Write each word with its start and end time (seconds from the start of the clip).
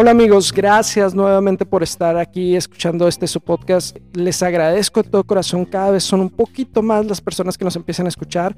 Hola 0.00 0.12
amigos, 0.12 0.50
gracias 0.50 1.14
nuevamente 1.14 1.66
por 1.66 1.82
estar 1.82 2.16
aquí 2.16 2.56
escuchando 2.56 3.06
este 3.06 3.26
su 3.26 3.38
podcast. 3.38 3.94
Les 4.14 4.42
agradezco 4.42 5.02
de 5.02 5.10
todo 5.10 5.24
corazón, 5.24 5.66
cada 5.66 5.90
vez 5.90 6.04
son 6.04 6.22
un 6.22 6.30
poquito 6.30 6.80
más 6.80 7.04
las 7.04 7.20
personas 7.20 7.58
que 7.58 7.66
nos 7.66 7.76
empiezan 7.76 8.06
a 8.06 8.08
escuchar. 8.08 8.56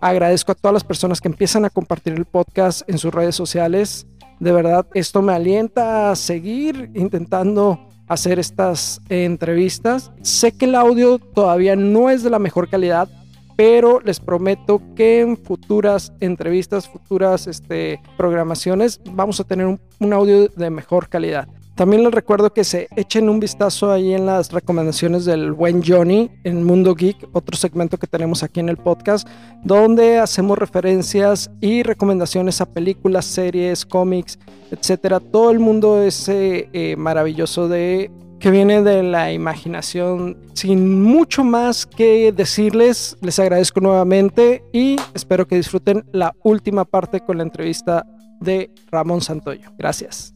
Agradezco 0.00 0.52
a 0.52 0.54
todas 0.54 0.72
las 0.72 0.84
personas 0.84 1.20
que 1.20 1.28
empiezan 1.28 1.66
a 1.66 1.68
compartir 1.68 2.14
el 2.14 2.24
podcast 2.24 2.88
en 2.88 2.96
sus 2.96 3.12
redes 3.12 3.36
sociales. 3.36 4.06
De 4.40 4.50
verdad, 4.50 4.86
esto 4.94 5.20
me 5.20 5.34
alienta 5.34 6.10
a 6.10 6.16
seguir 6.16 6.90
intentando 6.94 7.86
hacer 8.08 8.38
estas 8.38 9.02
entrevistas. 9.10 10.10
Sé 10.22 10.52
que 10.52 10.64
el 10.64 10.74
audio 10.74 11.18
todavía 11.18 11.76
no 11.76 12.08
es 12.08 12.22
de 12.22 12.30
la 12.30 12.38
mejor 12.38 12.70
calidad, 12.70 13.10
pero 13.58 13.98
les 13.98 14.20
prometo 14.20 14.80
que 14.94 15.20
en 15.20 15.36
futuras 15.36 16.12
entrevistas, 16.20 16.88
futuras 16.88 17.48
este, 17.48 18.00
programaciones, 18.16 19.00
vamos 19.10 19.40
a 19.40 19.44
tener 19.44 19.66
un, 19.66 20.12
audio 20.12 20.46
de 20.46 20.70
mejor 20.70 21.08
calidad. 21.08 21.48
También 21.74 22.04
les 22.04 22.12
recuerdo 22.14 22.52
que 22.52 22.62
se 22.62 22.86
echen 22.94 23.28
un 23.28 23.40
vistazo 23.40 23.90
ahí 23.90 24.14
en 24.14 24.26
las 24.26 24.52
recomendaciones 24.52 25.24
del 25.24 25.52
buen 25.52 25.82
Johnny 25.84 26.30
en 26.44 26.62
Mundo 26.62 26.94
Geek, 26.94 27.30
otro 27.32 27.56
segmento 27.56 27.98
que 27.98 28.06
tenemos 28.06 28.44
aquí 28.44 28.60
en 28.60 28.68
el 28.68 28.76
podcast, 28.76 29.26
donde 29.64 30.18
hacemos 30.18 30.56
referencias 30.56 31.50
y 31.60 31.82
recomendaciones 31.82 32.60
a 32.60 32.66
películas, 32.66 33.24
series, 33.24 33.84
cómics, 33.84 34.38
etcétera. 34.70 35.18
Todo 35.18 35.50
el 35.50 35.58
mundo 35.58 36.00
ese 36.00 36.68
eh, 36.72 36.94
maravilloso 36.96 37.66
de 37.66 38.08
que 38.38 38.50
viene 38.50 38.82
de 38.82 39.02
la 39.02 39.32
imaginación. 39.32 40.38
Sin 40.54 41.02
mucho 41.02 41.44
más 41.44 41.86
que 41.86 42.32
decirles, 42.32 43.16
les 43.20 43.38
agradezco 43.38 43.80
nuevamente 43.80 44.62
y 44.72 44.96
espero 45.14 45.46
que 45.46 45.56
disfruten 45.56 46.04
la 46.12 46.34
última 46.44 46.84
parte 46.84 47.20
con 47.20 47.38
la 47.38 47.42
entrevista 47.42 48.06
de 48.40 48.70
Ramón 48.90 49.20
Santoyo. 49.20 49.72
Gracias. 49.76 50.34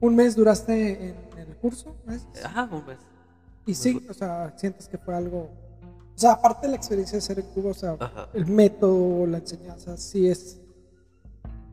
¿Un 0.00 0.14
mes 0.14 0.36
duraste 0.36 1.08
en, 1.08 1.16
el 1.38 1.56
curso? 1.56 1.96
Ajá, 2.44 2.68
un 2.70 2.86
mes. 2.86 2.98
Y 3.66 3.74
sí, 3.74 4.06
o 4.08 4.14
sea, 4.14 4.54
sientes 4.56 4.88
que 4.88 4.96
fue 4.96 5.14
algo 5.14 5.50
o 6.18 6.20
sea, 6.20 6.32
aparte 6.32 6.66
de 6.66 6.72
la 6.72 6.76
experiencia 6.78 7.16
de 7.16 7.22
ser 7.22 7.38
en 7.38 7.46
Cuba, 7.46 7.70
o 7.70 7.74
sea, 7.74 7.96
el 8.34 8.44
método, 8.46 9.24
la 9.24 9.38
enseñanza, 9.38 9.96
sí 9.96 10.28
es. 10.28 10.60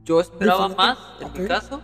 Yo 0.04 0.22
esperaba 0.22 0.68
más, 0.68 1.00
en 1.20 1.34
mi 1.34 1.48
caso. 1.48 1.82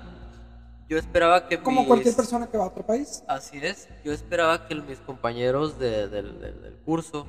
Yo 0.88 1.00
esperaba 1.00 1.48
que. 1.48 1.60
Como 1.60 1.88
cualquier 1.88 2.16
persona 2.16 2.46
que 2.46 2.60
va 2.60 2.66
a 2.66 2.68
otro 2.68 2.86
país. 2.86 3.24
Así 3.28 3.58
es. 3.58 3.90
Yo 4.06 4.14
esperaba 4.14 4.68
que 4.68 4.76
mis 4.76 5.00
compañeros 5.00 5.80
del 5.80 6.78
curso 6.86 7.26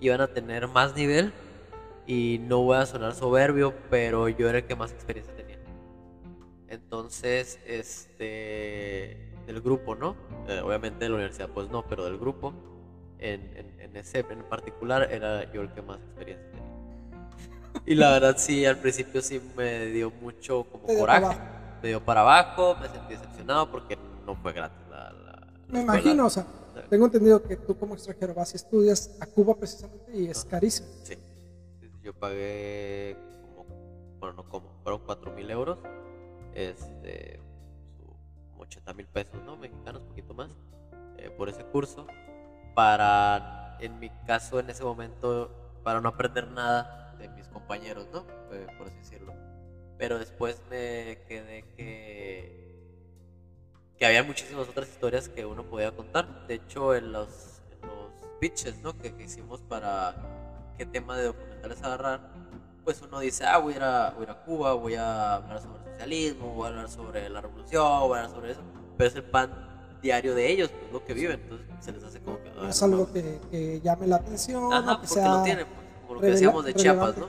iban 0.00 0.20
a 0.20 0.28
tener 0.28 0.68
más 0.68 0.94
nivel. 0.94 1.32
Y 2.06 2.38
no 2.42 2.62
voy 2.62 2.76
a 2.76 2.86
sonar 2.86 3.16
soberbio, 3.16 3.74
pero 3.90 4.28
yo 4.28 4.48
era 4.48 4.58
el 4.58 4.66
que 4.66 4.76
más 4.76 4.92
experiencia 4.92 5.34
tenía. 5.34 5.58
Entonces, 6.68 7.58
este. 7.66 9.34
Del 9.44 9.60
grupo, 9.60 9.96
¿no? 9.96 10.14
Eh, 10.46 10.60
obviamente 10.60 11.00
de 11.00 11.08
la 11.08 11.16
universidad, 11.16 11.48
pues 11.48 11.68
no, 11.68 11.84
pero 11.88 12.04
del 12.04 12.18
grupo 12.18 12.54
en, 13.18 13.74
en, 13.80 13.96
ese 13.96 14.20
en 14.20 14.44
particular 14.44 15.10
era 15.10 15.50
yo 15.52 15.62
el 15.62 15.72
que 15.72 15.82
más 15.82 15.98
experiencia 15.98 16.46
tenía. 16.52 16.68
Y 17.86 17.94
la 17.94 18.10
verdad 18.10 18.36
sí, 18.38 18.64
al 18.64 18.78
principio 18.78 19.22
sí 19.22 19.40
me 19.56 19.86
dio 19.86 20.10
mucho 20.10 20.64
como 20.64 20.86
coraje. 20.86 21.38
Me 21.82 21.88
dio 21.88 22.04
para 22.04 22.20
abajo, 22.20 22.76
me 22.80 22.88
sentí 22.88 23.14
decepcionado 23.14 23.70
porque 23.70 23.96
no 24.26 24.34
fue 24.36 24.52
gratis 24.52 24.78
la, 24.90 25.46
Me 25.68 25.82
imagino, 25.82 26.26
o 26.26 26.30
sea, 26.30 26.46
tengo 26.90 27.06
entendido 27.06 27.42
que 27.42 27.56
tú 27.56 27.76
como 27.78 27.94
extranjero 27.94 28.34
vas 28.34 28.52
y 28.52 28.56
estudias 28.56 29.16
a 29.20 29.26
Cuba 29.26 29.54
precisamente 29.54 30.16
y 30.16 30.26
es 30.28 30.44
carísimo. 30.44 30.88
Sí. 31.02 31.16
Yo 32.02 32.12
pagué 32.14 33.16
como, 33.54 33.66
bueno, 34.18 34.36
no 34.36 34.48
como, 34.48 34.72
fueron 34.82 35.00
4 35.04 35.32
mil 35.32 35.50
euros, 35.50 35.78
este, 36.54 37.40
como 38.50 38.62
80 38.62 38.94
mil 38.94 39.06
pesos, 39.06 39.42
¿no? 39.44 39.56
Mexicanos, 39.56 40.02
un 40.02 40.08
poquito 40.08 40.34
más, 40.34 40.50
eh, 41.18 41.30
por 41.36 41.48
ese 41.48 41.64
curso 41.64 42.06
para, 42.78 43.76
en 43.80 43.98
mi 43.98 44.08
caso, 44.24 44.60
en 44.60 44.70
ese 44.70 44.84
momento, 44.84 45.50
para 45.82 46.00
no 46.00 46.10
aprender 46.10 46.46
nada 46.46 47.12
de 47.18 47.28
mis 47.28 47.48
compañeros, 47.48 48.06
¿no? 48.12 48.24
Eh, 48.52 48.68
por 48.78 48.86
así 48.86 48.96
decirlo. 48.98 49.34
Pero 49.98 50.16
después 50.20 50.62
me 50.70 51.18
quedé 51.26 51.64
que, 51.76 52.78
que 53.98 54.06
había 54.06 54.22
muchísimas 54.22 54.68
otras 54.68 54.88
historias 54.88 55.28
que 55.28 55.44
uno 55.44 55.64
podía 55.64 55.90
contar. 55.90 56.46
De 56.46 56.54
hecho, 56.54 56.94
en 56.94 57.10
los, 57.10 57.62
los 57.82 58.12
pitches, 58.38 58.78
¿no? 58.80 58.96
Que, 58.96 59.12
hicimos 59.24 59.60
para 59.62 60.14
qué 60.76 60.86
tema 60.86 61.16
de 61.16 61.24
documentales 61.24 61.82
agarrar, 61.82 62.20
pues 62.84 63.02
uno 63.02 63.18
dice, 63.18 63.44
ah, 63.44 63.58
voy 63.58 63.72
a, 63.72 63.76
ir 63.76 63.82
a, 63.82 64.10
voy 64.10 64.20
a, 64.20 64.22
ir 64.22 64.30
a 64.30 64.44
Cuba, 64.44 64.74
voy 64.74 64.94
a 64.94 65.34
hablar 65.34 65.60
sobre 65.60 65.78
el 65.78 65.84
socialismo, 65.90 66.54
voy 66.54 66.66
a 66.66 66.68
hablar 66.68 66.88
sobre 66.88 67.28
la 67.28 67.40
revolución, 67.40 68.00
voy 68.02 68.18
a 68.18 68.22
hablar 68.22 68.30
sobre 68.30 68.52
eso. 68.52 68.62
Pero 68.96 69.08
es 69.08 69.16
el 69.16 69.24
pan 69.24 69.67
diario 70.00 70.34
de 70.34 70.50
ellos, 70.50 70.70
pues 70.70 70.92
lo 70.92 71.04
que 71.04 71.14
viven, 71.14 71.40
entonces 71.40 71.66
se 71.80 71.92
les 71.92 72.02
hace 72.04 72.20
como 72.20 72.42
que... 72.42 72.50
No 72.50 72.68
es 72.68 72.82
algo 72.82 73.12
que, 73.12 73.40
que, 73.50 73.80
llame 73.80 74.06
la 74.06 74.16
atención. 74.16 74.72
Ajá, 74.72 75.00
porque 75.00 75.22
lo 75.22 75.42
tienen, 75.42 75.66
pues, 75.66 75.86
como 76.02 76.14
lo 76.14 76.20
que 76.20 76.26
decíamos 76.26 76.64
de 76.64 76.74
Chiapas, 76.74 77.16
¿no? 77.16 77.28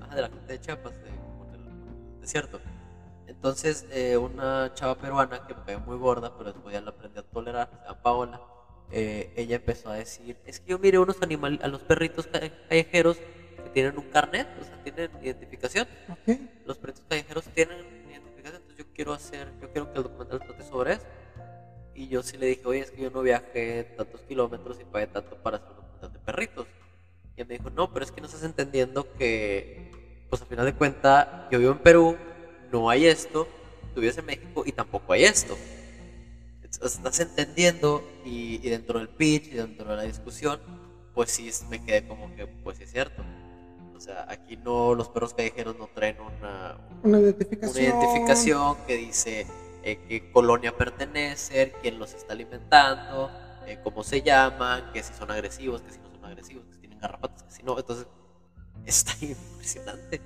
Ajá, 0.00 0.14
de 0.14 0.22
la 0.22 0.28
gente 0.28 0.52
de 0.52 0.60
Chiapas, 0.60 0.92
de, 0.94 1.10
del 1.52 2.20
desierto. 2.20 2.60
Entonces, 3.26 3.86
eh, 3.90 4.16
una 4.16 4.72
chava 4.74 4.96
peruana 4.96 5.46
que 5.46 5.54
me 5.66 5.78
muy 5.78 5.96
gorda, 5.96 6.36
pero 6.36 6.52
después 6.52 6.74
ya 6.74 6.80
la 6.80 6.90
aprendí 6.90 7.18
a 7.18 7.22
tolerar, 7.22 7.70
se 7.70 7.88
llama 7.88 8.02
Paola, 8.02 8.40
eh, 8.92 9.32
ella 9.36 9.56
empezó 9.56 9.88
a 9.88 9.94
decir, 9.94 10.36
es 10.44 10.60
que 10.60 10.70
yo 10.70 10.78
miré 10.78 10.98
unos 10.98 11.22
animales, 11.22 11.60
a 11.62 11.68
los 11.68 11.80
perritos 11.80 12.26
callejeros 12.26 13.16
que 13.16 13.70
tienen 13.72 13.96
un 13.96 14.10
carnet, 14.10 14.48
o 14.60 14.64
sea, 14.64 14.82
tienen 14.82 15.10
identificación. 15.22 15.86
Okay. 16.22 16.50
Los 16.66 16.78
perritos 16.78 17.04
callejeros 17.08 17.44
tienen 17.54 17.78
identificación, 18.10 18.56
entonces 18.56 18.76
yo 18.76 18.92
quiero 18.92 19.12
hacer, 19.12 19.52
yo 19.60 19.70
quiero 19.72 19.92
que 19.92 19.98
el 19.98 20.02
documental 20.04 20.40
trate 20.40 20.64
sobre 20.64 20.92
eso. 20.94 21.06
Y 22.00 22.08
yo 22.08 22.22
sí 22.22 22.38
le 22.38 22.46
dije, 22.46 22.62
oye, 22.64 22.80
es 22.80 22.90
que 22.90 23.02
yo 23.02 23.10
no 23.10 23.20
viajé 23.20 23.84
tantos 23.94 24.22
kilómetros 24.22 24.80
y 24.80 24.84
pagué 24.84 25.06
tanto 25.06 25.36
para 25.42 25.58
hacer 25.58 25.72
un 26.02 26.10
de 26.10 26.18
perritos. 26.18 26.66
Y 27.36 27.42
él 27.42 27.46
me 27.46 27.58
dijo, 27.58 27.68
no, 27.68 27.92
pero 27.92 28.06
es 28.06 28.10
que 28.10 28.22
no 28.22 28.26
estás 28.26 28.42
entendiendo 28.42 29.12
que, 29.18 30.24
pues 30.30 30.40
a 30.40 30.46
final 30.46 30.64
de 30.64 30.72
cuentas, 30.72 31.28
yo 31.50 31.58
vivo 31.58 31.72
en 31.72 31.78
Perú, 31.80 32.16
no 32.72 32.88
hay 32.88 33.04
esto, 33.04 33.46
tú 33.94 34.00
vives 34.00 34.16
en 34.16 34.24
México 34.24 34.62
y 34.64 34.72
tampoco 34.72 35.12
hay 35.12 35.24
esto. 35.24 35.58
Estás 36.62 37.20
entendiendo 37.20 38.02
y, 38.24 38.56
dentro 38.66 38.98
del 38.98 39.10
pitch 39.10 39.48
y 39.48 39.56
dentro 39.56 39.90
de 39.90 39.96
la 39.96 40.04
discusión, 40.04 40.58
pues 41.12 41.30
sí 41.30 41.50
me 41.68 41.84
quedé 41.84 42.08
como 42.08 42.34
que, 42.34 42.46
pues 42.46 42.78
sí 42.78 42.84
es 42.84 42.92
cierto. 42.92 43.22
O 43.94 44.00
sea, 44.00 44.24
aquí 44.26 44.56
no, 44.56 44.94
los 44.94 45.10
perros 45.10 45.34
callejeros 45.34 45.76
no 45.76 45.86
traen 45.88 46.16
una, 46.18 46.78
una, 47.02 47.20
identificación. 47.20 47.92
una 47.92 48.00
identificación 48.00 48.76
que 48.86 48.96
dice 48.96 49.46
eh, 49.82 49.98
qué 50.08 50.30
colonia 50.32 50.76
pertenecen, 50.76 51.72
quién 51.82 51.98
los 51.98 52.14
está 52.14 52.34
alimentando, 52.34 53.30
eh, 53.66 53.78
cómo 53.82 54.02
se 54.02 54.22
llaman, 54.22 54.92
que 54.92 55.02
si 55.02 55.14
son 55.14 55.30
agresivos, 55.30 55.82
que 55.82 55.92
si 55.92 55.98
no 55.98 56.10
son 56.10 56.24
agresivos, 56.24 56.64
que 56.66 56.74
si 56.74 56.80
tienen 56.80 56.98
garrapatas, 57.00 57.42
que 57.44 57.50
si 57.50 57.62
no. 57.62 57.78
Entonces, 57.78 58.06
está 58.84 59.12
impresionante. 59.24 60.20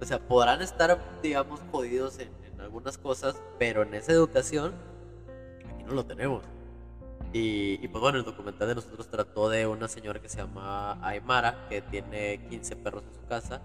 O 0.00 0.04
sea, 0.04 0.18
podrán 0.18 0.62
estar, 0.62 0.98
digamos, 1.22 1.60
jodidos 1.70 2.18
en, 2.18 2.40
algunas 2.60 2.98
cosas, 2.98 3.40
pero 3.58 3.82
en 3.82 3.94
esa 3.94 4.12
educación, 4.12 4.74
aquí 5.72 5.82
no 5.82 5.94
lo 5.94 6.04
tenemos. 6.04 6.44
Y, 7.32 7.88
pues 7.88 8.02
bueno, 8.02 8.18
el 8.18 8.24
documental 8.24 8.68
de 8.68 8.74
nosotros 8.74 9.08
trató 9.08 9.48
de 9.48 9.66
una 9.66 9.88
señora 9.88 10.20
que 10.20 10.28
se 10.28 10.36
llama 10.36 10.98
Aymara, 11.02 11.66
que 11.70 11.80
tiene 11.80 12.46
15 12.50 12.76
perros 12.76 13.02
en 13.08 13.14
su 13.14 13.26
casa, 13.26 13.62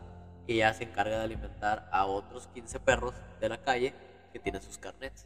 y 0.47 0.53
ella 0.55 0.73
se 0.73 0.85
encarga 0.85 1.17
de 1.17 1.23
alimentar 1.25 1.89
a 1.91 2.05
otros 2.05 2.47
15 2.53 2.79
perros 2.79 3.13
de 3.41 3.49
la 3.49 3.57
calle 3.57 3.93
que 4.35 4.39
tiene 4.41 4.59
sus 4.59 4.77
carnets. 4.77 5.23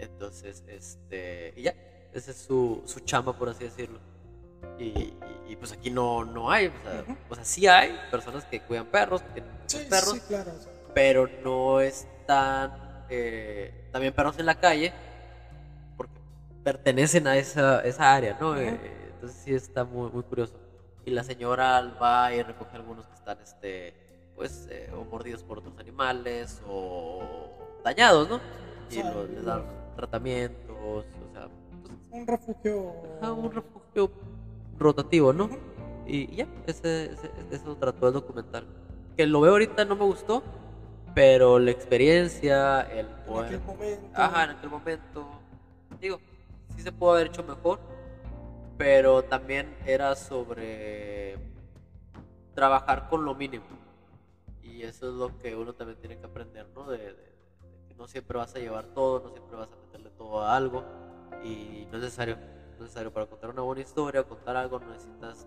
Entonces, 0.00 0.64
este, 0.66 1.54
y 1.56 1.62
ya, 1.62 1.74
ese 2.12 2.32
es 2.32 2.36
su, 2.38 2.82
su 2.84 2.98
chamba, 2.98 3.38
por 3.38 3.48
así 3.48 3.62
decirlo. 3.62 4.00
Y, 4.80 5.14
y, 5.48 5.54
pues 5.56 5.70
aquí 5.70 5.90
no, 5.90 6.24
no 6.24 6.50
hay, 6.50 6.66
o 6.66 6.72
sea, 6.82 7.04
o 7.30 7.34
sea, 7.36 7.44
sí 7.44 7.68
hay 7.68 7.96
personas 8.10 8.44
que 8.44 8.60
cuidan 8.62 8.86
perros, 8.86 9.22
que 9.22 9.28
tienen 9.28 9.52
sí, 9.66 9.86
perros, 9.88 10.14
sí, 10.14 10.20
claro, 10.26 10.50
pero 10.92 11.28
no 11.44 11.80
están 11.80 13.04
eh, 13.08 13.88
también 13.92 14.12
perros 14.12 14.36
en 14.40 14.46
la 14.46 14.58
calle 14.58 14.92
porque 15.96 16.18
pertenecen 16.64 17.28
a 17.28 17.36
esa, 17.36 17.80
esa 17.82 18.12
área, 18.12 18.36
¿no? 18.40 18.56
Eh, 18.56 18.76
entonces 19.14 19.40
sí 19.44 19.54
está 19.54 19.84
muy, 19.84 20.10
muy 20.10 20.24
curioso. 20.24 20.58
Y 21.04 21.12
la 21.12 21.22
señora 21.22 21.80
va 22.02 22.34
y 22.34 22.42
recoge 22.42 22.74
algunos 22.74 23.06
que 23.06 23.14
están, 23.14 23.38
este, 23.40 23.94
pues, 24.34 24.66
eh, 24.68 24.90
o 24.92 25.04
mordidos 25.04 25.44
por 25.44 25.58
otros 25.58 25.78
animales 25.78 26.60
o 26.66 27.35
dañados, 27.86 28.28
¿no? 28.28 28.40
Y 28.90 28.96
les 29.32 29.44
dan 29.44 29.62
tratamientos, 29.94 30.76
o 30.76 31.04
sea... 31.32 31.48
Pues, 31.82 31.94
un 32.10 32.26
refugio... 32.26 32.92
un 33.22 33.52
refugio 33.52 34.10
rotativo, 34.76 35.32
¿no? 35.32 35.48
Y, 36.04 36.34
ya, 36.34 36.48
ese, 36.66 37.12
eso 37.52 37.76
trató 37.76 38.08
el 38.08 38.14
documental. 38.14 38.66
Que 39.16 39.24
lo 39.26 39.40
veo 39.40 39.52
ahorita 39.52 39.84
no 39.84 39.94
me 39.94 40.04
gustó, 40.04 40.42
pero 41.14 41.60
la 41.60 41.70
experiencia, 41.70 42.80
el 42.80 43.06
poder... 43.06 43.54
En 43.54 43.60
aquel 43.60 43.66
momento. 43.66 44.08
Ajá, 44.14 44.44
en 44.44 44.50
aquel 44.50 44.70
momento. 44.70 45.26
Digo, 46.00 46.18
sí 46.74 46.82
se 46.82 46.90
pudo 46.90 47.12
haber 47.12 47.28
hecho 47.28 47.44
mejor, 47.44 47.78
pero 48.76 49.22
también 49.22 49.76
era 49.86 50.16
sobre 50.16 51.38
trabajar 52.54 53.08
con 53.08 53.24
lo 53.24 53.36
mínimo. 53.36 53.64
Y 54.60 54.82
eso 54.82 55.08
es 55.08 55.14
lo 55.14 55.38
que 55.38 55.54
uno 55.54 55.72
también 55.72 56.00
tiene 56.00 56.18
que 56.18 56.26
aprender, 56.26 56.66
¿no? 56.74 56.90
De, 56.90 56.98
que 56.98 57.35
no 57.98 58.06
siempre 58.06 58.38
vas 58.38 58.54
a 58.54 58.58
llevar 58.58 58.86
todo, 58.86 59.20
no 59.20 59.30
siempre 59.30 59.56
vas 59.56 59.68
a 59.72 59.76
meterle 59.76 60.10
todo 60.10 60.40
a 60.42 60.56
algo. 60.56 60.84
Y 61.42 61.86
no 61.90 61.96
es 61.98 62.04
necesario, 62.04 62.36
no 62.36 62.74
es 62.74 62.80
necesario 62.80 63.12
para 63.12 63.26
contar 63.26 63.50
una 63.50 63.62
buena 63.62 63.82
historia, 63.82 64.22
contar 64.22 64.56
algo, 64.56 64.78
no 64.80 64.90
necesitas 64.90 65.46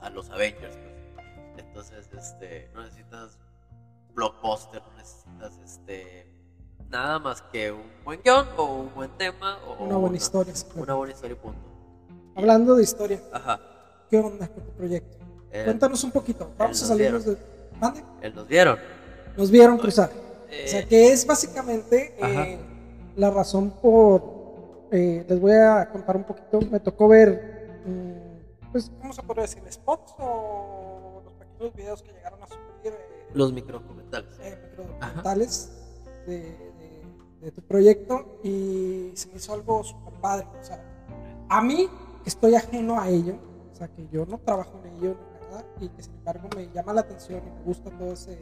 a 0.00 0.10
los 0.10 0.30
Avengers, 0.30 0.76
pues. 0.76 1.66
Entonces, 1.66 2.08
este, 2.16 2.70
no 2.74 2.82
necesitas 2.82 3.38
blockbuster, 4.14 4.82
no 4.82 4.96
necesitas 4.96 5.58
este 5.64 6.34
nada 6.88 7.18
más 7.18 7.42
que 7.42 7.70
un 7.70 7.82
buen 8.04 8.20
guion 8.22 8.46
o 8.56 8.64
un 8.64 8.94
buen 8.94 9.10
tema 9.18 9.58
o 9.66 9.84
una 9.84 9.96
buena 9.96 10.16
historia. 10.16 10.54
Una 10.76 10.94
buena 10.94 11.12
historia, 11.12 11.36
punto. 11.36 11.60
Hablando 12.34 12.76
de 12.76 12.82
historia, 12.82 13.20
Ajá. 13.32 13.60
¿qué 14.08 14.18
onda 14.18 14.48
con 14.48 14.64
tu 14.64 14.70
proyecto? 14.72 15.18
Cuéntanos 15.50 16.04
un 16.04 16.12
poquito. 16.12 16.50
Vamos 16.56 16.82
a 16.82 16.86
salirnos 16.86 17.24
de. 17.24 17.36
¿Mande? 17.80 18.02
nos 18.34 18.46
vieron. 18.46 18.78
Nos 19.36 19.50
vieron 19.50 19.78
cruzar. 19.78 20.10
O 20.48 20.68
sea, 20.68 20.86
que 20.86 21.12
es 21.12 21.26
básicamente 21.26 22.14
eh, 22.18 22.58
la 23.16 23.30
razón 23.30 23.70
por. 23.70 24.38
Eh, 24.90 25.24
les 25.28 25.40
voy 25.40 25.52
a 25.52 25.88
contar 25.90 26.16
un 26.16 26.24
poquito. 26.24 26.60
Me 26.70 26.80
tocó 26.80 27.08
ver. 27.08 27.80
Mm, 27.84 28.70
pues, 28.72 28.90
¿cómo 29.00 29.12
se 29.12 29.22
podría 29.22 29.42
decir? 29.42 29.62
¿Spots 29.70 30.14
o 30.18 31.22
los 31.24 31.32
pequeños 31.34 31.74
videos 31.74 32.02
que 32.02 32.12
llegaron 32.12 32.42
a 32.42 32.46
subir? 32.46 32.58
Eh, 32.84 33.28
los 33.34 33.52
microdocumentales. 33.52 34.38
microdocumentales 34.38 35.72
de, 36.26 36.56
de, 37.40 37.52
tu 37.52 37.62
proyecto 37.62 38.40
y 38.42 39.12
se 39.14 39.28
me 39.28 39.36
hizo 39.36 39.52
algo 39.54 39.84
súper 39.84 40.14
padre. 40.20 40.46
O 40.60 40.64
sea, 40.64 40.82
a 41.48 41.62
mí 41.62 41.88
estoy 42.26 42.54
ajeno 42.54 43.00
a 43.00 43.08
ello, 43.08 43.36
o 43.72 43.74
sea, 43.74 43.88
que 43.88 44.06
yo 44.08 44.26
no 44.26 44.38
trabajo 44.38 44.78
en 44.84 44.96
ello 44.96 45.16
nada, 45.50 45.64
y 45.80 45.88
que 45.88 46.02
sin 46.02 46.14
embargo 46.14 46.48
me 46.54 46.68
llama 46.72 46.92
la 46.92 47.00
atención 47.02 47.42
y 47.46 47.50
me 47.50 47.62
gusta 47.62 47.90
todo 47.90 48.12
ese... 48.12 48.38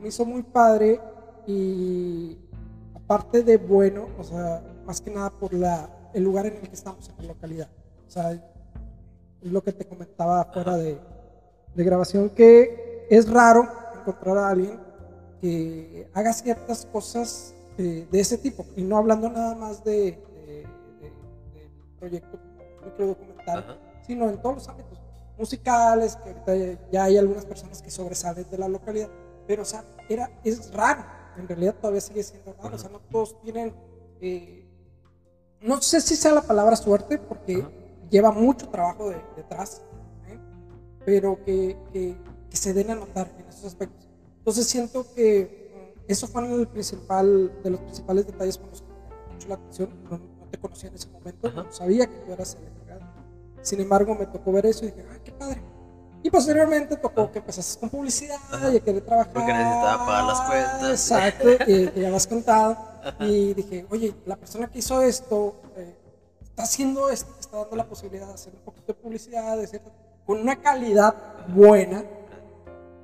Me 0.00 0.08
hizo 0.08 0.24
muy 0.24 0.42
padre 0.42 1.00
y 1.46 2.38
aparte 2.94 3.42
de 3.42 3.56
bueno, 3.56 4.08
o 4.18 4.24
sea, 4.24 4.62
más 4.86 5.00
que 5.00 5.10
nada 5.10 5.30
por 5.30 5.52
la, 5.52 5.90
el 6.14 6.24
lugar 6.24 6.46
en 6.46 6.54
el 6.54 6.68
que 6.68 6.74
estamos 6.74 7.08
en 7.08 7.16
la 7.18 7.34
localidad. 7.34 7.68
O 8.06 8.10
sea, 8.10 8.32
es 8.32 8.40
lo 9.42 9.62
que 9.62 9.72
te 9.72 9.84
comentaba 9.84 10.44
fuera 10.52 10.76
de, 10.76 10.98
de 11.74 11.84
grabación, 11.84 12.30
que 12.30 13.06
es 13.10 13.30
raro 13.30 13.68
encontrar 13.98 14.38
a 14.38 14.48
alguien 14.48 14.80
que 15.40 16.08
haga 16.14 16.32
ciertas 16.32 16.86
cosas 16.86 17.54
eh, 17.78 18.06
de 18.10 18.20
ese 18.20 18.38
tipo, 18.38 18.66
y 18.76 18.82
no 18.82 18.98
hablando 18.98 19.30
nada 19.30 19.54
más 19.54 19.82
de, 19.84 20.22
de, 20.46 20.66
del 21.00 21.72
proyecto 21.98 22.38
documental, 22.98 23.78
sino 24.06 24.28
en 24.28 24.40
todos 24.42 24.56
los 24.56 24.68
ámbitos 24.68 24.98
musicales, 25.38 26.16
que 26.16 26.30
ahorita 26.30 26.80
ya 26.90 27.04
hay 27.04 27.16
algunas 27.16 27.46
personas 27.46 27.80
que 27.80 27.90
sobresalen 27.90 28.44
de 28.50 28.58
la 28.58 28.68
localidad, 28.68 29.08
pero 29.50 29.62
o 29.62 29.64
sea, 29.64 29.84
era, 30.08 30.30
es 30.44 30.72
raro, 30.72 31.04
en 31.36 31.48
realidad 31.48 31.74
todavía 31.74 32.00
sigue 32.00 32.22
siendo 32.22 32.52
raro, 32.52 32.76
o 32.76 32.78
sea, 32.78 32.88
no 32.88 33.00
todos 33.00 33.40
tienen, 33.40 33.74
eh, 34.20 34.64
no 35.60 35.82
sé 35.82 36.00
si 36.00 36.14
sea 36.14 36.32
la 36.32 36.42
palabra 36.42 36.76
suerte, 36.76 37.18
porque 37.18 37.66
lleva 38.08 38.30
mucho 38.30 38.68
trabajo 38.68 39.10
detrás, 39.36 39.82
¿eh? 40.28 40.38
pero 41.04 41.42
que, 41.44 41.76
que, 41.92 42.16
se 42.50 42.72
den 42.72 42.92
a 42.92 42.94
notar 42.94 43.28
en 43.40 43.48
esos 43.48 43.64
aspectos. 43.64 44.08
Entonces 44.38 44.68
siento 44.68 45.04
que 45.16 45.96
mm, 45.98 46.12
eso 46.12 46.28
fue 46.28 46.46
el 46.46 46.68
principal, 46.68 47.52
de 47.64 47.70
los 47.70 47.80
principales 47.80 48.28
detalles 48.28 48.56
con 48.56 48.70
los 48.70 48.82
que 48.82 48.86
me 48.86 49.34
mucho 49.34 49.48
la 49.48 49.54
atención, 49.56 49.90
no, 50.08 50.20
te 50.48 50.58
conocía 50.58 50.90
en 50.90 50.94
ese 50.94 51.08
momento, 51.08 51.50
no 51.50 51.72
sabía 51.72 52.06
que 52.06 52.18
tú 52.18 52.32
eras 52.32 52.54
el 52.54 52.70
sin 53.62 53.80
embargo, 53.80 54.14
me 54.14 54.26
tocó 54.26 54.52
ver 54.52 54.66
eso 54.66 54.84
y 54.84 54.92
dije, 54.92 55.04
¡ay, 55.10 55.20
qué 55.24 55.32
padre! 55.32 55.60
Y 56.22 56.30
posteriormente 56.30 56.96
tocó 56.96 57.30
que 57.30 57.38
empezaste 57.38 57.80
con 57.80 57.88
publicidad 57.88 58.38
y 58.72 58.76
a 58.76 58.80
querer 58.80 59.02
trabajar. 59.02 59.32
Porque 59.32 59.52
necesitaba 59.52 60.06
pagar 60.06 60.24
las 60.24 60.40
cuentas. 60.42 60.90
Exacto, 60.90 61.48
y, 61.66 62.00
ya 62.00 62.10
me 62.10 62.16
has 62.16 62.26
contado. 62.26 62.76
Y 63.20 63.54
dije, 63.54 63.86
oye, 63.90 64.14
la 64.26 64.36
persona 64.36 64.68
que 64.68 64.80
hizo 64.80 65.00
esto 65.00 65.62
eh, 65.76 65.96
está 66.42 66.64
haciendo 66.64 67.08
esto, 67.08 67.34
está 67.40 67.56
dando 67.58 67.76
la 67.76 67.88
posibilidad 67.88 68.26
de 68.26 68.34
hacer 68.34 68.54
un 68.54 68.60
poquito 68.60 68.92
de 68.92 68.94
publicidad, 68.94 69.56
de 69.56 69.80
con 70.26 70.40
una 70.40 70.60
calidad 70.60 71.14
buena. 71.48 72.04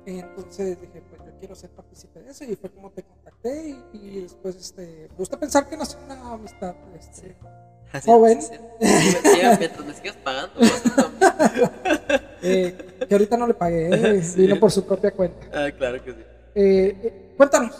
Entonces 0.05 0.79
dije, 0.79 1.01
pues 1.09 1.21
yo 1.25 1.37
quiero 1.39 1.55
ser 1.55 1.71
partícipe 1.71 2.21
de 2.21 2.31
eso 2.31 2.45
y 2.45 2.55
fue 2.55 2.69
como 2.69 2.91
te 2.91 3.03
contacté 3.03 3.75
y, 3.93 4.21
después 4.21 4.55
este, 4.55 5.07
me 5.09 5.17
gusta 5.17 5.37
pensar 5.37 5.67
que 5.67 5.75
nació 5.75 5.99
una 6.05 6.33
amistad. 6.33 6.75
Este, 6.97 7.35
joven. 8.05 8.39
mientras 8.79 9.85
me 9.85 9.93
sigas 9.93 10.15
pagando. 10.23 10.53
eh, 12.41 12.75
que 13.07 13.13
ahorita 13.13 13.37
no 13.37 13.47
le 13.47 13.53
pagué, 13.53 13.89
eh, 13.89 14.23
vino 14.35 14.59
por 14.59 14.71
su 14.71 14.85
propia 14.85 15.11
cuenta. 15.11 15.47
Ah, 15.53 15.71
claro 15.71 16.03
que 16.03 16.11
sí. 16.11 16.19
Eh, 16.55 16.97
eh, 17.03 17.33
cuéntanos, 17.37 17.75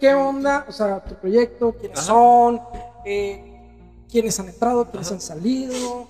¿qué 0.00 0.14
onda? 0.14 0.64
O 0.68 0.72
sea, 0.72 1.02
tu 1.04 1.14
proyecto, 1.16 1.72
quiénes 1.78 2.00
son, 2.00 2.60
eh, 3.04 3.44
quiénes 4.10 4.38
han 4.40 4.48
entrado, 4.48 4.90
quiénes 4.90 5.10
han 5.12 5.20
salido. 5.20 6.08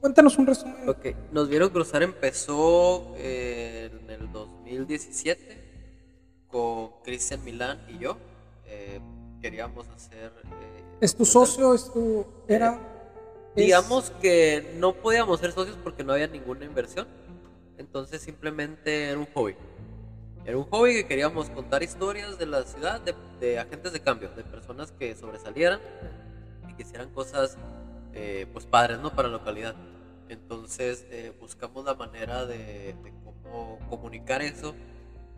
cuéntanos 0.00 0.36
un 0.38 0.46
resumen. 0.46 0.88
Ok, 0.88 1.06
Nos 1.32 1.48
Vieron 1.48 1.70
Cruzar 1.70 2.02
empezó 2.02 3.14
en 3.16 4.10
el 4.10 4.30
2017 4.32 5.62
con 6.48 6.90
Cristian 7.02 7.42
Milán 7.44 7.80
y 7.88 7.98
yo. 7.98 8.16
Queríamos 9.44 9.86
hacer 9.90 10.32
¿Es 11.02 11.14
tu 11.14 11.26
socio? 11.26 11.74
¿Es 11.74 11.92
tu.? 11.92 12.24
¿Era.? 12.48 12.80
Digamos 13.54 14.10
que 14.22 14.74
no 14.78 14.94
podíamos 14.94 15.38
ser 15.38 15.52
socios 15.52 15.76
porque 15.84 16.02
no 16.02 16.14
había 16.14 16.28
ninguna 16.28 16.64
inversión. 16.64 17.06
Entonces 17.76 18.22
simplemente 18.22 19.10
era 19.10 19.18
un 19.18 19.26
hobby. 19.34 19.54
Era 20.46 20.56
un 20.56 20.64
hobby 20.64 20.94
que 20.94 21.06
queríamos 21.06 21.50
contar 21.50 21.82
historias 21.82 22.38
de 22.38 22.46
la 22.46 22.62
ciudad, 22.62 23.02
de, 23.02 23.58
agentes 23.58 23.92
de 23.92 24.00
cambio, 24.00 24.30
de 24.30 24.44
personas 24.44 24.92
que 24.92 25.14
sobresalieran 25.14 25.78
y 26.70 26.72
que 26.72 26.82
hicieran 26.82 27.10
cosas 27.10 27.58
eh, 28.14 28.46
pues 28.50 28.64
padres 28.64 28.98
¿no? 29.00 29.14
para 29.14 29.28
la 29.28 29.36
localidad. 29.36 29.74
Entonces 30.30 31.06
eh, 31.10 31.34
buscamos 31.38 31.84
la 31.84 31.94
manera 31.94 32.46
de, 32.46 32.96
cómo 33.22 33.78
comunicar 33.90 34.40
eso 34.40 34.74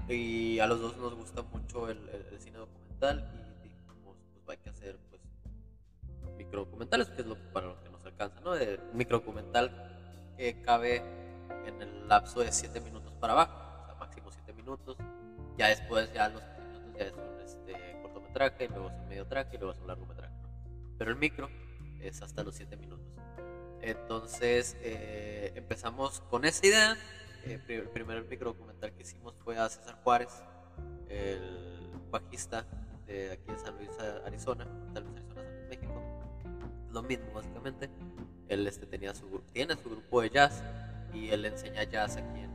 y 0.08 0.60
a 0.60 0.68
los 0.68 0.80
dos 0.80 0.96
nos 0.96 1.16
gusta 1.16 1.42
mucho 1.42 1.88
el, 1.88 1.98
cine 2.38 2.58
documental 2.58 3.45
hay 4.52 4.58
que 4.58 4.70
hacer 4.70 4.98
microdocumentales, 6.36 7.08
que 7.08 7.22
es 7.22 7.26
lo 7.26 7.36
para 7.52 7.66
lo 7.68 7.82
que 7.82 7.88
nos 7.88 8.04
alcanza, 8.04 8.40
¿no? 8.40 8.54
De 8.54 8.80
un 8.90 8.96
microdocumental 8.96 10.34
que 10.36 10.60
cabe 10.62 11.02
en 11.66 11.82
el 11.82 12.08
lapso 12.08 12.40
de 12.40 12.52
7 12.52 12.80
minutos 12.80 13.12
para 13.14 13.32
abajo, 13.32 13.82
o 13.82 13.86
sea, 13.86 13.94
máximo 13.96 14.30
7 14.30 14.52
minutos. 14.52 14.96
Ya 15.56 15.68
después, 15.68 16.12
ya 16.12 16.28
los 16.28 16.42
7 16.42 16.62
minutos 16.62 16.92
ya 16.98 17.04
es 17.06 17.12
un 17.14 17.40
este, 17.40 17.98
cortometraje, 18.02 18.64
y 18.64 18.68
luego 18.68 18.88
es 18.88 18.94
un 18.94 19.08
mediotraje 19.08 19.56
y 19.56 19.58
luego 19.58 19.72
es 19.72 19.80
un 19.80 19.86
largometraje. 19.86 20.34
Pero 20.98 21.10
el 21.10 21.16
micro 21.16 21.48
es 22.00 22.22
hasta 22.22 22.42
los 22.42 22.54
7 22.54 22.76
minutos. 22.76 23.06
Entonces 23.80 24.76
eh, 24.80 25.52
empezamos 25.54 26.20
con 26.20 26.44
esa 26.44 26.66
idea. 26.66 26.96
Eh, 27.44 27.60
el 27.68 27.88
primer 27.90 28.24
microdocumental 28.24 28.92
que 28.92 29.02
hicimos 29.02 29.34
fue 29.44 29.58
a 29.58 29.68
César 29.68 29.96
Juárez, 30.02 30.42
el 31.08 31.90
bajista 32.10 32.66
aquí 33.32 33.52
de 33.52 33.58
San 33.58 33.76
Luis, 33.76 33.90
Arizona, 34.24 34.64
San 34.92 35.04
Luis, 35.04 35.16
Arizona, 35.16 35.42
San 35.42 35.44
Luis, 35.44 35.68
México 35.68 36.02
lo 36.96 37.02
mismo 37.02 37.26
básicamente. 37.34 37.90
Él 38.48 38.66
este, 38.66 38.86
tenía 38.86 39.14
su, 39.14 39.42
tiene 39.52 39.76
su 39.76 39.90
grupo 39.90 40.22
de 40.22 40.30
jazz 40.30 40.62
y 41.12 41.28
él 41.28 41.44
enseña 41.44 41.84
jazz 41.84 42.16
aquí 42.16 42.40
en, 42.40 42.50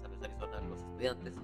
San 0.00 0.10
Luis, 0.10 0.22
Arizona 0.22 0.58
a 0.58 0.60
los 0.62 0.80
estudiantes. 0.80 1.34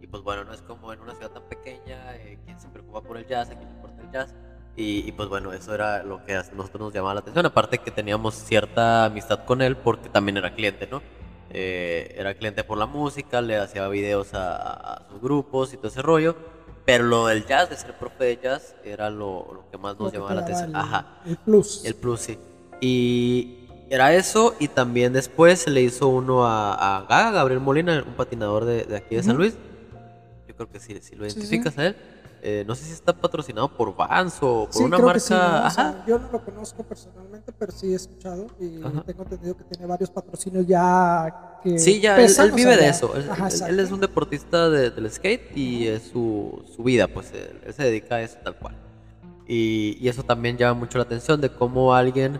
Y 0.00 0.06
pues 0.06 0.22
bueno, 0.22 0.44
no 0.44 0.52
es 0.52 0.62
como 0.62 0.92
en 0.92 1.00
una 1.00 1.14
ciudad 1.14 1.30
tan 1.30 1.42
pequeña, 1.44 2.16
eh, 2.16 2.38
quien 2.44 2.58
se 2.58 2.68
preocupa 2.68 3.02
por 3.02 3.18
el 3.18 3.26
jazz, 3.26 3.50
a 3.50 3.56
quien 3.56 3.68
le 3.68 3.74
importa 3.74 4.02
el 4.02 4.10
jazz. 4.10 4.34
Y, 4.80 5.10
pues 5.10 5.28
bueno, 5.28 5.52
eso 5.52 5.74
era 5.74 6.04
lo 6.04 6.24
que 6.24 6.36
a 6.36 6.44
nosotros 6.54 6.80
nos 6.80 6.94
llamaba 6.94 7.14
la 7.14 7.20
atención. 7.20 7.44
Aparte 7.44 7.78
que 7.78 7.90
teníamos 7.90 8.36
cierta 8.36 9.06
amistad 9.06 9.44
con 9.44 9.60
él 9.60 9.76
porque 9.76 10.08
también 10.08 10.36
era 10.36 10.54
cliente, 10.54 10.86
¿no? 10.86 11.02
Eh, 11.50 12.14
era 12.16 12.34
cliente 12.34 12.62
por 12.62 12.78
la 12.78 12.86
música, 12.86 13.40
le 13.40 13.56
hacía 13.56 13.88
videos 13.88 14.34
a, 14.34 14.54
a 14.54 15.08
sus 15.08 15.20
grupos 15.20 15.74
y 15.74 15.78
todo 15.78 15.88
ese 15.88 16.00
rollo 16.00 16.36
pero 16.88 17.04
lo 17.04 17.26
del 17.26 17.44
jazz, 17.44 17.68
de 17.68 17.76
ser 17.76 17.92
profe 17.92 18.24
de 18.24 18.38
jazz, 18.42 18.74
era 18.82 19.10
lo, 19.10 19.52
lo 19.52 19.70
que 19.70 19.76
más 19.76 19.98
nos 19.98 20.10
llamaba 20.10 20.36
la 20.36 20.40
atención. 20.40 20.74
Ajá. 20.74 21.20
El 21.26 21.36
plus. 21.36 21.84
El 21.84 21.94
plus, 21.94 22.20
sí. 22.20 22.38
Y 22.80 23.68
era 23.90 24.14
eso, 24.14 24.54
y 24.58 24.68
también 24.68 25.12
después 25.12 25.58
se 25.58 25.70
le 25.70 25.82
hizo 25.82 26.08
uno 26.08 26.46
a, 26.46 26.96
a 26.96 27.02
Gaga, 27.02 27.32
Gabriel 27.32 27.60
Molina, 27.60 28.02
un 28.06 28.14
patinador 28.14 28.64
de, 28.64 28.84
de 28.84 28.96
aquí 28.96 29.16
de 29.16 29.22
San 29.22 29.36
Luis. 29.36 29.54
Yo 30.48 30.56
creo 30.56 30.70
que 30.70 30.80
sí, 30.80 30.98
si 31.02 31.14
lo 31.14 31.26
identificas 31.26 31.76
a 31.76 31.88
él. 31.88 31.96
Eh, 32.42 32.64
no 32.66 32.74
sé 32.74 32.84
si 32.84 32.92
está 32.92 33.12
patrocinado 33.12 33.68
por 33.68 33.96
Vans 33.96 34.38
o 34.40 34.68
por 34.72 34.82
una 34.82 34.98
marca. 34.98 36.04
yo 36.06 36.18
no 36.18 36.30
lo 36.30 36.44
conozco 36.44 36.82
personalmente, 36.84 37.52
pero 37.52 37.72
sí 37.72 37.92
he 37.92 37.96
escuchado 37.96 38.46
y 38.60 38.78
tengo 39.06 39.22
entendido 39.24 39.56
que 39.56 39.64
tiene 39.64 39.86
varios 39.86 40.10
patrocinios 40.10 40.66
ya 40.66 41.58
que. 41.62 41.78
Sí, 41.78 42.00
ya 42.00 42.16
él, 42.16 42.52
vive 42.52 42.76
de 42.76 42.88
eso. 42.88 43.12
Él, 43.14 43.80
es 43.80 43.90
un 43.90 44.00
deportista 44.00 44.70
del 44.70 45.10
skate 45.10 45.56
y 45.56 45.88
es 45.88 46.04
su, 46.04 46.62
su 46.74 46.82
vida, 46.82 47.08
pues 47.08 47.32
él, 47.32 47.72
se 47.74 47.82
dedica 47.82 48.16
a 48.16 48.22
eso 48.22 48.38
tal 48.42 48.56
cual. 48.56 48.76
Y, 49.46 49.96
y, 50.00 50.08
eso 50.08 50.22
también 50.22 50.58
llama 50.58 50.78
mucho 50.78 50.98
la 50.98 51.04
atención 51.04 51.40
de 51.40 51.48
cómo 51.48 51.94
alguien 51.94 52.38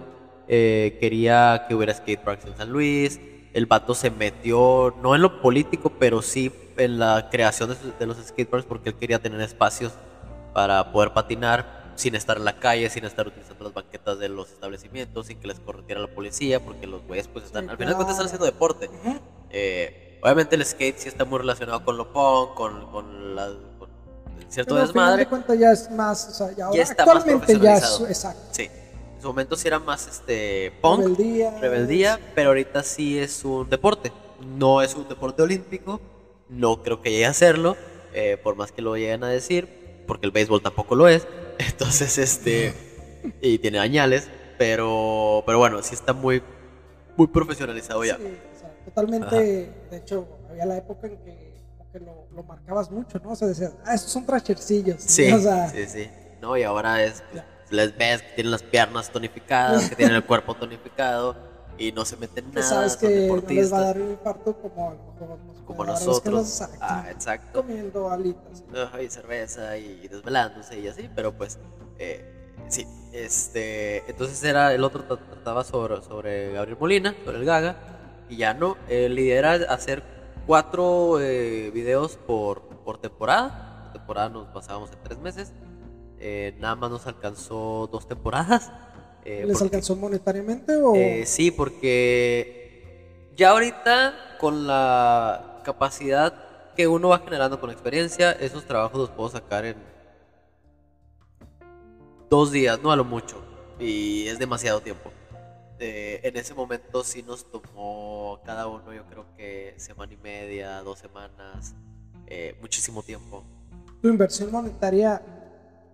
eh, 0.51 0.97
quería 0.99 1.67
que 1.69 1.75
hubiera 1.75 1.93
skateparks 1.93 2.47
en 2.47 2.57
San 2.57 2.71
Luis, 2.71 3.21
el 3.59 3.67
vato 3.67 3.95
se 3.95 4.11
metió, 4.11 4.95
no 5.03 5.15
en 5.15 5.23
lo 5.23 5.43
político, 5.43 5.93
pero 5.99 6.23
sí 6.23 6.53
en 6.77 6.99
la 6.99 7.29
creación 7.31 7.71
de, 7.71 7.77
de 7.99 8.07
los 8.07 8.17
skateparks 8.17 8.67
porque 8.67 8.91
él 8.91 8.95
quería 8.97 9.19
tener 9.19 9.41
espacios 9.41 9.93
para 10.55 10.93
poder 10.93 11.13
patinar 11.13 11.93
sin 11.97 12.15
estar 12.15 12.37
en 12.37 12.45
la 12.45 12.59
calle, 12.61 12.89
sin 12.91 13.05
estar 13.05 13.27
utilizando 13.27 13.65
las 13.65 13.75
banquetas 13.75 14.19
de 14.21 14.29
los 14.29 14.51
establecimientos, 14.51 15.27
sin 15.27 15.41
que 15.41 15.49
les 15.49 15.59
corriera 15.59 16.01
la 16.01 16.07
policía, 16.07 16.61
porque 16.65 16.87
los 16.87 17.03
güeyes 17.05 17.27
pues 17.27 17.45
están, 17.47 17.69
al 17.69 17.77
final 17.77 17.93
de 17.93 17.97
cuentas 17.97 18.15
están 18.15 18.27
haciendo 18.27 18.47
deporte. 18.47 18.89
Eh, 19.51 20.21
obviamente 20.23 20.55
el 20.55 20.65
skate 20.65 20.97
sí 20.99 21.09
está 21.09 21.25
muy 21.25 21.39
relacionado 21.41 21.85
con 21.85 21.97
lo 21.97 22.13
punk, 22.13 22.55
con, 22.55 22.91
con, 22.93 23.35
la, 23.35 23.49
con 23.81 23.89
cierto 24.49 24.75
Pero 24.75 24.83
al 24.83 24.89
final 24.89 25.05
desmadre. 25.07 25.25
de 25.25 25.27
cuentas 25.29 25.59
ya 25.59 25.73
es 25.73 25.91
más, 25.91 26.29
o 26.29 26.33
sea, 26.33 26.57
ya, 26.57 26.67
ahora 26.67 26.83
está 26.83 27.05
más 27.05 27.17
actualmente 27.17 27.59
ya 27.59 27.75
es, 27.75 27.81
profesionalizado. 27.81 28.07
exacto. 28.07 28.43
Sí, 28.53 28.71
en 29.19 29.23
su 29.23 29.29
momento 29.29 29.57
sí 29.57 29.67
era 29.67 29.81
más 29.81 30.07
este 30.07 30.73
punk, 30.81 31.01
Rebeldía. 31.01 31.59
rebeldía, 31.59 32.21
pero 32.37 32.51
ahorita 32.51 32.85
sí 32.85 33.19
es 33.19 33.45
un 33.45 33.69
deporte. 33.69 34.13
No 34.57 34.81
es 34.81 34.95
un 34.95 35.09
deporte 35.09 35.43
olímpico, 35.43 36.01
no 36.49 36.85
creo 36.85 37.03
que 37.03 37.11
llegue 37.11 37.27
a 37.27 37.35
serlo, 37.35 37.77
eh, 38.15 38.39
por 38.41 38.55
más 38.55 38.71
que 38.71 38.81
lo 38.81 38.95
lleguen 38.97 39.25
a 39.25 39.29
decir, 39.29 40.05
porque 40.07 40.27
el 40.27 40.31
béisbol 40.31 40.63
tampoco 40.63 40.95
lo 40.95 41.09
es. 41.09 41.27
Entonces, 41.59 42.17
este, 42.17 42.73
y 43.43 43.59
tiene 43.59 43.81
añales, 43.81 44.29
pero, 44.57 45.43
pero 45.45 45.59
bueno, 45.59 45.83
sí 45.83 45.97
está 45.97 46.13
muy, 46.13 46.41
muy 47.17 47.27
profesionalizado 47.27 48.05
ya. 48.05 48.19
Sí, 48.19 48.23
o 48.23 48.61
sea, 48.61 48.71
totalmente. 48.85 49.37
De 49.91 49.97
hecho, 49.97 50.29
había 50.49 50.65
la 50.65 50.77
época 50.77 51.09
en 51.09 51.17
que, 51.25 51.57
que 51.93 51.99
lo, 51.99 52.29
lo 52.37 52.45
marcabas 52.45 52.89
mucho, 52.89 53.19
¿no? 53.19 53.31
O 53.33 53.35
sea, 53.35 53.49
decías, 53.49 53.73
ah, 53.85 53.95
estos 53.97 54.13
son 54.13 54.25
trashercillos. 54.25 55.03
Sí, 55.03 55.33
O 55.33 55.41
sea, 55.41 55.69
sí, 55.71 55.87
sí. 55.89 56.09
No, 56.41 56.57
y 56.57 56.63
ahora 56.63 57.03
es, 57.03 57.25
pues, 57.33 57.43
les 57.71 57.97
ves 57.97 58.23
que 58.23 58.29
tienen 58.35 58.51
las 58.51 58.63
piernas 58.63 59.11
tonificadas, 59.11 59.89
que 59.91 59.97
tienen 59.97 60.17
el 60.17 60.25
cuerpo 60.25 60.55
tonificado 60.55 61.37
y 61.77 61.93
no 61.93 62.05
se 62.05 62.17
meten 62.17 62.51
nada, 62.53 62.67
sabes 62.67 62.97
que 62.97 63.07
no 63.07 63.11
les 63.13 63.23
deportistas. 63.23 63.73
va 63.73 63.79
a 63.79 63.85
dar 63.85 64.01
un 64.01 64.11
infarto 64.11 64.53
como 64.55 64.97
como 65.65 65.83
que 65.85 65.91
nosotros. 65.91 66.63
Ah, 66.81 67.07
exacto. 67.11 67.61
comiendo 67.63 68.11
alitas. 68.11 68.65
Ajá, 68.75 69.03
y 69.03 69.09
cerveza 69.11 69.77
y 69.77 70.09
desvelándose 70.09 70.81
y 70.81 70.89
así, 70.89 71.09
pero 71.15 71.33
pues 71.37 71.59
eh, 71.99 72.25
sí, 72.69 72.87
este, 73.13 74.03
entonces 74.11 74.43
era 74.43 74.73
el 74.73 74.83
otro 74.83 75.07
tra- 75.07 75.19
trataba 75.31 75.63
sobre, 75.65 76.01
sobre 76.03 76.53
Gabriel 76.53 76.79
Molina, 76.81 77.15
sobre 77.25 77.39
el 77.39 77.45
Gaga, 77.45 77.77
y 78.31 78.39
ya 78.39 78.55
no, 78.55 78.77
eh, 78.89 79.09
la 79.09 79.21
idea 79.21 79.39
era 79.39 79.53
hacer 79.73 80.03
cuatro 80.47 81.21
eh, 81.21 81.71
videos 81.73 82.17
por, 82.17 82.63
por 82.85 82.99
temporada, 82.99 83.83
por 83.85 83.93
temporada 83.93 84.29
nos 84.31 84.49
pasábamos 84.49 84.91
en 84.93 84.99
tres 85.03 85.19
meses, 85.19 85.53
eh, 86.21 86.55
nada 86.59 86.75
más 86.77 86.91
nos 86.91 87.07
alcanzó 87.07 87.89
dos 87.91 88.07
temporadas. 88.09 88.71
eh, 89.25 89.45
¿Les 89.47 89.53
porque- 89.59 89.65
alcanzó 89.65 89.97
monetariamente 89.97 90.77
o 90.77 90.95
eh, 90.95 91.25
sí, 91.27 91.51
porque 91.51 93.31
ya 93.37 93.51
ahorita 93.51 94.37
con 94.41 94.67
la 94.67 95.61
capacidad 95.65 96.35
que 96.77 96.87
uno 96.87 97.09
va 97.09 97.19
generando 97.21 97.61
con 97.61 97.71
experiencia, 97.71 98.33
esos 98.33 98.65
trabajos 98.65 98.99
los 98.99 99.11
puedo 99.11 99.29
sacar 99.29 99.65
en 99.65 99.77
dos 102.31 102.53
días, 102.53 102.81
no 102.83 102.93
a 102.93 102.97
lo 102.97 103.05
mucho. 103.05 103.43
Y 103.81 104.27
es 104.27 104.39
demasiado 104.39 104.81
tiempo. 104.81 105.11
Eh, 105.81 106.21
en 106.25 106.37
ese 106.37 106.55
momento 106.55 107.05
sí 107.05 107.23
nos 107.23 107.45
tomó 107.51 108.41
cada 108.45 108.67
uno, 108.67 108.93
yo 108.93 109.05
creo 109.07 109.25
que 109.37 109.75
semana 109.77 110.13
y 110.13 110.17
media, 110.17 110.83
dos 110.83 110.99
semanas, 110.99 111.75
eh, 112.27 112.57
muchísimo 112.61 113.03
tiempo. 113.03 113.45
tu 114.03 114.09
inversión 114.09 114.51
monetaria 114.51 115.23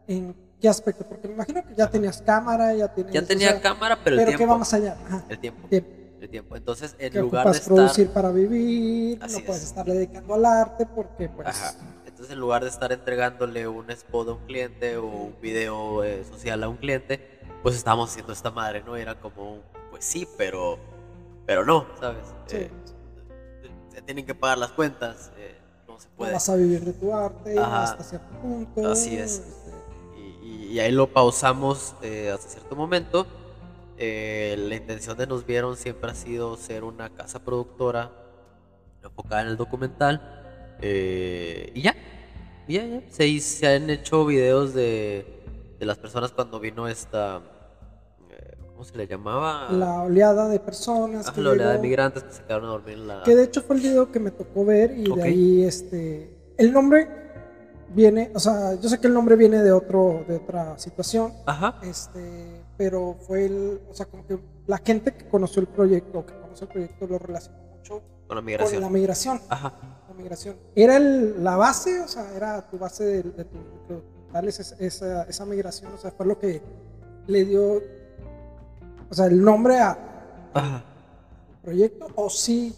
en 0.07 0.35
qué 0.61 0.69
aspecto? 0.69 1.05
Porque 1.07 1.29
me 1.29 1.35
imagino 1.35 1.65
que 1.67 1.75
ya 1.75 1.89
tenías 1.91 2.21
cámara, 2.23 2.75
ya 2.75 2.89
tenías. 2.93 3.13
Ya 3.15 3.21
o 3.21 3.25
tenía 3.25 3.51
sea, 3.51 3.61
cámara, 3.61 3.99
pero, 4.03 4.17
pero 4.17 4.29
el 4.31 4.35
¿qué 4.35 4.37
tiempo. 4.39 4.53
va 4.55 4.59
más 4.59 4.75
allá? 4.75 4.97
Ajá. 5.07 5.25
El 5.29 5.39
tiempo. 5.39 5.69
El 5.71 6.29
tiempo. 6.31 6.57
Entonces, 6.57 6.97
en 6.99 7.13
que 7.13 7.21
lugar 7.21 7.45
de 7.51 7.53
estar. 7.59 7.75
producir 7.75 8.09
para 8.11 8.31
vivir, 8.31 9.19
Así 9.23 9.33
no 9.35 9.39
es. 9.41 9.45
puedes 9.45 9.63
estar 9.65 9.85
dedicando 9.85 10.35
al 10.35 10.45
arte 10.47 10.87
porque 10.87 11.29
pues 11.29 11.49
Ajá. 11.49 11.75
Entonces, 12.07 12.33
en 12.33 12.41
lugar 12.41 12.63
de 12.63 12.71
estar 12.71 12.93
entregándole 12.93 13.67
un 13.69 13.91
spot 13.91 14.29
a 14.29 14.33
un 14.33 14.47
cliente 14.47 14.97
o 14.97 15.05
un 15.07 15.37
video 15.43 16.03
eh, 16.05 16.25
social 16.25 16.63
a 16.63 16.69
un 16.69 16.77
cliente, 16.77 17.21
pues 17.63 17.75
estábamos 17.77 18.11
haciendo 18.11 18.33
esta 18.33 18.51
madre, 18.51 18.83
¿no? 18.87 18.97
Era 18.97 19.21
como, 19.21 19.59
pues 19.91 20.05
sí, 20.05 20.27
pero, 20.39 20.79
pero 21.45 21.65
no, 21.67 21.87
¿sabes? 22.01 22.25
sí, 22.47 22.57
Eh, 22.57 22.71
se 23.93 24.01
tienen 24.03 24.25
que 24.25 24.35
pagar 24.35 24.59
las 24.59 24.71
cuentas, 24.73 25.31
eh, 25.39 25.57
no 25.89 25.99
se 25.99 26.09
no 26.09 26.15
puede. 26.17 26.33
vas 26.33 26.49
a 26.49 26.57
vivir 26.57 26.85
de 26.85 26.93
tu 26.93 27.13
arte 27.15 27.59
Ajá. 27.59 27.83
hasta 27.85 28.05
cierto 28.05 28.29
punto. 28.41 28.93
Así 28.93 29.17
es. 29.19 29.43
Y, 30.45 30.75
y- 30.75 30.81
ahí 30.81 30.93
lo 30.93 31.07
pausamos 31.13 31.95
eh, 32.03 32.31
hasta 32.33 32.49
cierto 32.49 32.77
momento. 32.77 33.27
Eh, 33.97 34.57
la 34.59 34.75
intención 34.75 35.17
de 35.17 35.27
Nos 35.27 35.47
Vieron 35.47 35.77
siempre 35.77 36.11
ha 36.11 36.15
sido 36.15 36.57
ser 36.57 36.85
una 36.85 37.09
casa 37.11 37.39
productora 37.45 38.11
enfocada 39.03 39.43
en 39.43 39.49
el 39.49 39.57
documental. 39.57 40.77
eh, 40.83 41.71
y 41.75 41.83
ya, 41.83 41.95
ya, 42.69 42.85
ya. 42.85 43.01
Se, 43.11 43.41
se 43.41 43.67
han 43.69 43.89
hecho 43.91 44.27
videos 44.27 44.75
de, 44.75 45.25
de 45.79 45.87
las 45.87 45.97
personas 45.99 46.33
cuando 46.33 46.59
vino 46.61 46.89
esta. 46.89 47.41
eh, 48.31 48.57
¿Cómo 48.67 48.85
se 48.85 48.97
le 48.97 49.07
llamaba? 49.07 49.69
la 49.71 50.03
oleada 50.03 50.49
de 50.49 50.59
personas 50.59 51.29
Ah, 51.29 51.33
que 51.33 51.41
la 51.41 51.51
oleada 51.51 51.71
de 51.73 51.77
llegó, 51.79 51.83
migrantes 51.89 52.23
que 52.25 52.33
se 52.33 52.43
quedaron 52.43 52.67
a 52.67 52.73
dormir 52.73 52.95
en 52.99 53.07
la. 53.07 53.23
que 53.23 53.37
de 53.37 53.45
hecho 53.45 53.63
fue 53.63 53.77
el 53.77 53.83
video 53.83 54.11
que 54.11 54.19
me 54.21 54.31
tocó 54.33 54.65
ver 54.65 54.99
y 54.99 55.09
Ok. 55.09 55.17
de 55.19 55.23
ahí 55.23 55.65
este 55.65 56.37
el 56.59 56.73
nombre 56.73 57.09
viene, 57.95 58.31
o 58.35 58.39
sea, 58.41 58.75
yo 58.75 58.89
sé 58.89 58.99
que 59.01 59.07
el 59.07 59.15
nombre 59.15 59.37
viene 59.37 59.63
de 59.63 59.73
otro 59.73 60.25
de 60.29 60.37
otra 60.37 60.79
situación, 60.79 61.33
Ajá. 61.47 61.79
este, 61.83 62.63
pero 62.77 63.17
fue 63.27 63.47
el, 63.47 63.81
o 63.91 63.95
sea, 63.95 64.07
como 64.07 64.27
que 64.27 64.39
la 64.67 64.79
gente 64.79 65.15
que 65.15 65.29
conoció 65.29 65.61
el 65.61 65.69
proyecto, 65.69 66.25
que 66.27 66.35
conoció 66.41 66.67
el 66.67 66.73
proyecto 66.73 67.07
lo 67.07 67.19
relacionó 67.19 67.59
mucho 67.77 68.03
Con 68.27 68.37
la 68.37 68.37
con 68.37 68.45
migración. 68.45 68.83
la 68.83 68.91
migración. 68.91 69.41
Ajá. 69.49 69.73
La 70.09 70.15
migración. 70.15 70.57
¿Era 70.75 70.97
el- 70.97 71.43
la 71.43 71.57
base? 71.57 72.01
O 72.01 72.09
sea, 72.09 72.35
¿era 72.35 72.63
tu 72.69 72.79
base 72.79 73.05
de, 73.05 73.23
de 73.23 73.45
tu 73.45 74.03
esa, 74.47 74.75
esa, 74.79 75.23
esa 75.25 75.45
migración? 75.45 75.93
O 75.93 75.99
sea, 75.99 76.11
fue 76.11 76.27
lo 76.27 76.39
que 76.39 76.61
le 77.27 77.45
dio, 77.45 77.81
o 79.11 79.15
sea, 79.15 79.27
el 79.27 79.43
nombre 79.43 79.79
a- 79.79 79.91
al 80.55 80.65
Ajá. 80.65 80.85
proyecto, 81.63 82.07
o 82.17 82.29
sí 82.31 82.75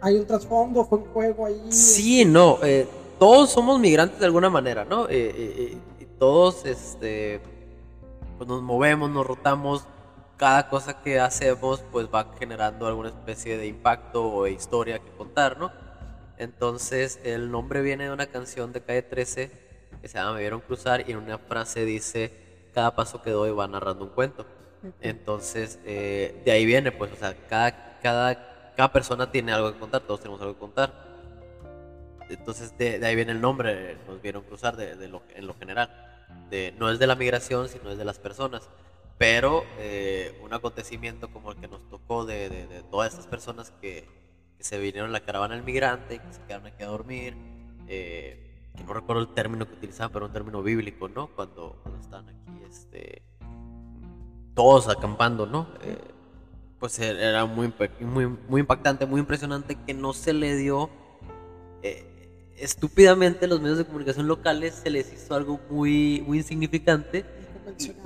hay 0.00 0.16
un 0.16 0.26
trasfondo, 0.26 0.84
fue 0.84 0.98
un 0.98 1.06
juego 1.06 1.46
ahí. 1.46 1.66
Sí, 1.70 2.24
no, 2.24 2.58
eh, 2.62 2.86
todos 3.18 3.50
somos 3.50 3.78
migrantes 3.80 4.18
de 4.18 4.26
alguna 4.26 4.50
manera, 4.50 4.84
¿no? 4.84 5.08
Eh, 5.08 5.32
eh, 5.36 5.78
eh, 6.00 6.06
todos, 6.18 6.64
este, 6.64 7.40
pues 8.38 8.48
nos 8.48 8.62
movemos, 8.62 9.10
nos 9.10 9.26
rotamos, 9.26 9.86
cada 10.36 10.68
cosa 10.68 11.00
que 11.02 11.20
hacemos, 11.20 11.82
pues 11.92 12.08
va 12.12 12.32
generando 12.38 12.86
alguna 12.86 13.08
especie 13.08 13.56
de 13.56 13.66
impacto 13.66 14.26
o 14.26 14.44
de 14.44 14.52
historia 14.52 14.98
que 14.98 15.10
contar, 15.12 15.58
¿no? 15.58 15.72
Entonces, 16.36 17.20
el 17.24 17.50
nombre 17.50 17.82
viene 17.82 18.04
de 18.04 18.12
una 18.12 18.26
canción 18.26 18.72
de 18.72 18.80
Calle 18.80 19.02
13 19.02 19.64
que 20.02 20.08
se 20.08 20.18
llama 20.18 20.34
Me 20.34 20.40
vieron 20.40 20.60
cruzar 20.60 21.08
y 21.08 21.12
en 21.12 21.18
una 21.18 21.38
frase 21.38 21.84
dice, 21.84 22.32
cada 22.74 22.94
paso 22.94 23.22
que 23.22 23.30
doy 23.30 23.52
va 23.52 23.66
narrando 23.68 24.04
un 24.04 24.10
cuento. 24.10 24.44
Entonces, 25.00 25.78
eh, 25.86 26.42
de 26.44 26.50
ahí 26.50 26.66
viene, 26.66 26.92
pues, 26.92 27.12
o 27.12 27.16
sea, 27.16 27.34
cada, 27.48 27.98
cada, 28.02 28.72
cada 28.76 28.92
persona 28.92 29.30
tiene 29.30 29.52
algo 29.52 29.72
que 29.72 29.78
contar, 29.78 30.02
todos 30.02 30.20
tenemos 30.20 30.40
algo 30.42 30.54
que 30.54 30.60
contar. 30.60 31.03
Entonces, 32.28 32.76
de, 32.78 32.98
de 32.98 33.06
ahí 33.06 33.14
viene 33.16 33.32
el 33.32 33.40
nombre, 33.40 33.98
nos 34.06 34.20
vieron 34.22 34.42
cruzar 34.42 34.76
de, 34.76 34.96
de 34.96 35.08
lo, 35.08 35.22
en 35.34 35.46
lo 35.46 35.54
general. 35.54 35.90
De, 36.50 36.74
no 36.78 36.90
es 36.90 36.98
de 36.98 37.06
la 37.06 37.14
migración, 37.14 37.68
sino 37.68 37.90
es 37.90 37.98
de 37.98 38.04
las 38.04 38.18
personas. 38.18 38.68
Pero 39.18 39.64
eh, 39.78 40.38
un 40.42 40.52
acontecimiento 40.52 41.28
como 41.28 41.52
el 41.52 41.58
que 41.58 41.68
nos 41.68 41.88
tocó 41.88 42.24
de, 42.24 42.82
todas 42.90 43.12
estas 43.12 43.26
personas 43.26 43.72
que, 43.80 44.08
que 44.56 44.64
se 44.64 44.78
vinieron 44.78 45.08
en 45.08 45.12
la 45.12 45.20
caravana 45.20 45.54
del 45.54 45.64
migrante, 45.64 46.18
que 46.18 46.32
se 46.32 46.40
quedaron 46.42 46.66
aquí 46.66 46.82
a 46.82 46.86
dormir, 46.86 47.36
eh, 47.86 48.70
que 48.76 48.82
no 48.82 48.92
recuerdo 48.92 49.22
el 49.22 49.28
término 49.28 49.66
que 49.66 49.74
utilizaban, 49.74 50.10
pero 50.12 50.26
un 50.26 50.32
término 50.32 50.62
bíblico, 50.62 51.08
¿no? 51.08 51.28
Cuando, 51.28 51.78
cuando 51.82 52.00
están 52.00 52.28
aquí, 52.28 52.64
este, 52.68 53.22
todos 54.54 54.88
acampando, 54.88 55.46
¿no? 55.46 55.68
Eh, 55.82 55.96
pues 56.80 56.98
era 56.98 57.46
muy, 57.46 57.72
muy, 58.00 58.26
muy 58.26 58.60
impactante, 58.60 59.06
muy 59.06 59.20
impresionante 59.20 59.76
que 59.86 59.94
no 59.94 60.12
se 60.12 60.32
le 60.32 60.56
dio 60.56 60.90
eh, 61.82 62.04
estúpidamente 62.56 63.46
los 63.46 63.60
medios 63.60 63.78
de 63.78 63.84
comunicación 63.84 64.26
locales 64.28 64.74
se 64.82 64.90
les 64.90 65.12
hizo 65.12 65.34
algo 65.34 65.60
muy, 65.70 66.22
muy 66.26 66.38
insignificante, 66.38 67.24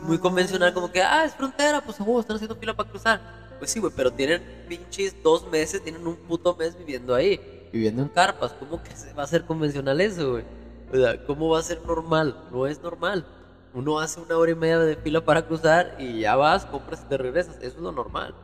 muy 0.02 0.19
convencional, 0.19 0.73
como 0.73 0.90
que, 0.90 1.02
ah, 1.02 1.25
es 1.25 1.35
frontera, 1.35 1.83
pues 1.83 1.99
oh, 2.00 2.21
están 2.21 2.37
haciendo 2.37 2.57
fila 2.57 2.75
para 2.75 2.88
cruzar. 2.88 3.21
Pues 3.59 3.71
sí, 3.71 3.81
güey, 3.81 3.93
pero 3.95 4.12
tienen 4.12 4.43
pinches 4.69 5.21
dos 5.23 5.49
meses, 5.50 5.83
tienen 5.83 6.07
un 6.07 6.17
puto 6.17 6.55
mes 6.57 6.78
viviendo 6.78 7.14
ahí, 7.14 7.69
viviendo 7.73 8.02
en 8.02 8.09
carpas. 8.09 8.52
¿Cómo 8.52 8.83
que 8.83 8.90
va 9.17 9.25
a 9.25 9.26
ser 9.26 9.45
convencional 9.45 10.00
eso, 10.00 10.33
güey? 10.33 10.45
O 10.93 10.97
sea, 10.97 11.25
¿cómo 11.26 11.49
va 11.50 11.59
a 11.59 11.62
ser 11.62 11.83
normal? 11.85 12.45
No 12.52 12.67
es 12.67 12.81
normal. 12.83 13.26
Uno 13.75 13.99
hace 13.99 14.21
una 14.21 14.38
hora 14.38 14.52
y 14.52 14.55
media 14.55 14.78
de 14.78 14.97
fila 14.97 15.25
para 15.25 15.47
cruzar 15.47 15.97
y 15.99 16.21
ya 16.21 16.37
vas, 16.37 16.64
compras 16.67 17.02
y 17.05 17.09
te 17.09 17.19
regresas. 17.19 17.57
Eso 17.57 17.76
es 17.76 17.83
lo 17.83 17.93
normal. 17.93 18.35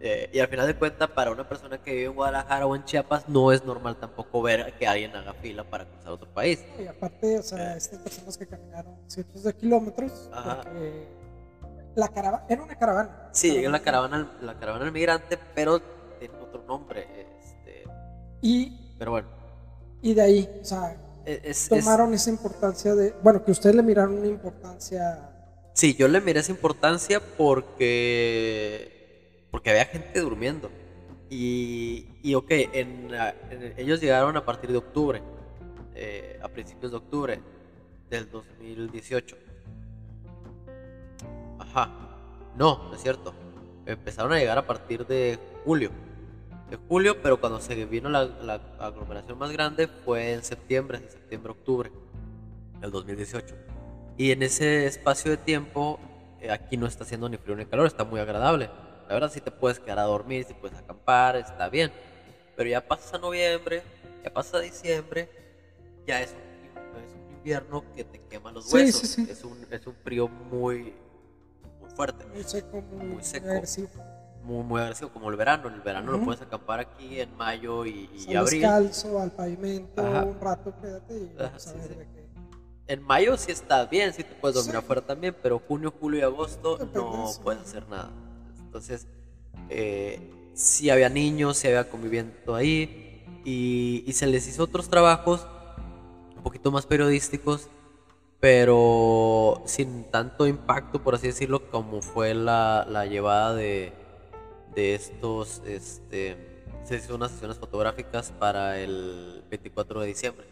Eh, 0.00 0.30
y 0.32 0.38
al 0.38 0.48
final 0.48 0.66
de 0.66 0.76
cuentas, 0.76 1.08
para 1.10 1.30
una 1.30 1.48
persona 1.48 1.78
que 1.78 1.92
vive 1.92 2.06
en 2.06 2.14
Guadalajara 2.14 2.66
o 2.66 2.76
en 2.76 2.84
Chiapas, 2.84 3.28
no 3.28 3.52
es 3.52 3.64
normal 3.64 3.96
tampoco 3.96 4.42
ver 4.42 4.74
que 4.78 4.86
alguien 4.86 5.14
haga 5.16 5.32
fila 5.34 5.64
para 5.64 5.86
cruzar 5.86 6.12
otro 6.12 6.28
país. 6.32 6.64
Y 6.78 6.86
aparte, 6.86 7.38
o 7.38 7.42
sea, 7.42 7.76
estas 7.76 7.98
personas 8.00 8.36
que 8.36 8.46
caminaron 8.46 8.96
cientos 9.06 9.42
de 9.42 9.54
kilómetros, 9.54 10.30
La 11.94 12.08
caravana, 12.08 12.44
era 12.48 12.62
una 12.62 12.76
caravana. 12.76 13.28
Sí, 13.32 13.56
era 13.56 13.70
la 13.70 13.80
caravana, 13.80 14.32
la 14.40 14.58
caravana 14.58 14.84
del 14.84 14.92
migrante, 14.92 15.38
pero 15.54 15.80
tiene 16.18 16.34
otro 16.38 16.64
nombre. 16.64 17.06
Este, 17.38 17.84
y. 18.40 18.94
Pero 18.98 19.12
bueno. 19.12 19.28
Y 20.02 20.12
de 20.12 20.22
ahí, 20.22 20.60
o 20.60 20.64
sea, 20.64 20.96
e, 21.24 21.54
tomaron 21.68 22.12
esa 22.14 22.30
importancia 22.30 22.94
de. 22.94 23.14
Bueno, 23.22 23.44
que 23.44 23.50
ustedes 23.50 23.74
le 23.74 23.82
miraron 23.82 24.18
una 24.18 24.26
importancia. 24.26 25.30
Sí, 25.72 25.94
yo 25.94 26.08
le 26.08 26.20
miré 26.20 26.40
esa 26.40 26.52
importancia 26.52 27.20
porque. 27.36 28.93
Porque 29.54 29.70
había 29.70 29.84
gente 29.84 30.18
durmiendo. 30.18 30.68
Y, 31.30 32.08
y 32.24 32.34
ok, 32.34 32.50
en, 32.50 33.08
ellos 33.76 34.00
llegaron 34.00 34.36
a 34.36 34.44
partir 34.44 34.72
de 34.72 34.78
octubre, 34.78 35.22
eh, 35.94 36.40
a 36.42 36.48
principios 36.48 36.90
de 36.90 36.96
octubre 36.96 37.40
del 38.10 38.28
2018. 38.32 39.36
Ajá, 41.60 41.88
no, 42.56 42.88
no 42.88 42.94
es 42.96 43.00
cierto. 43.00 43.32
Empezaron 43.86 44.32
a 44.32 44.38
llegar 44.38 44.58
a 44.58 44.66
partir 44.66 45.06
de 45.06 45.38
julio. 45.64 45.92
De 46.68 46.76
julio, 46.88 47.22
pero 47.22 47.38
cuando 47.38 47.60
se 47.60 47.76
vino 47.86 48.08
la, 48.08 48.24
la 48.24 48.54
aglomeración 48.80 49.38
más 49.38 49.52
grande 49.52 49.86
fue 49.86 50.32
en 50.32 50.42
septiembre, 50.42 50.98
en 50.98 51.08
septiembre-octubre 51.08 51.92
del 52.80 52.90
2018. 52.90 53.54
Y 54.18 54.32
en 54.32 54.42
ese 54.42 54.86
espacio 54.86 55.30
de 55.30 55.36
tiempo, 55.36 56.00
eh, 56.40 56.50
aquí 56.50 56.76
no 56.76 56.88
está 56.88 57.04
haciendo 57.04 57.28
ni 57.28 57.36
frío 57.36 57.54
ni 57.54 57.66
calor, 57.66 57.86
está 57.86 58.02
muy 58.02 58.18
agradable 58.18 58.68
la 59.14 59.20
verdad, 59.20 59.32
si 59.32 59.40
te 59.40 59.52
puedes 59.52 59.78
quedar 59.78 60.00
a 60.00 60.02
dormir, 60.02 60.44
si 60.44 60.54
puedes 60.54 60.76
acampar, 60.76 61.36
está 61.36 61.68
bien. 61.68 61.92
Pero 62.56 62.68
ya 62.68 62.80
pasa 62.80 63.16
noviembre, 63.16 63.82
ya 64.24 64.32
pasa 64.32 64.58
diciembre, 64.58 65.30
ya 66.04 66.20
es 66.20 66.30
un, 66.30 67.36
invierno 67.36 67.84
que 67.94 68.02
te 68.02 68.20
quema 68.22 68.50
los 68.50 68.72
huesos. 68.72 69.18
Es, 69.18 69.44
un, 69.44 69.66
es 69.70 69.86
un 69.86 69.94
frío 70.02 70.26
muy, 70.26 70.94
muy 71.80 71.90
fuerte. 71.94 72.26
Muy 72.26 72.42
seco, 72.42 72.80
muy, 72.80 73.22
agresivo. 73.34 73.88
Muy, 74.42 74.64
muy 74.64 74.80
agresivo, 74.80 75.10
como 75.12 75.30
el 75.30 75.36
verano. 75.36 75.68
En 75.68 75.74
el 75.74 75.82
verano 75.82 76.10
lo 76.10 76.24
puedes 76.24 76.42
acampar 76.42 76.80
aquí 76.80 77.20
en 77.20 77.36
mayo 77.36 77.86
y, 77.86 78.10
y 78.26 78.34
abril. 78.34 78.62
descalzo 78.62 79.20
al 79.20 79.30
pavimento 79.30 80.02
un 80.02 80.40
rato, 80.40 80.74
quédate 80.80 81.14
y 81.14 81.34
vamos 81.38 81.66
a 81.68 81.72
ver 81.74 81.88
de 81.98 82.06
qué. 82.08 82.24
En 82.88 83.02
mayo 83.02 83.36
sí 83.36 83.52
está 83.52 83.84
bien, 83.86 84.12
sí 84.12 84.24
te 84.24 84.34
puedes 84.34 84.56
dormir 84.56 84.76
afuera 84.76 85.02
también, 85.02 85.36
pero 85.40 85.60
junio, 85.60 85.94
julio 86.00 86.18
y 86.18 86.22
agosto 86.22 86.78
no 86.92 87.30
puedes 87.42 87.62
hacer 87.62 87.88
nada. 87.88 88.10
Entonces, 88.74 89.06
eh, 89.70 90.18
sí 90.52 90.90
había 90.90 91.08
niños, 91.08 91.58
sí 91.58 91.68
había 91.68 91.88
conviviendo 91.88 92.56
ahí 92.56 93.22
y, 93.44 94.12
se 94.12 94.26
les 94.26 94.48
hizo 94.48 94.64
otros 94.64 94.90
trabajos 94.90 95.46
un 96.36 96.42
poquito 96.42 96.72
más 96.72 96.84
periodísticos, 96.84 97.68
pero 98.40 99.62
sin 99.64 100.10
tanto 100.10 100.48
impacto, 100.48 101.04
por 101.04 101.14
así 101.14 101.28
decirlo, 101.28 101.70
como 101.70 102.02
fue 102.02 102.34
la, 102.34 102.84
la 102.90 103.06
llevada 103.06 103.54
de, 103.54 103.92
de 104.74 104.96
estos, 104.96 105.62
este, 105.64 106.64
se 106.82 106.96
hizo 106.96 107.14
unas 107.14 107.30
sesiones 107.30 107.58
fotográficas 107.58 108.32
para 108.32 108.80
el 108.80 109.44
24 109.50 110.00
de 110.00 110.06
diciembre, 110.08 110.46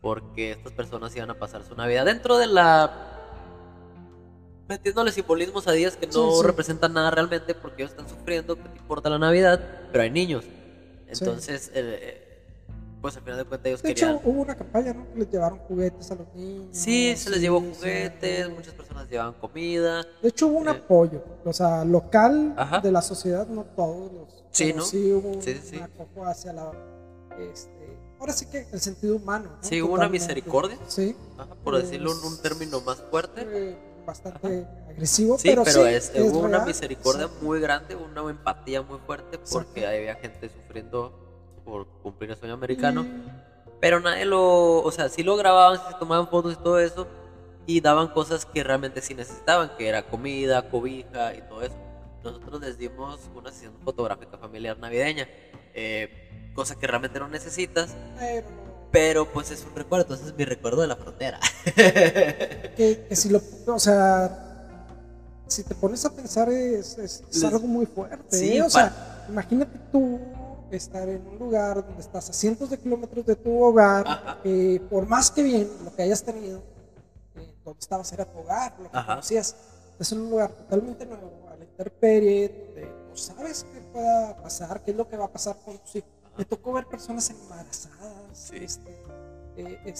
porque 0.00 0.52
estas 0.52 0.72
personas 0.72 1.14
iban 1.14 1.28
a 1.28 1.38
pasar 1.38 1.62
su 1.62 1.74
Navidad 1.74 2.06
dentro 2.06 2.38
de 2.38 2.46
la 2.46 3.19
metiéndole 4.70 5.10
simbolismos 5.10 5.66
a 5.66 5.72
días 5.72 5.96
que 5.96 6.06
no 6.06 6.42
representan 6.42 6.92
nada 6.92 7.10
realmente 7.10 7.56
porque 7.56 7.82
ellos 7.82 7.90
están 7.90 8.08
sufriendo, 8.08 8.54
que 8.54 8.68
te 8.68 8.78
importa 8.78 9.10
la 9.10 9.18
Navidad, 9.18 9.60
pero 9.90 10.04
hay 10.04 10.10
niños. 10.10 10.44
Entonces, 11.08 11.72
eh, 11.74 12.44
pues 13.00 13.16
al 13.16 13.24
final 13.24 13.38
de 13.38 13.44
cuentas 13.46 13.66
ellos 13.66 13.82
de 13.82 13.88
querían... 13.92 14.16
hecho, 14.16 14.28
hubo 14.28 14.42
una 14.42 14.54
campaña, 14.54 14.94
¿no? 14.94 15.12
Que 15.12 15.18
les 15.18 15.30
llevaron 15.30 15.58
juguetes 15.58 16.08
a 16.12 16.14
los 16.14 16.32
niños. 16.34 16.68
Sí, 16.70 17.16
se 17.16 17.30
les 17.30 17.40
llevó 17.40 17.60
juguetes, 17.60 18.48
muchas 18.48 18.72
personas 18.74 19.10
llevaban 19.10 19.34
comida. 19.34 20.06
De 20.22 20.28
hecho, 20.28 20.46
hubo 20.46 20.58
un 20.58 20.68
eh, 20.68 20.70
apoyo, 20.70 21.24
o 21.44 21.52
sea, 21.52 21.84
local 21.84 22.54
de 22.80 22.92
la 22.92 23.02
sociedad, 23.02 23.48
no 23.48 23.64
todos 23.64 24.12
los... 24.12 24.44
Sí, 24.52 24.72
¿no? 24.72 24.84
Sí, 24.84 25.10
hubo 25.10 25.30
un 25.30 25.82
apoyo 25.82 26.24
hacia 26.26 26.52
la... 26.52 26.70
Este, 27.40 27.98
ahora 28.20 28.32
sí 28.32 28.46
que 28.46 28.68
el 28.70 28.80
sentido 28.80 29.16
humano. 29.16 29.50
Sí, 29.62 29.82
hubo 29.82 29.94
una 29.94 30.08
misericordia. 30.08 30.78
Sí. 30.86 31.16
por 31.64 31.76
decirlo 31.76 32.12
en 32.12 32.24
un 32.24 32.40
término 32.40 32.80
más 32.82 32.98
fuerte 33.10 33.89
bastante 34.04 34.66
agresivo. 34.88 35.38
Sí, 35.38 35.48
pero, 35.48 35.86
es, 35.86 36.12
hubo 36.16 36.40
una 36.40 36.64
misericordia 36.64 37.28
muy 37.40 37.60
grande, 37.60 37.96
una 37.96 38.22
empatía 38.30 38.82
muy 38.82 38.98
fuerte 38.98 39.38
porque 39.50 39.86
había 39.86 40.14
gente 40.16 40.48
sufriendo 40.48 41.12
por 41.64 41.86
cumplir 42.02 42.30
el 42.30 42.36
sueño 42.36 42.54
americano. 42.54 43.06
Pero 43.80 44.00
nadie 44.00 44.26
lo, 44.26 44.82
o 44.82 44.90
sea, 44.90 45.08
sí 45.08 45.22
lo 45.22 45.36
grababan, 45.36 45.78
sí 45.78 45.84
se 45.90 45.98
tomaban 45.98 46.28
fotos 46.28 46.52
y 46.52 46.56
todo 46.56 46.78
eso 46.78 47.06
y 47.66 47.80
daban 47.80 48.08
cosas 48.08 48.46
que 48.46 48.64
realmente 48.64 49.00
sí 49.00 49.14
necesitaban, 49.14 49.70
que 49.78 49.88
era 49.88 50.02
comida, 50.02 50.68
cobija 50.68 51.34
y 51.34 51.42
todo 51.42 51.62
eso. 51.62 51.76
Nosotros 52.24 52.60
les 52.60 52.78
dimos 52.78 53.30
una 53.34 53.50
sesión 53.52 53.74
fotográfica 53.84 54.36
familiar 54.36 54.78
navideña, 54.78 55.28
eh, 55.72 56.50
cosa 56.54 56.78
que 56.78 56.86
realmente 56.86 57.18
no 57.18 57.28
necesitas. 57.28 57.96
Pero 58.18 58.48
pues 59.32 59.50
es 59.50 59.64
un 59.64 59.74
recuerdo, 59.74 60.02
entonces 60.04 60.28
es 60.28 60.36
mi 60.36 60.44
recuerdo 60.44 60.82
de 60.82 60.88
la 60.88 60.96
frontera. 60.96 61.38
que, 62.76 63.06
si 63.12 63.28
lo, 63.28 63.40
o 63.66 63.78
sea, 63.78 64.66
si 65.46 65.62
te 65.64 65.74
pones 65.74 66.04
a 66.04 66.10
pensar 66.10 66.48
es, 66.50 66.98
es, 66.98 67.44
algo 67.44 67.66
muy 67.66 67.86
fuerte. 67.86 68.36
Sí, 68.36 68.56
¿eh? 68.56 68.62
O 68.62 68.70
sea, 68.70 69.26
imagínate 69.28 69.78
tú 69.92 70.18
estar 70.70 71.08
en 71.08 71.26
un 71.26 71.38
lugar 71.38 71.84
donde 71.84 72.00
estás 72.00 72.30
a 72.30 72.32
cientos 72.32 72.70
de 72.70 72.78
kilómetros 72.78 73.26
de 73.26 73.36
tu 73.36 73.62
hogar, 73.62 74.38
eh, 74.44 74.80
por 74.88 75.06
más 75.06 75.30
que 75.30 75.42
bien 75.42 75.68
lo 75.84 75.94
que 75.94 76.02
hayas 76.02 76.22
tenido, 76.22 76.62
eh, 77.36 77.54
donde 77.64 77.80
estabas 77.80 78.12
era 78.12 78.24
tu 78.24 78.38
hogar, 78.38 78.74
lo 78.78 78.90
que 78.90 79.06
conocías, 79.06 79.56
es 79.98 80.12
un 80.12 80.30
lugar 80.30 80.50
totalmente 80.52 81.04
nuevo, 81.06 81.48
a 81.52 81.56
la 81.56 81.64
intemperie, 81.64 82.48
donde 82.48 82.86
no 83.08 83.16
sabes 83.16 83.66
qué 83.72 83.80
pueda 83.92 84.36
pasar, 84.36 84.82
qué 84.84 84.92
es 84.92 84.96
lo 84.96 85.08
que 85.08 85.16
va 85.16 85.24
a 85.24 85.32
pasar 85.32 85.56
con 85.64 85.76
tus 85.78 85.96
hijos 85.96 86.19
me 86.40 86.46
tocó 86.46 86.72
ver 86.72 86.86
personas 86.86 87.28
embarazadas 87.28 88.50
este, 88.54 88.90
eh, 89.58 89.94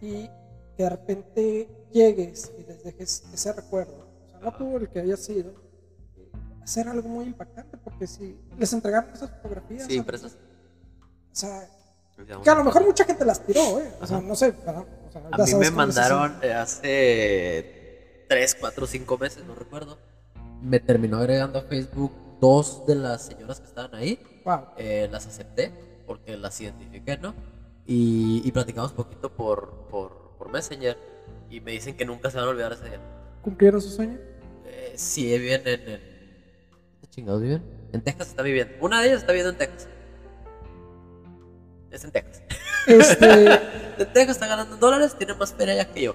y 0.00 0.30
que 0.76 0.84
de 0.84 0.88
repente 0.88 1.68
llegues 1.90 2.52
y 2.56 2.62
les 2.62 2.84
dejes 2.84 3.24
ese 3.34 3.52
recuerdo, 3.52 4.06
o 4.24 4.30
sea, 4.30 4.38
no 4.38 4.56
por 4.56 4.82
el 4.82 4.88
que 4.88 5.00
haya 5.00 5.16
sido, 5.16 5.52
hacer 6.62 6.86
algo 6.86 7.08
muy 7.08 7.24
impactante, 7.24 7.76
porque 7.76 8.06
si 8.06 8.38
les 8.56 8.72
entregaron 8.72 9.10
esas 9.10 9.30
fotografías. 9.30 9.88
Sí, 9.88 9.96
impresas. 9.96 10.36
O 11.32 11.34
sea, 11.34 11.68
que 12.44 12.50
a 12.50 12.54
lo 12.54 12.62
mejor 12.62 12.86
mucha 12.86 13.04
gente 13.04 13.24
las 13.24 13.44
tiró, 13.44 13.80
¿eh? 13.80 13.92
O 14.00 14.06
sea, 14.06 14.20
no 14.20 14.36
sé. 14.36 14.54
O 14.60 15.10
sea, 15.10 15.22
a 15.32 15.44
mí 15.44 15.54
me 15.56 15.72
mandaron 15.72 16.38
eh, 16.40 16.52
hace 16.52 18.26
3, 18.28 18.56
4, 18.60 18.86
5 18.86 19.18
meses, 19.18 19.44
no 19.44 19.56
recuerdo. 19.56 19.98
Me 20.62 20.78
terminó 20.78 21.18
agregando 21.18 21.58
a 21.58 21.62
Facebook 21.62 22.12
dos 22.40 22.86
de 22.86 22.94
las 22.94 23.26
señoras 23.26 23.60
que 23.60 23.66
estaban 23.66 23.94
ahí 23.94 24.18
eh, 24.76 25.08
las 25.10 25.26
acepté 25.26 25.72
porque 26.06 26.36
las 26.36 26.60
identifiqué, 26.60 27.16
¿no? 27.18 27.34
Y, 27.86 28.42
y 28.44 28.52
platicamos 28.52 28.92
poquito 28.92 29.30
por, 29.32 29.86
por, 29.90 30.32
por, 30.38 30.50
Messenger 30.50 30.96
y 31.48 31.60
me 31.60 31.72
dicen 31.72 31.96
que 31.96 32.04
nunca 32.04 32.30
se 32.30 32.38
van 32.38 32.46
a 32.46 32.50
olvidar 32.50 32.72
ese 32.72 32.84
día. 32.84 33.00
¿Cumplieron 33.42 33.80
su 33.80 33.90
sueño? 33.90 34.18
Eh, 34.64 34.92
sí, 34.96 35.26
viven 35.38 35.62
en, 35.66 35.88
en... 35.88 36.00
¿Qué 37.00 37.06
chingados 37.10 37.42
viven? 37.42 37.62
En 37.92 38.02
Texas 38.02 38.28
está 38.28 38.42
viviendo. 38.42 38.74
Una 38.80 39.00
de 39.00 39.08
ellas 39.08 39.20
está 39.20 39.32
viviendo 39.32 39.50
en 39.50 39.58
Texas. 39.58 39.88
Es 41.90 42.04
en 42.04 42.10
Texas. 42.10 42.42
Este... 42.86 43.44
en 43.98 44.12
Texas 44.12 44.30
está 44.36 44.46
ganando 44.46 44.76
dólares, 44.76 45.14
tiene 45.16 45.34
más 45.34 45.56
ya 45.56 45.92
que 45.92 46.02
yo. 46.02 46.14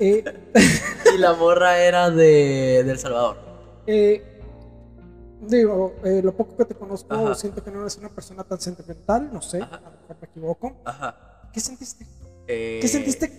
Eh... 0.00 0.24
y 1.14 1.18
la 1.18 1.34
morra 1.34 1.78
era 1.78 2.10
de, 2.10 2.82
de 2.84 2.90
El 2.90 2.98
Salvador. 2.98 3.38
Eh, 3.86 4.37
Digo, 5.40 5.94
eh, 6.04 6.20
lo 6.22 6.36
poco 6.36 6.56
que 6.56 6.64
te 6.64 6.74
conozco, 6.74 7.34
siento 7.34 7.62
que 7.62 7.70
no 7.70 7.80
eres 7.80 7.96
una 7.96 8.08
persona 8.08 8.44
tan 8.44 8.60
sentimental, 8.60 9.30
no 9.32 9.40
sé, 9.40 9.62
a 9.62 9.80
lo 9.80 9.90
mejor 9.90 10.16
me 10.20 10.26
equivoco. 10.28 10.76
Ajá. 10.84 11.50
¿Qué 11.52 11.60
sentiste? 11.60 12.06
¿Qué 12.46 12.80
eh, 12.80 12.88
sentiste? 12.88 13.30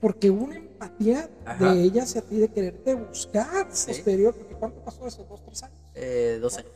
Porque 0.00 0.30
una 0.30 0.56
empatía 0.56 1.28
de 1.58 1.82
ella 1.82 2.02
hacia 2.02 2.22
ti, 2.22 2.38
de 2.38 2.48
quererte 2.48 2.94
buscar 2.94 3.68
posterior, 3.68 4.34
porque 4.34 4.54
¿cuánto 4.54 4.80
pasó 4.80 5.06
eso? 5.06 5.24
¿Dos, 5.28 5.42
tres 5.44 5.62
años? 5.62 5.78
Eh, 5.94 6.38
dos 6.40 6.58
años. 6.58 6.72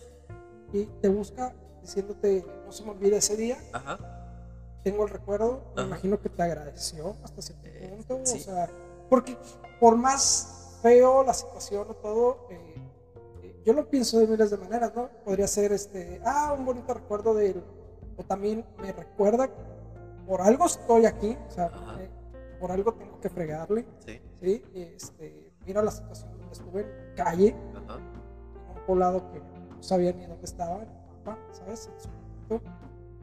Y 0.72 0.86
te 1.00 1.08
busca 1.08 1.54
diciéndote, 1.82 2.44
no 2.64 2.72
se 2.72 2.84
me 2.84 2.90
olvide 2.90 3.16
ese 3.16 3.36
día. 3.36 3.58
Ajá. 3.72 3.98
Tengo 4.84 5.04
el 5.04 5.10
recuerdo, 5.10 5.62
me 5.76 5.82
imagino 5.82 6.20
que 6.20 6.28
te 6.28 6.42
agradeció 6.42 7.16
hasta 7.22 7.42
cierto 7.42 7.68
punto. 8.06 8.22
O 8.22 8.26
sea, 8.26 8.70
porque 9.10 9.36
por 9.78 9.96
más 9.96 10.78
feo 10.82 11.22
la 11.22 11.34
situación 11.34 11.86
o 11.90 11.94
todo, 11.94 12.46
yo 13.64 13.72
lo 13.72 13.88
pienso 13.88 14.18
de 14.18 14.26
miles 14.26 14.50
de 14.50 14.56
maneras, 14.56 14.92
¿no? 14.94 15.08
Podría 15.24 15.46
ser, 15.46 15.72
este, 15.72 16.20
ah, 16.24 16.54
un 16.58 16.64
bonito 16.64 16.94
recuerdo 16.94 17.34
de 17.34 17.50
él, 17.50 17.64
o 18.16 18.22
también 18.22 18.64
me 18.80 18.92
recuerda, 18.92 19.48
por 20.26 20.40
algo 20.42 20.66
estoy 20.66 21.06
aquí, 21.06 21.36
o 21.48 21.50
sea, 21.50 21.70
eh, 21.98 22.08
por 22.58 22.70
algo 22.72 22.94
tengo 22.94 23.20
que 23.20 23.28
fregarle, 23.28 23.86
sí. 24.04 24.20
¿sí? 24.40 24.62
Este, 24.74 25.52
mira 25.66 25.82
la 25.82 25.90
situación 25.90 26.30
donde 26.38 26.52
estuve 26.52 26.80
en 26.82 27.14
calle, 27.16 27.56
Ajá. 27.74 27.98
en 27.98 28.78
un 28.78 28.86
poblado 28.86 29.30
que 29.32 29.38
no 29.38 29.82
sabía 29.82 30.12
ni 30.12 30.26
dónde 30.26 30.44
estaba, 30.44 30.82
en 30.82 30.88
mapa, 31.24 31.38
¿sabes? 31.52 31.90
En 31.92 32.00
su 32.00 32.08
momento, 32.08 32.70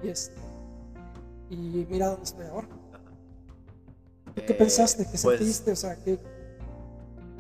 y 0.04 0.10
este, 0.10 0.41
y 1.50 1.88
mira 1.89 2.10
dónde 2.10 2.23
estoy 2.23 2.45
ahora. 2.47 2.67
¿Qué 4.36 4.54
eh, 4.54 4.56
pensaste? 4.56 5.04
¿Qué 5.06 5.17
pues, 5.21 5.39
sentiste? 5.39 5.71
O 5.71 5.76
sea, 5.76 5.95
¿qué? 5.95 6.19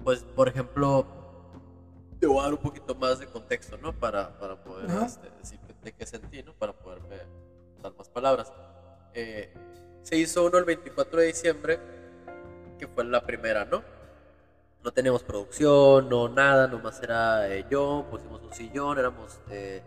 Pues, 0.03 0.23
por 0.23 0.47
ejemplo, 0.47 1.05
te 2.19 2.27
voy 2.27 2.39
a 2.39 2.43
dar 2.43 2.53
un 2.53 2.59
poquito 2.59 2.95
más 2.95 3.19
de 3.19 3.27
contexto, 3.27 3.77
¿no? 3.77 3.93
Para, 3.93 4.37
para 4.39 4.55
poder 4.55 4.89
este, 5.03 5.29
decir 5.39 5.59
de 5.83 5.91
qué 5.93 6.05
sentí, 6.05 6.43
¿no? 6.43 6.53
Para 6.53 6.73
poderme 6.73 7.17
dar 7.81 7.93
más 7.95 8.09
palabras. 8.09 8.51
Eh, 9.13 9.53
se 10.03 10.17
hizo 10.17 10.45
uno 10.45 10.57
el 10.57 10.65
24 10.65 11.19
de 11.19 11.27
diciembre, 11.27 11.79
que 12.79 12.87
fue 12.87 13.03
la 13.05 13.21
primera, 13.25 13.65
¿no? 13.65 13.83
No 14.83 14.91
teníamos 14.91 15.23
producción, 15.23 16.07
no 16.09 16.29
nada, 16.29 16.67
nomás 16.67 17.01
era 17.01 17.53
eh, 17.53 17.65
yo, 17.69 18.05
pusimos 18.09 18.41
un 18.41 18.53
sillón, 18.53 18.97
éramos, 18.97 19.39
eh, 19.49 19.81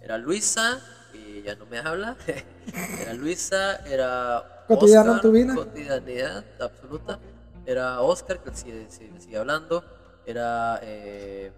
era 0.00 0.16
Luisa, 0.18 0.80
y 1.12 1.42
ya 1.42 1.56
no 1.56 1.66
me 1.66 1.78
habla, 1.78 2.16
era 3.00 3.14
Luisa, 3.14 3.76
era... 3.86 4.64
Cotidiano 4.68 5.20
vida. 5.30 5.54
Cotidianidad 5.54 6.44
absoluta. 6.60 7.18
Era 7.66 8.00
Oscar, 8.00 8.38
que 8.40 8.54
sigue, 8.54 8.86
sigue, 8.90 9.20
sigue 9.20 9.38
hablando, 9.38 9.82
era 10.26 10.80
eh, 10.82 11.52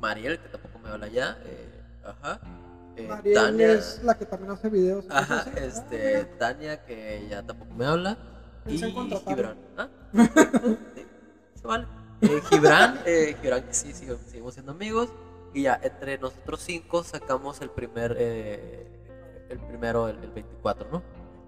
Mariel, 0.00 0.38
que 0.38 0.48
tampoco 0.48 0.78
me 0.78 0.88
habla 0.90 1.08
ya, 1.08 1.38
ajá. 2.04 2.40
Eh, 2.96 3.08
Tania, 3.34 3.72
es 3.72 4.00
la 4.04 4.16
que 4.16 4.24
también 4.24 4.52
hace 4.52 4.68
videos. 4.68 5.04
Ajá, 5.10 5.46
este, 5.56 6.24
Tania, 6.38 6.84
que 6.84 7.26
ya 7.28 7.42
tampoco 7.42 7.74
me 7.74 7.86
habla. 7.86 8.16
Y 8.66 8.78
Gibran. 8.78 9.56
¿Ah? 9.76 9.88
se 11.54 11.66
vale. 11.66 11.86
Eh, 12.20 12.40
Gibran, 12.48 13.00
eh, 13.04 13.36
Gibran, 13.40 13.62
que 13.64 13.74
sí, 13.74 13.92
seguimos 13.92 14.54
siendo 14.54 14.72
amigos. 14.72 15.10
Y 15.52 15.62
ya, 15.62 15.78
entre 15.82 16.18
nosotros 16.18 16.60
cinco 16.62 17.04
sacamos 17.04 17.60
el 17.60 17.70
primer, 17.70 18.16
eh, 18.18 18.86
el 19.50 19.58
primero, 19.58 20.08
el, 20.08 20.18
24, 20.18 20.88
¿no? 20.90 21.02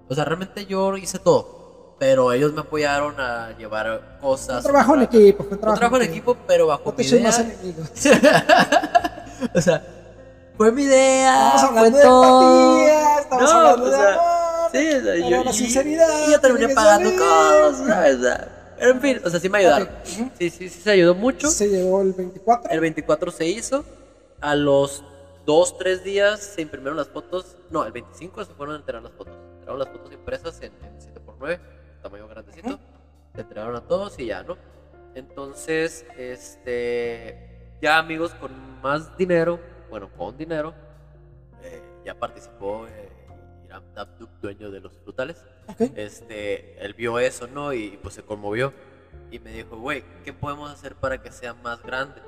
O 0.08 0.14
sea, 0.14 0.24
realmente 0.24 0.66
yo 0.66 0.96
hice 0.96 1.18
todo. 1.18 1.65
Pero 1.98 2.32
ellos 2.32 2.52
me 2.52 2.60
apoyaron 2.60 3.18
a 3.18 3.56
llevar 3.56 4.18
cosas. 4.20 4.62
Trabajo 4.62 4.94
en 4.96 5.02
equipo, 5.02 5.44
fue 5.44 5.56
trabajo, 5.56 5.78
trabajo 5.78 6.02
en 6.02 6.10
equipo, 6.10 6.36
pero 6.46 6.66
bajo 6.66 6.94
mi 6.96 7.04
idea. 7.04 7.22
Más 7.22 7.40
o 9.54 9.60
sea, 9.60 9.82
fue 10.56 10.72
mi 10.72 10.82
idea. 10.82 11.54
Estamos 11.54 11.64
hablando 11.64 11.98
de 11.98 12.04
empatía, 12.04 13.20
estamos 13.20 13.44
no, 13.44 13.58
hablando 13.58 13.90
de 13.90 13.96
amor. 13.96 14.20
Sí, 14.72 14.88
o 14.88 15.02
sea, 15.02 15.30
yo, 15.30 15.44
la 15.44 15.52
sinceridad. 15.52 16.28
Y 16.28 16.32
yo 16.32 16.40
terminé 16.40 16.68
pagando 16.70 17.10
cosas, 17.16 18.16
Pero 18.78 18.90
en 18.90 19.00
fin, 19.00 19.20
o 19.24 19.30
sea, 19.30 19.40
sí 19.40 19.48
me 19.48 19.58
ayudaron. 19.58 19.88
Sí, 20.04 20.30
sí, 20.38 20.50
sí 20.50 20.68
se 20.68 20.90
ayudó 20.90 21.14
mucho. 21.14 21.48
Se 21.48 21.68
llegó 21.68 22.02
el 22.02 22.12
24. 22.12 22.70
El 22.70 22.80
24 22.80 23.30
se 23.30 23.46
hizo. 23.46 23.84
A 24.40 24.54
los 24.54 25.02
dos, 25.46 25.78
tres 25.78 26.04
días 26.04 26.40
se 26.40 26.62
imprimieron 26.62 26.96
las 26.96 27.08
fotos. 27.08 27.56
No, 27.70 27.86
el 27.86 27.92
25 27.92 28.44
se 28.44 28.52
fueron 28.52 28.74
a 28.74 28.78
entregar 28.78 29.02
las 29.02 29.12
fotos. 29.12 29.34
Entregaron 29.54 29.78
las 29.78 29.88
fotos 29.88 30.12
impresas 30.12 30.60
en, 30.60 30.72
en 30.82 30.98
7x9, 30.98 31.58
tamaño 32.08 32.28
grandecito. 32.28 32.78
Se 33.34 33.40
entregaron 33.40 33.76
a 33.76 33.80
todos 33.82 34.18
y 34.18 34.26
ya, 34.26 34.42
¿no? 34.42 34.56
Entonces, 35.14 36.06
este. 36.16 37.70
Ya 37.82 37.98
amigos 37.98 38.32
con 38.34 38.52
más 38.80 39.16
dinero 39.16 39.60
bueno, 39.90 40.10
con 40.16 40.36
dinero. 40.36 40.74
Eh, 41.62 41.82
ya 42.04 42.14
participó 42.14 42.86
eh, 42.86 43.08
Iram 43.64 43.82
Dabduk, 43.94 44.30
dueño 44.40 44.70
de 44.70 44.80
los 44.80 44.92
frutales. 44.98 45.42
Este, 45.94 46.78
él 46.84 46.94
vio 46.94 47.18
eso, 47.18 47.46
¿no? 47.46 47.72
Y, 47.72 47.98
pues 48.02 48.14
se 48.14 48.22
conmovió. 48.22 48.72
Y 49.30 49.38
me 49.38 49.52
dijo, 49.52 49.76
güey, 49.78 50.04
¿qué 50.24 50.32
podemos 50.32 50.70
hacer 50.70 50.94
para 50.94 51.22
que 51.22 51.32
sea 51.32 51.54
más 51.54 51.82
grande? 51.82 52.20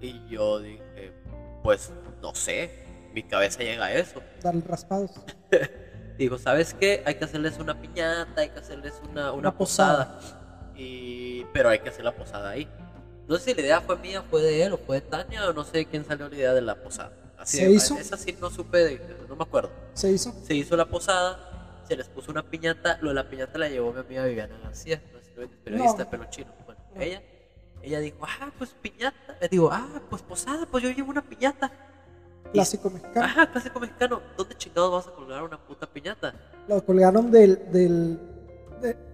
Y 0.00 0.26
yo 0.28 0.58
dije, 0.58 1.12
pues 1.62 1.92
no 2.20 2.34
sé, 2.34 2.84
mi 3.12 3.22
cabeza 3.22 3.62
llega 3.62 3.86
a 3.86 3.92
eso. 3.92 4.20
Dar 4.42 4.56
raspados. 4.66 5.12
Digo, 6.18 6.38
¿sabes 6.38 6.74
qué? 6.74 7.02
Hay 7.06 7.16
que 7.16 7.24
hacerles 7.24 7.58
una 7.58 7.80
piñata, 7.80 8.40
hay 8.40 8.50
que 8.50 8.60
hacerles 8.60 8.94
una, 9.10 9.32
una, 9.32 9.56
posada. 9.56 10.18
Y... 10.76 11.44
Pero 11.52 11.68
hay 11.68 11.80
que 11.80 11.88
hacer 11.88 12.04
la 12.04 12.12
posada 12.12 12.50
ahí. 12.50 12.68
No 13.26 13.36
sé 13.36 13.50
si 13.50 13.54
la 13.54 13.62
idea 13.62 13.80
fue 13.80 13.96
mía, 13.98 14.22
fue 14.30 14.42
de 14.42 14.64
él 14.64 14.72
o 14.74 14.78
fue 14.78 15.00
de 15.00 15.02
Tania 15.02 15.48
o 15.48 15.52
no 15.52 15.64
sé 15.64 15.86
quién 15.86 16.04
salió 16.04 16.28
la 16.28 16.34
idea 16.36 16.54
de 16.54 16.60
la 16.60 16.76
posada. 16.76 17.12
Así 17.38 17.58
¿Se 17.58 17.70
hizo? 17.70 17.98
Esa 17.98 18.16
sí 18.16 18.36
no 18.40 18.50
supe, 18.50 19.00
no 19.28 19.36
me 19.36 19.42
acuerdo. 19.42 19.70
¿Se 19.94 20.10
hizo? 20.10 20.34
Se 20.46 20.54
hizo 20.54 20.76
la 20.76 20.86
posada, 20.86 21.82
se 21.88 21.96
les 21.96 22.08
puso 22.08 22.30
una 22.30 22.42
piñata, 22.42 22.98
lo 23.00 23.08
de 23.08 23.14
la 23.14 23.28
piñata 23.28 23.58
la 23.58 23.68
llevó 23.68 23.92
mi 23.92 24.00
amiga 24.00 24.24
Viviana 24.24 24.58
García, 24.62 25.02
periodista 25.64 26.04
de 26.04 26.06
pelo 26.06 26.24
chino. 26.30 26.52
Bueno, 26.64 26.80
ella, 26.96 27.22
ella 27.82 28.00
dijo, 28.00 28.18
ah, 28.22 28.50
pues 28.58 28.70
piñata. 28.80 29.36
Le 29.40 29.48
digo, 29.48 29.70
ah, 29.72 30.02
pues 30.10 30.22
posada, 30.22 30.66
pues 30.66 30.84
yo 30.84 30.90
llevo 30.90 31.10
una 31.10 31.22
piñata. 31.22 31.72
Clásico 32.52 32.90
mexicano. 32.90 33.26
Ajá, 33.26 33.50
clásico 33.50 33.80
mexicano. 33.80 34.22
¿Dónde 34.36 34.54
chingados 34.56 34.92
vas 34.92 35.08
a 35.08 35.16
colgar 35.16 35.42
una 35.42 35.58
puta 35.58 35.86
piñata? 35.86 36.34
Lo 36.68 36.84
colgaron 36.84 37.30
del... 37.30 37.70
del 37.70 38.18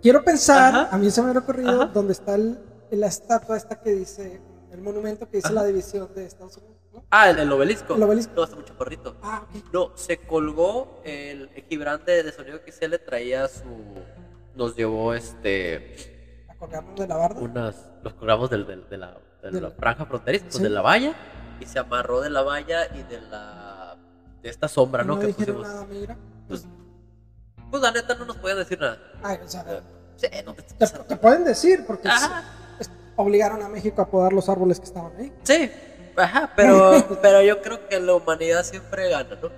quiero 0.03 0.23
pensar, 0.23 0.89
a 0.91 0.99
mí 0.99 1.11
se 1.11 1.23
me 1.23 1.31
ha 1.31 1.39
ocurrido, 1.39 1.87
donde 1.87 2.13
está 2.13 2.35
el 2.35 2.59
la 2.97 3.07
estatua 3.07 3.57
esta 3.57 3.81
que 3.81 3.93
dice, 3.93 4.41
el 4.73 4.81
monumento 4.81 5.29
que 5.29 5.39
dice 5.39 5.53
la 5.53 5.65
división 5.65 6.09
de 6.15 6.27
Estados 6.27 6.57
Unidos. 6.57 6.77
Ah, 7.11 7.31
el, 7.31 7.53
obelisco. 7.53 7.95
El 7.95 8.03
obelisco. 8.03 8.33
No, 8.35 8.45
está 8.45 8.57
mucho 8.57 8.77
porrito. 8.77 9.17
Ah, 9.23 9.47
No, 9.73 9.93
se 9.97 10.19
colgó 10.19 11.01
el 11.05 11.51
equivalente 11.55 12.23
de 12.23 12.33
sonido 12.33 12.63
que 12.63 12.73
se 12.73 12.89
le 12.89 12.99
traía 12.99 13.49
su. 13.49 13.65
Nos 14.55 14.77
llevó 14.77 15.15
este. 15.15 16.45
¿La 16.49 16.57
colgamos 16.57 16.99
de 16.99 17.07
la 17.07 17.17
barda? 17.17 17.41
Unas, 17.41 17.91
los 18.03 18.15
colgamos 18.15 18.51
del, 18.51 18.67
del, 18.67 18.89
de, 18.89 18.99
la, 18.99 19.19
de, 19.43 19.61
la, 19.61 19.71
franja 19.71 20.05
fronteriza, 20.05 20.47
pues 20.51 20.63
de 20.63 20.69
la 20.69 20.83
valla, 20.83 21.15
y 21.61 21.67
se 21.67 21.79
amarró 21.79 22.21
de 22.21 22.31
la 22.31 22.43
valla 22.43 22.87
y 22.95 23.03
de 23.03 23.21
la. 23.21 23.97
de 24.43 24.49
esta 24.49 24.69
sombra, 24.69 25.05
¿no? 25.05 25.17
¿No 25.17 25.21
que 25.21 25.29
pusimos. 25.29 25.67
Nada, 25.67 25.87
mira? 25.87 26.17
Pues, 26.49 26.65
pues 27.71 27.83
la 27.83 27.93
neta 27.93 28.15
no 28.15 28.25
nos 28.25 28.37
podían 28.37 28.59
decir 28.59 28.81
nada. 28.81 28.99
Ay, 29.23 29.39
o 29.45 29.49
sea, 29.49 29.65
sí, 30.17 30.27
no 30.45 30.55
te, 30.55 30.63
te, 30.63 30.87
te, 30.87 31.17
pueden 31.17 31.45
decir, 31.45 31.85
porque 31.87 32.09
obligaron 33.17 33.63
a 33.63 33.69
México 33.69 34.03
a 34.03 34.11
podar 34.11 34.33
los 34.33 34.49
árboles 34.49 34.81
que 34.81 34.87
estaban 34.87 35.13
ahí. 35.17 35.33
Sí, 35.43 35.71
ajá, 36.17 36.53
pero, 36.57 36.93
pero 37.23 37.43
yo 37.43 37.61
creo 37.63 37.89
que 37.89 38.01
la 38.01 38.15
humanidad 38.15 38.65
siempre 38.65 39.09
gana, 39.09 39.37
¿no? 39.41 39.51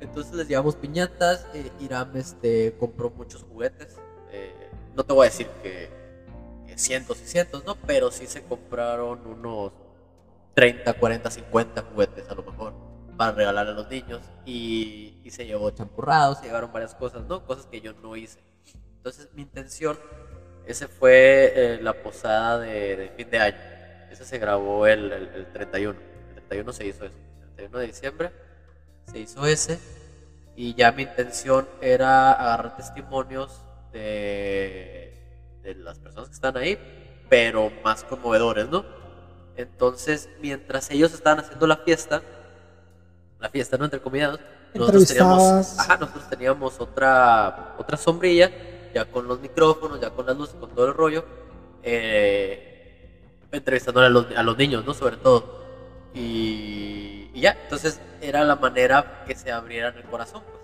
Entonces 0.00 0.32
les 0.32 0.48
llevamos 0.48 0.76
piñatas, 0.76 1.46
eh, 1.54 1.70
Irán 1.80 2.10
este, 2.16 2.74
compró 2.78 3.10
muchos 3.10 3.44
juguetes, 3.44 3.96
eh, 4.32 4.70
no 4.96 5.04
te 5.04 5.12
voy 5.12 5.26
a 5.26 5.30
decir 5.30 5.46
que, 5.62 6.00
cientos 6.76 7.20
y 7.20 7.26
cientos, 7.26 7.64
¿no? 7.66 7.76
Pero 7.86 8.10
sí 8.10 8.26
se 8.26 8.42
compraron 8.42 9.26
unos 9.26 9.72
30, 10.54 10.92
40, 10.94 11.30
50 11.30 11.82
juguetes 11.82 12.28
a 12.28 12.34
lo 12.34 12.42
mejor 12.42 12.74
para 13.16 13.32
regalar 13.32 13.68
a 13.68 13.72
los 13.72 13.88
niños 13.88 14.22
y, 14.44 15.20
y 15.22 15.30
se 15.30 15.46
llevó 15.46 15.70
champurrados, 15.70 16.38
se 16.38 16.46
llevaron 16.46 16.72
varias 16.72 16.94
cosas, 16.94 17.22
¿no? 17.26 17.44
Cosas 17.44 17.66
que 17.66 17.80
yo 17.80 17.92
no 17.94 18.16
hice. 18.16 18.40
Entonces 18.96 19.28
mi 19.34 19.42
intención 19.42 19.98
ese 20.70 20.86
fue 20.86 21.52
eh, 21.54 21.78
la 21.82 21.94
posada 21.94 22.60
de, 22.60 23.12
fin 23.16 23.28
de 23.28 23.38
año. 23.38 23.58
Ese 24.10 24.24
se 24.24 24.38
grabó 24.38 24.86
el, 24.86 25.10
el, 25.10 25.52
31. 25.52 25.98
El 26.28 26.34
31 26.34 26.72
se 26.72 26.86
hizo 26.86 27.04
eso. 27.06 27.16
El 27.42 27.54
31 27.56 27.78
de 27.78 27.86
diciembre 27.86 28.30
se 29.06 29.18
hizo 29.18 29.46
ese. 29.46 29.80
Y 30.54 30.74
ya 30.74 30.92
mi 30.92 31.02
intención 31.02 31.68
era 31.80 32.32
agarrar 32.32 32.76
testimonios 32.76 33.64
de, 33.92 35.58
de 35.62 35.74
las 35.74 35.98
personas 35.98 36.28
que 36.28 36.34
están 36.34 36.56
ahí, 36.56 36.78
pero 37.28 37.72
más 37.82 38.04
conmovedores, 38.04 38.68
¿no? 38.68 38.84
Entonces, 39.62 40.28
mientras 40.40 40.90
ellos 40.90 41.12
estaban 41.12 41.40
haciendo 41.40 41.66
la 41.66 41.76
fiesta, 41.78 42.22
la 43.38 43.48
fiesta, 43.48 43.76
¿no? 43.76 43.84
Entre 43.84 44.00
comidas, 44.00 44.38
nosotros 44.74 45.06
teníamos, 45.06 45.78
ajá, 45.78 45.96
nosotros 45.96 46.28
teníamos 46.28 46.80
otra, 46.80 47.74
otra 47.78 47.96
sombrilla 47.96 48.50
ya 48.94 49.04
con 49.04 49.26
los 49.26 49.40
micrófonos, 49.40 50.00
ya 50.00 50.10
con 50.10 50.26
las 50.26 50.36
luces, 50.36 50.56
con 50.56 50.70
todo 50.70 50.86
el 50.88 50.94
rollo, 50.94 51.24
eh, 51.82 53.22
entrevistando 53.52 54.00
a 54.00 54.08
los, 54.08 54.26
a 54.36 54.42
los 54.42 54.56
niños, 54.56 54.84
¿no? 54.84 54.94
Sobre 54.94 55.16
todo. 55.16 55.60
Y, 56.14 57.30
ya, 57.34 57.56
entonces 57.62 58.00
era 58.20 58.44
la 58.44 58.56
manera 58.56 59.24
que 59.26 59.34
se 59.34 59.50
abrieran 59.52 59.96
el 59.96 60.04
corazón, 60.04 60.42
pues. 60.50 60.60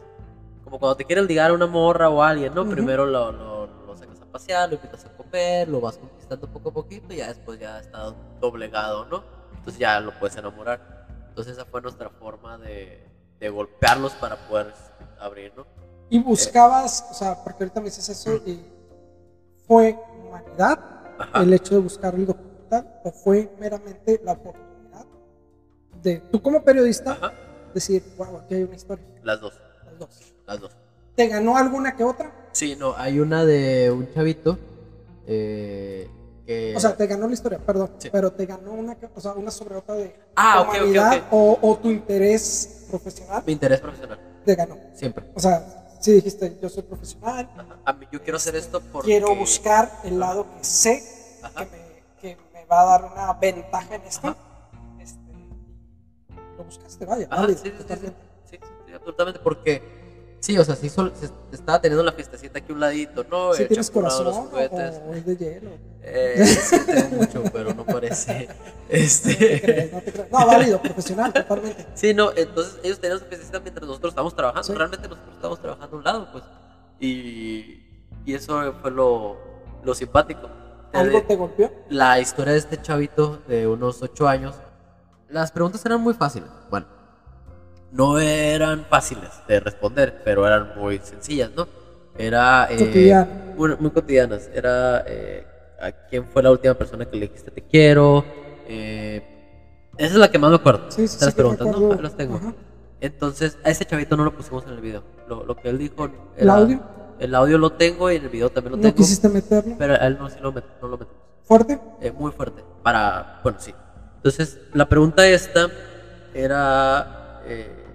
Como 0.65 0.81
cuando 0.81 0.97
te 0.97 1.05
quieres 1.05 1.27
ligar 1.27 1.53
a 1.53 1.55
una 1.55 1.67
morra 1.67 2.11
o 2.11 2.23
a 2.23 2.31
alguien, 2.31 2.53
¿no? 2.53 2.69
Primero 2.69 3.07
lo, 3.07 3.31
lo, 3.31 3.67
lo, 3.87 3.97
sacas 3.97 4.21
a 4.21 4.27
pasear, 4.27 4.69
lo 4.69 4.75
invitas 4.75 5.05
a 5.05 5.17
comer, 5.17 5.69
lo 5.69 5.81
vas 5.81 6.01
conquistando 6.27 6.53
poco 6.53 6.71
a 6.71 6.73
poquito 6.73 7.13
y 7.13 7.19
ya 7.19 7.29
después 7.29 7.59
ya 7.59 7.81
está 7.81 8.15
doblegado, 8.41 9.07
¿no? 9.07 9.23
Entonces 9.57 9.79
ya 9.79 10.01
lo 10.01 10.13
puedes 10.19 10.37
enamorar. 10.37 11.07
Entonces 11.29 11.55
esa 11.55 11.65
fue 11.65 11.81
nuestra 11.81 12.11
forma 12.11 12.59
de, 12.59 13.07
de 13.39 13.49
golpearlos 13.49 14.13
para 14.15 14.37
poder 14.49 14.73
abrir, 15.21 15.53
¿no? 15.57 15.67
Y 16.09 16.19
buscabas, 16.19 17.05
o 17.11 17.15
sea, 17.15 17.43
porque 17.43 17.65
ahorita 17.65 17.81
me 17.81 17.87
dices 17.87 18.09
eso, 18.09 18.37
y 18.47 18.61
¿fue 19.67 19.99
humanidad 20.21 20.79
el 21.35 21.53
hecho 21.53 21.75
de 21.75 21.81
buscar 21.81 22.15
el 22.15 22.27
documental 22.27 23.01
o 23.05 23.11
fue 23.11 23.51
meramente 23.59 24.21
la 24.25 24.33
oportunidad 24.33 25.07
de 26.03 26.19
tú 26.31 26.41
como 26.41 26.63
periodista 26.63 27.33
decir, 27.75 28.03
wow, 28.17 28.39
aquí 28.39 28.55
hay 28.55 28.63
una 28.63 28.77
historia? 28.77 29.05
Las 29.23 29.41
dos. 29.41 29.55
Las 29.85 29.99
dos. 29.99 30.35
Las 30.47 30.61
dos. 30.61 30.77
¿Te 31.17 31.29
ganó 31.29 31.57
alguna 31.57 31.97
que 31.97 32.05
otra? 32.05 32.33
Sí, 32.53 32.77
no, 32.77 32.95
hay 32.97 33.19
una 33.19 33.45
de 33.45 33.91
un 33.91 34.13
chavito 34.15 34.59
eh. 35.27 36.75
O 36.77 36.81
sea, 36.81 36.97
te 36.97 37.07
ganó 37.07 37.27
la 37.27 37.35
historia, 37.35 37.59
perdón, 37.59 37.91
pero 38.13 38.33
te 38.33 38.47
ganó 38.47 38.73
una, 38.73 38.97
o 39.15 39.21
sea, 39.21 39.33
una 39.33 39.51
sobre 39.51 39.77
otra 39.77 39.97
de 39.97 40.15
ah, 40.37 40.63
humanidad 40.63 41.25
O, 41.33 41.59
o 41.61 41.77
tu 41.79 41.91
interés 41.91 42.87
profesional. 42.89 43.43
Mi 43.45 43.53
interés 43.53 43.81
profesional. 43.81 44.21
Te 44.45 44.55
ganó. 44.55 44.77
Siempre. 44.95 45.25
O 45.35 45.41
sea, 45.41 45.87
sí 46.01 46.13
dijiste, 46.13 46.57
yo 46.63 46.69
soy 46.69 46.85
profesional. 46.85 47.49
A 47.85 47.93
mí, 47.93 48.07
yo 48.13 48.23
quiero 48.23 48.37
hacer 48.37 48.55
esto 48.55 48.81
porque... 48.93 49.09
Quiero 49.09 49.35
buscar 49.35 49.91
el 50.05 50.21
lado 50.21 50.47
que 50.57 50.65
sé 50.65 51.03
que 51.57 51.65
me, 51.65 52.03
que 52.21 52.37
me, 52.53 52.65
va 52.67 52.83
a 52.83 52.85
dar 52.85 53.13
una 53.13 53.33
ventaja 53.35 53.97
en 53.97 54.03
esto. 54.03 54.37
Este, 55.01 55.33
lo 56.57 56.65
buscaste, 56.65 57.05
vaya. 57.05 57.27
Ajá, 57.29 57.49
sí, 57.49 57.55
sí, 57.55 57.73
sí, 57.77 57.95
sí, 58.51 58.59
sí, 58.87 58.93
absolutamente, 58.93 59.41
porque 59.41 60.06
Sí, 60.47 60.57
o 60.57 60.65
sea, 60.65 60.77
sí 60.77 60.89
se 60.89 61.03
estaba 61.51 61.81
teniendo 61.81 62.05
la 62.05 62.13
fiestecita 62.13 62.61
aquí 62.61 62.71
a 62.71 62.75
un 62.77 62.79
ladito, 62.79 63.27
¿no? 63.29 63.53
¿Sí 63.53 63.65
tienes 63.65 63.91
corazón 63.91 64.29
o, 64.29 65.13
es 65.13 65.27
de 65.27 65.37
hielo? 65.37 65.71
Eh, 66.05 66.47
sí 66.47 66.77
tengo 66.87 67.17
mucho, 67.17 67.43
pero 67.53 67.75
no 67.75 67.85
parece. 67.85 68.49
Este... 68.89 69.91
No, 69.93 70.01
te 70.03 70.13
crees, 70.13 70.31
no, 70.31 70.47
válido, 70.47 70.81
profesional, 70.81 71.33
totalmente. 71.33 71.85
Sí, 71.95 72.15
no, 72.15 72.31
entonces 72.37 72.79
ellos 72.85 73.01
tenían 73.01 73.19
su 73.19 73.25
fiestecita 73.25 73.59
mientras 73.59 73.89
nosotros 73.89 74.13
estábamos 74.13 74.37
trabajando. 74.37 74.73
Realmente 74.73 75.09
nosotros 75.09 75.35
estábamos 75.35 75.61
trabajando 75.61 75.97
a 75.97 75.99
un 75.99 76.05
lado, 76.05 76.29
pues. 76.31 76.45
Y, 77.01 77.83
y 78.25 78.35
eso 78.35 78.73
fue 78.81 78.93
lo, 78.93 79.39
lo 79.83 79.95
simpático. 79.97 80.49
¿Algo 80.93 81.25
te 81.25 81.35
golpeó? 81.35 81.73
La 81.89 82.21
historia 82.21 82.53
de 82.53 82.61
este 82.61 82.81
chavito 82.81 83.43
de 83.49 83.67
unos 83.67 84.01
8 84.01 84.29
años. 84.29 84.55
Las 85.29 85.51
preguntas 85.51 85.85
eran 85.85 86.01
muy 86.01 86.15
fáciles. 86.15 86.49
Bueno, 86.71 86.87
no 87.97 88.19
eran 88.19 88.85
fáciles 88.89 89.31
de 89.49 89.61
responder, 89.61 90.21
pero 90.25 90.47
eran 90.47 90.73
muy 90.77 90.99
sencillas, 90.99 91.51
¿no? 91.57 91.67
Era 92.19 92.69
eh, 92.71 93.27
muy, 93.57 93.91
cotidianas. 93.91 94.51
Era 94.55 95.05
eh, 95.07 95.47
a 95.81 95.93
quién 95.93 96.25
fue 96.27 96.43
la 96.43 96.51
última 96.51 96.75
persona 96.75 97.05
que 97.05 97.17
le 97.17 97.29
dijiste 97.29 97.51
te 97.51 97.63
quiero. 97.63 98.25
Eh, 98.69 99.23
esa 99.97 100.13
es 100.13 100.19
la 100.19 100.31
que 100.31 100.39
más 100.39 100.51
me 100.51 100.57
acuerdo. 100.57 100.91
Sí, 100.91 101.09
sí, 101.09 101.19
las 101.21 101.35
preguntas, 101.35 101.67
¿no? 101.67 101.95
Las 101.95 102.17
tengo. 102.17 102.41
Entonces, 103.01 103.59
a 103.65 103.71
ese 103.71 103.85
chavito 103.85 104.17
no 104.17 104.25
lo 104.25 104.35
pusimos 104.35 104.65
en 104.65 104.73
el 104.73 104.81
video. 104.81 105.03
Lo, 105.29 105.45
lo 105.45 105.57
que 105.57 105.69
él 105.69 105.79
dijo. 105.79 106.09
¿El 106.37 106.51
audio? 106.51 106.81
El 107.19 107.35
audio 107.35 107.57
lo 107.57 107.73
tengo 107.73 108.11
y 108.11 108.17
en 108.17 108.25
el 108.25 108.29
video 108.29 108.51
también 108.51 108.73
lo 108.73 108.77
tengo. 108.79 108.89
¿No 108.89 108.95
quisiste 108.95 109.29
meterlo? 109.29 109.75
Pero 109.79 109.95
a 109.95 110.07
él 110.07 110.19
no, 110.19 110.29
sí 110.29 110.37
lo 110.41 110.53
met, 110.53 110.65
no 110.83 110.89
lo 110.89 110.99
metimos. 110.99 111.23
¿Fuerte? 111.45 111.81
Eh, 112.01 112.13
muy 112.13 112.33
fuerte. 112.33 112.63
Para. 112.83 113.41
Bueno, 113.43 113.59
sí. 113.61 113.75
Entonces, 114.17 114.59
la 114.75 114.89
pregunta 114.89 115.27
esta 115.27 115.69
era. 116.35 117.43
Eh, 117.47 117.86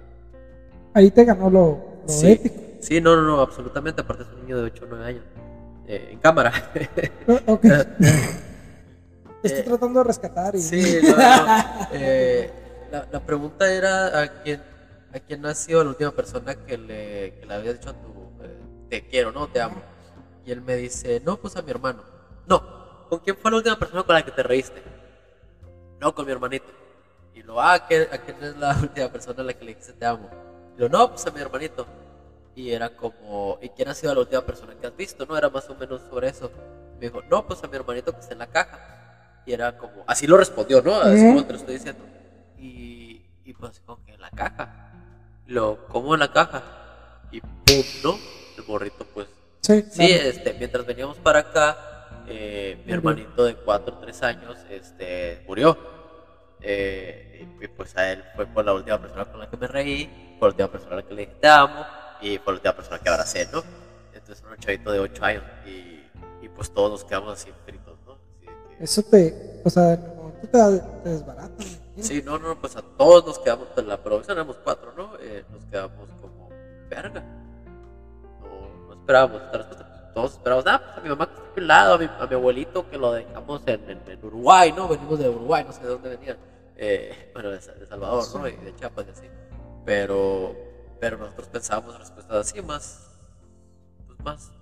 Ahí 0.94 1.10
te 1.10 1.24
ganó 1.24 1.50
lo, 1.50 2.02
sí, 2.06 2.32
ético. 2.32 2.56
Sí, 2.80 3.00
no, 3.00 3.16
no, 3.16 3.22
no, 3.22 3.40
absolutamente. 3.40 4.02
Aparte 4.02 4.24
es 4.24 4.28
un 4.30 4.42
niño 4.42 4.58
de 4.58 4.64
8 4.64 4.84
o 4.84 4.88
9 4.88 5.04
años. 5.04 5.24
Eh, 5.86 6.08
en 6.12 6.18
cámara. 6.18 6.52
ok. 7.46 7.64
Estoy 9.42 9.60
eh, 9.60 9.64
tratando 9.64 10.00
de 10.00 10.04
rescatar. 10.04 10.54
Y... 10.54 10.60
Sí, 10.60 11.00
no, 11.02 11.16
no. 11.16 11.86
Eh, 11.92 12.50
la, 12.90 13.08
la, 13.10 13.20
pregunta 13.20 13.72
era 13.72 14.20
a 14.20 14.42
quién, 14.42 14.62
a 15.14 15.18
quién 15.18 15.44
ha 15.46 15.54
sido 15.54 15.82
la 15.82 15.90
última 15.90 16.10
persona 16.10 16.54
que 16.54 16.76
le, 16.76 17.34
que 17.40 17.46
le 17.46 17.54
había 17.54 17.72
dicho 17.72 17.90
a 17.90 17.94
tu 17.94 18.12
te 18.92 19.08
quiero, 19.08 19.32
¿no? 19.32 19.48
Te 19.48 19.58
amo. 19.58 19.80
Y 20.44 20.52
él 20.52 20.60
me 20.60 20.76
dice, 20.76 21.22
no, 21.24 21.38
pues 21.38 21.56
a 21.56 21.62
mi 21.62 21.70
hermano. 21.70 22.02
No, 22.46 23.08
¿con 23.08 23.20
quién 23.20 23.38
fue 23.38 23.50
la 23.50 23.56
última 23.56 23.78
persona 23.78 24.02
con 24.02 24.14
la 24.14 24.22
que 24.22 24.30
te 24.30 24.42
reíste? 24.42 24.82
No, 25.98 26.14
con 26.14 26.26
mi 26.26 26.32
hermanito. 26.32 26.66
Y 27.34 27.42
lo, 27.42 27.58
ah, 27.58 27.72
¿a 27.72 27.86
quién, 27.86 28.06
es 28.42 28.56
la 28.58 28.76
última 28.82 29.08
persona 29.08 29.40
a 29.40 29.46
la 29.46 29.54
que 29.54 29.64
le 29.64 29.70
dijiste 29.70 29.94
te 29.94 30.04
amo? 30.04 30.28
No, 30.88 31.10
pues 31.10 31.26
a 31.26 31.30
mi 31.30 31.40
hermanito. 31.40 31.86
Y 32.54 32.70
era 32.70 32.90
como, 32.90 33.58
¿y 33.62 33.70
quién 33.70 33.88
ha 33.88 33.94
sido 33.94 34.14
la 34.14 34.20
última 34.20 34.42
persona 34.42 34.74
que 34.78 34.86
has 34.86 34.96
visto? 34.96 35.24
No, 35.26 35.36
era 35.36 35.48
más 35.48 35.68
o 35.70 35.74
menos 35.74 36.02
sobre 36.10 36.28
eso. 36.28 36.50
Me 36.94 37.06
dijo, 37.06 37.22
no, 37.30 37.46
pues 37.46 37.62
a 37.64 37.68
mi 37.68 37.76
hermanito 37.76 38.12
que 38.12 38.20
está 38.20 38.34
en 38.34 38.40
la 38.40 38.46
caja. 38.48 39.42
Y 39.46 39.52
era 39.52 39.76
como, 39.76 40.04
así 40.06 40.26
lo 40.26 40.36
respondió, 40.36 40.82
¿no? 40.82 40.94
Así 40.96 41.26
como 41.26 41.44
te 41.44 41.52
lo 41.52 41.58
estoy 41.58 41.74
diciendo. 41.74 42.04
Y, 42.58 43.24
y 43.44 43.52
pues 43.54 43.80
como 43.80 44.04
que 44.04 44.12
en 44.12 44.20
la 44.20 44.30
caja. 44.30 44.92
Lo, 45.46 45.86
¿cómo 45.88 46.14
en 46.14 46.20
la 46.20 46.32
caja? 46.32 46.62
Y 47.30 47.40
pum, 47.40 47.84
¿no? 48.04 48.18
El 48.56 48.64
morrito, 48.68 49.04
pues. 49.12 49.26
Sí, 49.62 49.84
sí 49.90 50.10
este, 50.10 50.54
mientras 50.54 50.84
veníamos 50.84 51.16
para 51.18 51.40
acá, 51.40 52.24
eh, 52.28 52.82
mi 52.84 52.92
hermanito 52.92 53.44
de 53.44 53.56
4 53.56 53.94
o 53.94 53.98
3 53.98 54.22
años 54.22 54.58
este, 54.70 55.44
murió. 55.46 55.76
Eh, 56.62 57.46
y, 57.60 57.66
pues 57.68 57.96
a 57.96 58.12
él 58.12 58.24
fue 58.36 58.46
por 58.46 58.64
la 58.64 58.74
última 58.74 59.00
persona 59.00 59.24
con 59.24 59.40
la 59.40 59.50
que 59.50 59.56
me 59.56 59.66
reí, 59.66 60.36
por 60.38 60.48
la 60.48 60.52
última 60.52 60.68
persona 60.70 60.92
a 60.94 60.96
la 60.96 61.02
que 61.02 61.14
le 61.14 61.22
dije 61.22 61.36
te 61.40 61.48
amo 61.48 61.84
y 62.20 62.38
por 62.38 62.54
la 62.54 62.58
última 62.58 62.76
persona 62.76 62.98
que 62.98 63.08
abracé, 63.08 63.48
¿no? 63.52 63.62
Entonces 64.14 64.44
un 64.48 64.56
chavito 64.58 64.92
de 64.92 65.00
8 65.00 65.24
años 65.24 65.44
y, 65.66 66.08
y, 66.42 66.48
pues 66.54 66.70
todos 66.72 66.90
nos 66.90 67.04
quedamos 67.04 67.32
así 67.32 67.50
fritos, 67.64 67.98
¿no? 68.06 68.18
Eso 68.78 69.02
te, 69.02 69.60
o 69.64 69.70
sea, 69.70 69.96
te, 69.96 70.48
te 70.48 71.08
desbarata. 71.08 71.64
Sí, 72.00 72.22
no, 72.24 72.38
no, 72.38 72.58
pues 72.60 72.76
a 72.76 72.82
todos 72.82 73.26
nos 73.26 73.38
quedamos, 73.38 73.68
en 73.76 73.88
la 73.88 74.02
producción 74.02 74.38
éramos 74.38 74.56
cuatro, 74.62 74.92
¿no? 74.96 75.12
Eh, 75.20 75.44
nos 75.50 75.64
quedamos 75.66 76.08
como, 76.20 76.48
verga 76.88 77.22
esperábamos 79.02 79.42
Todos 80.14 80.32
esperábamos, 80.32 80.66
ah, 80.68 80.80
pues 80.84 80.98
a 80.98 81.00
mi 81.00 81.08
mamá 81.08 81.26
que 81.26 81.32
está 81.34 81.50
aquí 81.50 81.60
al 81.60 81.66
lado, 81.66 81.94
a 81.94 81.98
mi, 81.98 82.04
a 82.04 82.26
mi 82.26 82.34
abuelito 82.34 82.88
que 82.88 82.98
lo 82.98 83.12
dejamos 83.12 83.62
en, 83.66 84.02
en, 84.06 84.24
Uruguay, 84.24 84.72
¿no? 84.76 84.88
Venimos 84.88 85.18
de 85.18 85.28
Uruguay, 85.28 85.64
no 85.66 85.72
sé 85.72 85.82
de 85.82 85.88
dónde 85.88 86.08
venían. 86.10 86.36
Eh, 86.84 87.30
bueno, 87.32 87.50
de, 87.50 87.58
de, 87.58 87.86
Salvador, 87.86 88.24
¿no? 88.34 88.48
Y 88.48 88.56
de 88.56 88.74
Chiapas 88.74 89.06
y 89.06 89.10
así. 89.10 89.26
Pero, 89.84 90.54
pero 91.00 91.16
nosotros 91.16 91.48
pensábamos 91.48 91.98
respuestas 91.98 92.48
así, 92.48 92.60
más, 92.60 93.10
pues 94.06 94.18
más 94.20 94.52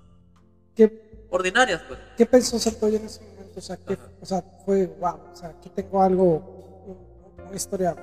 ¿Qué, 0.75 1.27
ordinarias, 1.31 1.83
pues. 1.89 1.99
¿Qué 2.17 2.27
pensó 2.27 2.59
Santoyo 2.59 2.99
en 2.99 3.07
ese 3.07 3.23
momento? 3.25 3.59
O 3.59 3.63
sea, 3.63 3.77
¿qué, 3.77 3.99
o 4.21 4.27
sea, 4.27 4.43
fue, 4.65 4.87
wow, 4.87 5.19
o 5.33 5.37
sea, 5.37 5.49
aquí 5.49 5.71
tengo 5.71 6.03
algo, 6.03 7.37
una 7.47 7.57
historia 7.57 7.97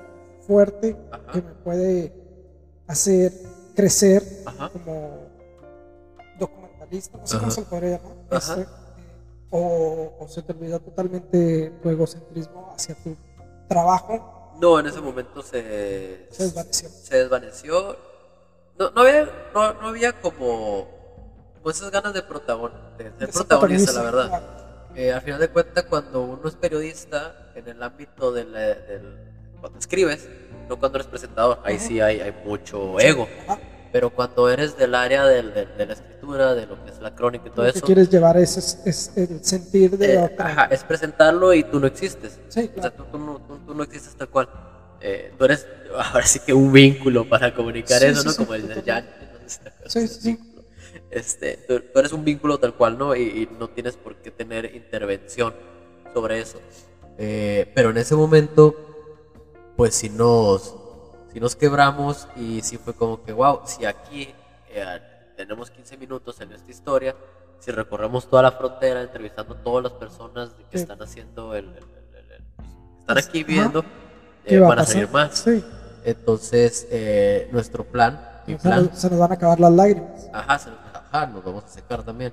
fuerte 0.46 0.96
que 1.32 1.42
me 1.42 1.52
puede 1.54 2.12
hacer 2.86 3.32
crecer 3.74 4.22
como 4.72 5.28
no 6.90 7.26
sé 7.26 7.38
cómo 7.38 7.50
se 7.50 7.62
podría 7.62 7.98
llamar, 7.98 8.16
este, 8.30 8.66
o, 9.50 10.26
se 10.28 10.42
te 10.42 10.52
olvidó 10.52 10.80
totalmente 10.80 11.70
tu 11.82 11.90
egocentrismo 11.90 12.72
hacia 12.74 12.94
tu 12.96 13.16
trabajo. 13.68 14.54
No, 14.60 14.80
en 14.80 14.86
ese 14.86 15.00
momento 15.00 15.42
se, 15.42 16.26
se 16.30 16.44
desvaneció. 16.44 16.88
Se 16.88 17.16
desvaneció. 17.16 17.96
No, 18.78 18.90
no, 18.90 19.00
había, 19.02 19.28
no, 19.54 19.60
había 19.88 20.12
como, 20.20 20.88
esas 21.66 21.90
ganas 21.90 22.14
de, 22.14 22.22
protagon, 22.22 22.72
de 22.96 23.10
ser 23.18 23.30
protagonista, 23.30 23.92
la 23.92 24.02
verdad. 24.02 24.42
Eh, 24.94 25.12
al 25.12 25.20
final 25.20 25.38
de 25.40 25.48
cuentas, 25.48 25.84
cuando 25.84 26.22
uno 26.22 26.48
es 26.48 26.54
periodista, 26.54 27.52
en 27.54 27.68
el 27.68 27.82
ámbito 27.82 28.32
del, 28.32 28.52
del 28.52 29.16
cuando 29.60 29.78
escribes, 29.78 30.28
no 30.68 30.78
cuando 30.78 30.98
eres 30.98 31.08
presentador, 31.08 31.60
ahí 31.64 31.78
sí 31.78 32.00
hay, 32.00 32.20
hay 32.20 32.32
mucho 32.44 32.98
ego 32.98 33.28
pero 33.92 34.10
cuando 34.10 34.50
eres 34.50 34.76
del 34.76 34.94
área 34.94 35.24
de 35.26 35.42
la 35.42 35.92
escritura, 35.92 36.54
de 36.54 36.66
lo 36.66 36.84
que 36.84 36.90
es 36.90 37.00
la 37.00 37.14
crónica 37.14 37.48
y 37.48 37.50
todo 37.50 37.62
lo 37.62 37.70
eso. 37.70 37.80
que 37.80 37.86
quieres 37.86 38.10
llevar 38.10 38.36
es, 38.36 38.80
es, 38.84 39.12
el 39.16 39.44
sentir 39.44 39.96
de 39.96 40.14
eh, 40.14 40.36
Ajá, 40.38 40.66
es 40.66 40.84
presentarlo 40.84 41.54
y 41.54 41.64
tú 41.64 41.80
no 41.80 41.86
existes. 41.86 42.38
Sí, 42.48 42.70
O 42.76 42.80
sea, 42.80 42.90
tú, 42.90 43.18
no, 43.18 43.40
tú, 43.66 43.74
no, 43.74 43.82
existes 43.82 44.14
tal 44.14 44.28
cual. 44.28 44.48
Eh, 45.00 45.32
tú 45.38 45.44
eres 45.44 45.66
ahora 45.96 46.26
sí 46.26 46.40
que 46.40 46.52
un 46.52 46.72
vínculo 46.72 47.28
para 47.28 47.54
comunicar 47.54 48.02
eso, 48.02 48.24
¿no? 48.24 48.34
Como 48.34 48.54
el 48.54 48.68
del 48.68 48.82
Jan. 48.84 49.06
Sí, 49.86 50.06
sí, 50.06 50.38
Este, 51.10 51.56
tú, 51.66 51.80
eres 51.98 52.12
un 52.12 52.22
vínculo 52.22 52.58
tal 52.58 52.74
cual, 52.74 52.98
¿no? 52.98 53.16
Y, 53.16 53.48
no 53.58 53.68
tienes 53.68 53.96
por 53.96 54.16
qué 54.16 54.30
tener 54.30 54.74
intervención 54.74 55.54
sobre 56.12 56.40
eso. 56.40 56.60
Eh, 57.16 57.72
pero 57.74 57.88
en 57.88 57.96
ese 57.96 58.14
momento, 58.14 58.76
pues 59.76 59.94
si 59.94 60.10
nos 60.10 60.76
si 61.32 61.40
nos 61.40 61.56
quebramos 61.56 62.28
y 62.36 62.62
si 62.62 62.78
fue 62.78 62.94
como 62.94 63.22
que, 63.22 63.32
wow, 63.32 63.60
si 63.64 63.84
aquí 63.84 64.34
eh, 64.70 65.00
tenemos 65.36 65.70
15 65.70 65.96
minutos 65.96 66.40
en 66.40 66.52
esta 66.52 66.70
historia, 66.70 67.14
si 67.58 67.70
recorremos 67.70 68.28
toda 68.28 68.42
la 68.42 68.52
frontera 68.52 69.02
entrevistando 69.02 69.54
a 69.54 69.62
todas 69.62 69.84
las 69.84 69.92
personas 69.92 70.50
que 70.70 70.78
están 70.78 71.02
haciendo 71.02 71.54
el, 71.54 71.66
pues, 72.56 72.68
están 73.00 73.18
aquí 73.18 73.44
viendo, 73.44 73.84
eh, 74.44 74.58
van 74.58 74.78
a 74.78 74.84
salir 74.84 75.10
más. 75.10 75.44
Entonces, 76.04 76.86
eh, 76.90 77.48
nuestro 77.52 77.84
plan, 77.84 78.42
se, 78.46 78.68
nos, 78.70 79.18
van 79.18 79.30
a 79.30 79.34
acabar 79.34 79.60
las 79.60 79.72
lágrimas. 79.72 80.30
Ajá, 80.32 81.26
nos 81.26 81.44
vamos 81.44 81.64
a 81.64 81.68
secar 81.68 82.02
también. 82.02 82.32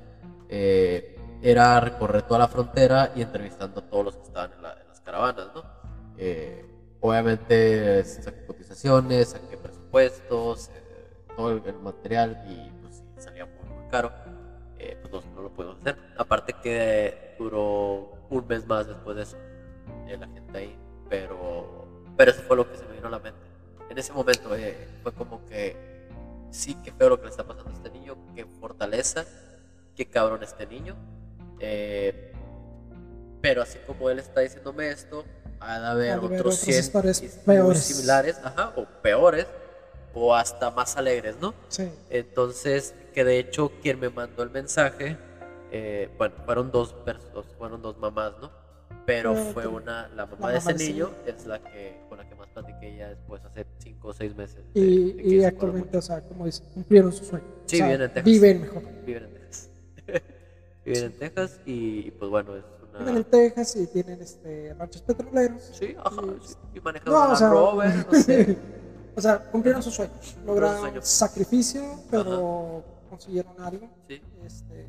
era 0.49 1.79
recorrer 1.79 2.21
toda 2.21 2.39
la 2.39 2.47
frontera 2.47 3.11
y 3.15 3.21
entrevistando 3.21 3.81
a 3.81 3.83
todos 3.83 4.05
los 4.05 4.15
que 4.15 4.23
estaban 4.23 4.53
en, 4.53 4.61
las 4.61 5.01
caravanas, 5.01 5.47
¿no? 5.53 5.63
obviamente 7.01 8.03
saqué 8.03 8.45
cotizaciones, 8.65 9.29
saqué 9.29 9.57
presupuestos, 9.57 10.69
eh, 10.69 10.81
todo 11.35 11.51
el, 11.51 11.79
material 11.79 12.43
y 12.49 12.69
pues 12.81 13.03
salía 13.17 13.45
muy, 13.45 13.87
caro, 13.91 14.11
eh, 14.79 14.97
pues 15.01 15.23
no, 15.35 15.41
lo 15.41 15.53
puedo 15.53 15.73
hacer. 15.73 15.95
Aparte 16.17 16.53
que 16.63 17.35
duró 17.37 18.17
un 18.29 18.47
mes 18.47 18.65
más 18.65 18.87
después 18.87 19.15
de 19.17 19.23
eso, 19.23 19.37
eh, 20.07 20.17
la 20.17 20.27
gente 20.27 20.57
ahí, 20.57 20.75
pero, 21.09 21.85
pero 22.17 22.31
eso 22.31 22.41
fue 22.41 22.57
lo 22.57 22.69
que 22.69 22.77
se 22.77 22.85
me 22.85 22.93
vino 22.93 23.07
a 23.07 23.11
la 23.11 23.19
mente. 23.19 23.39
En 23.89 23.97
ese 23.99 24.11
momento 24.13 24.49
fue 25.03 25.13
como 25.13 25.45
que 25.45 25.75
sí, 26.49 26.75
qué 26.83 26.91
feo 26.91 27.09
lo 27.09 27.17
que 27.17 27.25
le 27.25 27.29
está 27.29 27.43
pasando 27.45 27.69
a 27.69 27.73
este 27.73 27.91
niño, 27.91 28.17
qué 28.35 28.45
fortaleza, 28.45 29.25
qué 29.95 30.07
cabrón 30.07 30.41
este 30.41 30.65
niño. 30.65 30.95
pero 33.41 33.61
así 33.61 33.77
como 33.85 34.09
él 34.09 34.17
está 34.17 34.41
diciéndome 34.41 34.89
esto, 34.89 35.23
ha 35.59 35.95
de 35.95 36.11
haber 36.11 36.19
otros 36.19 36.55
100 36.57 36.91
peores. 37.45 37.79
similares, 37.79 38.39
ajá, 38.43 38.73
o 38.75 38.85
peores, 39.01 39.47
o 40.13 40.33
hasta 40.33 40.71
más 40.71 40.95
alegres, 40.97 41.35
¿no? 41.41 41.53
Sí. 41.67 41.89
Entonces, 42.09 42.93
que 43.13 43.23
de 43.23 43.39
hecho 43.39 43.71
quien 43.81 43.99
me 43.99 44.09
mandó 44.09 44.43
el 44.43 44.49
mensaje, 44.49 45.17
eh, 45.71 46.09
bueno, 46.17 46.35
fueron 46.45 46.71
dos 46.71 46.93
personas, 46.93 47.45
fueron 47.57 47.81
dos 47.81 47.97
mamás, 47.97 48.33
¿no? 48.41 48.51
Pero 49.05 49.35
fue 49.35 49.67
una, 49.67 50.07
la 50.15 50.25
mamá 50.25 50.51
de 50.51 50.57
ese 50.57 50.73
niño 50.73 51.11
es 51.27 51.45
la 51.45 51.59
que, 51.59 52.01
con 52.09 52.17
la 52.17 52.27
que 52.27 52.33
más 52.33 52.49
platiqué 52.49 52.95
ya 52.97 53.09
después, 53.09 53.43
hace 53.45 53.65
5 53.77 54.07
o 54.07 54.13
6 54.13 54.35
meses. 54.35 54.63
y, 54.73 55.43
actualmente, 55.43 55.97
o 55.97 56.01
sea, 56.01 56.21
como 56.21 56.45
dice, 56.45 56.63
cumplieron 56.73 57.13
su 57.13 57.23
sueño. 57.23 57.45
Sí, 57.65 57.81
viven 57.81 58.01
en 58.01 58.07
Texas. 58.07 58.23
Viven 58.23 58.61
mejor. 58.61 58.83
Viven 59.05 59.23
en 59.25 59.33
Texas. 59.33 59.69
viven 60.85 61.03
en 61.03 61.19
Texas 61.19 61.59
y 61.65 62.11
pues 62.11 62.31
bueno, 62.31 62.55
es 62.55 62.63
una... 62.95 63.05
Viven 63.05 63.17
en 63.17 63.23
Texas 63.25 63.75
y 63.75 63.87
tienen 63.87 64.21
este, 64.21 64.73
ranchos 64.77 65.01
petroleros. 65.01 65.61
Sí, 65.73 65.95
ajá, 66.03 66.21
y, 66.73 66.79
manejan 66.79 67.13
no, 67.13 67.31
o 67.31 67.35
sea, 67.35 67.49
Rover, 67.49 68.07
no 68.11 68.19
sé. 68.21 68.57
o 69.15 69.21
sea, 69.21 69.39
cumplieron 69.51 69.83
sus 69.83 69.93
sueños. 69.95 70.35
Lograron 70.45 71.01
sacrificio, 71.01 71.83
pero 72.09 72.83
consiguieron 73.09 73.59
algo. 73.61 73.89
Sí. 74.07 74.21
Este, 74.45 74.87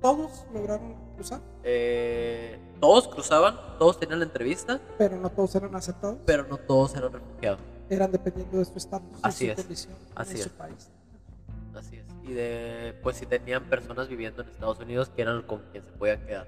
¿Todos 0.00 0.44
lograron 0.52 0.94
cruzar? 1.14 1.40
Eh, 1.62 2.58
todos 2.78 3.08
cruzaban, 3.08 3.58
todos 3.78 3.98
tenían 3.98 4.18
la 4.18 4.26
entrevista. 4.26 4.78
Pero 4.98 5.16
no 5.16 5.30
todos 5.30 5.54
eran 5.54 5.74
aceptados. 5.74 6.18
Pero 6.26 6.46
no 6.46 6.58
todos 6.58 6.94
eran 6.94 7.10
refugiados. 7.12 7.60
Eran 7.88 8.12
dependiendo 8.12 8.58
de 8.58 8.64
su 8.66 8.76
estatus, 8.76 9.18
Así 9.22 9.46
de 9.46 9.54
su 9.54 9.60
es. 9.60 9.66
condición 9.66 9.94
Así 10.14 10.32
en 10.32 10.36
es. 10.36 10.42
su 10.44 10.50
país. 10.50 10.90
Así 11.74 11.96
es. 11.96 12.04
Y 12.22 12.32
de, 12.34 12.98
pues 13.02 13.16
si 13.16 13.24
tenían 13.26 13.64
personas 13.64 14.08
viviendo 14.08 14.42
en 14.42 14.48
Estados 14.50 14.78
Unidos 14.80 15.10
que 15.14 15.22
eran 15.22 15.42
con 15.42 15.62
quien 15.72 15.84
se 15.84 15.90
podían 15.92 16.24
quedar 16.26 16.46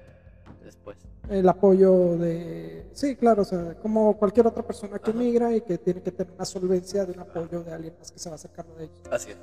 después. 0.63 0.97
El 1.29 1.47
apoyo 1.47 2.17
de... 2.17 2.89
Sí, 2.93 3.15
claro, 3.15 3.41
o 3.41 3.45
sea, 3.45 3.75
como 3.81 4.17
cualquier 4.17 4.47
otra 4.47 4.63
persona 4.63 4.99
que 4.99 5.13
migra 5.13 5.53
y 5.53 5.61
que 5.61 5.77
tiene 5.77 6.01
que 6.01 6.11
tener 6.11 6.33
una 6.33 6.45
solvencia 6.45 7.05
de 7.05 7.13
un 7.13 7.19
apoyo 7.19 7.63
de 7.63 7.73
alguien 7.73 7.93
más 7.99 8.11
que 8.11 8.19
se 8.19 8.29
va 8.29 8.35
acercando 8.35 8.75
de 8.75 8.85
ellos. 8.85 9.01
Así 9.11 9.31
es. 9.31 9.37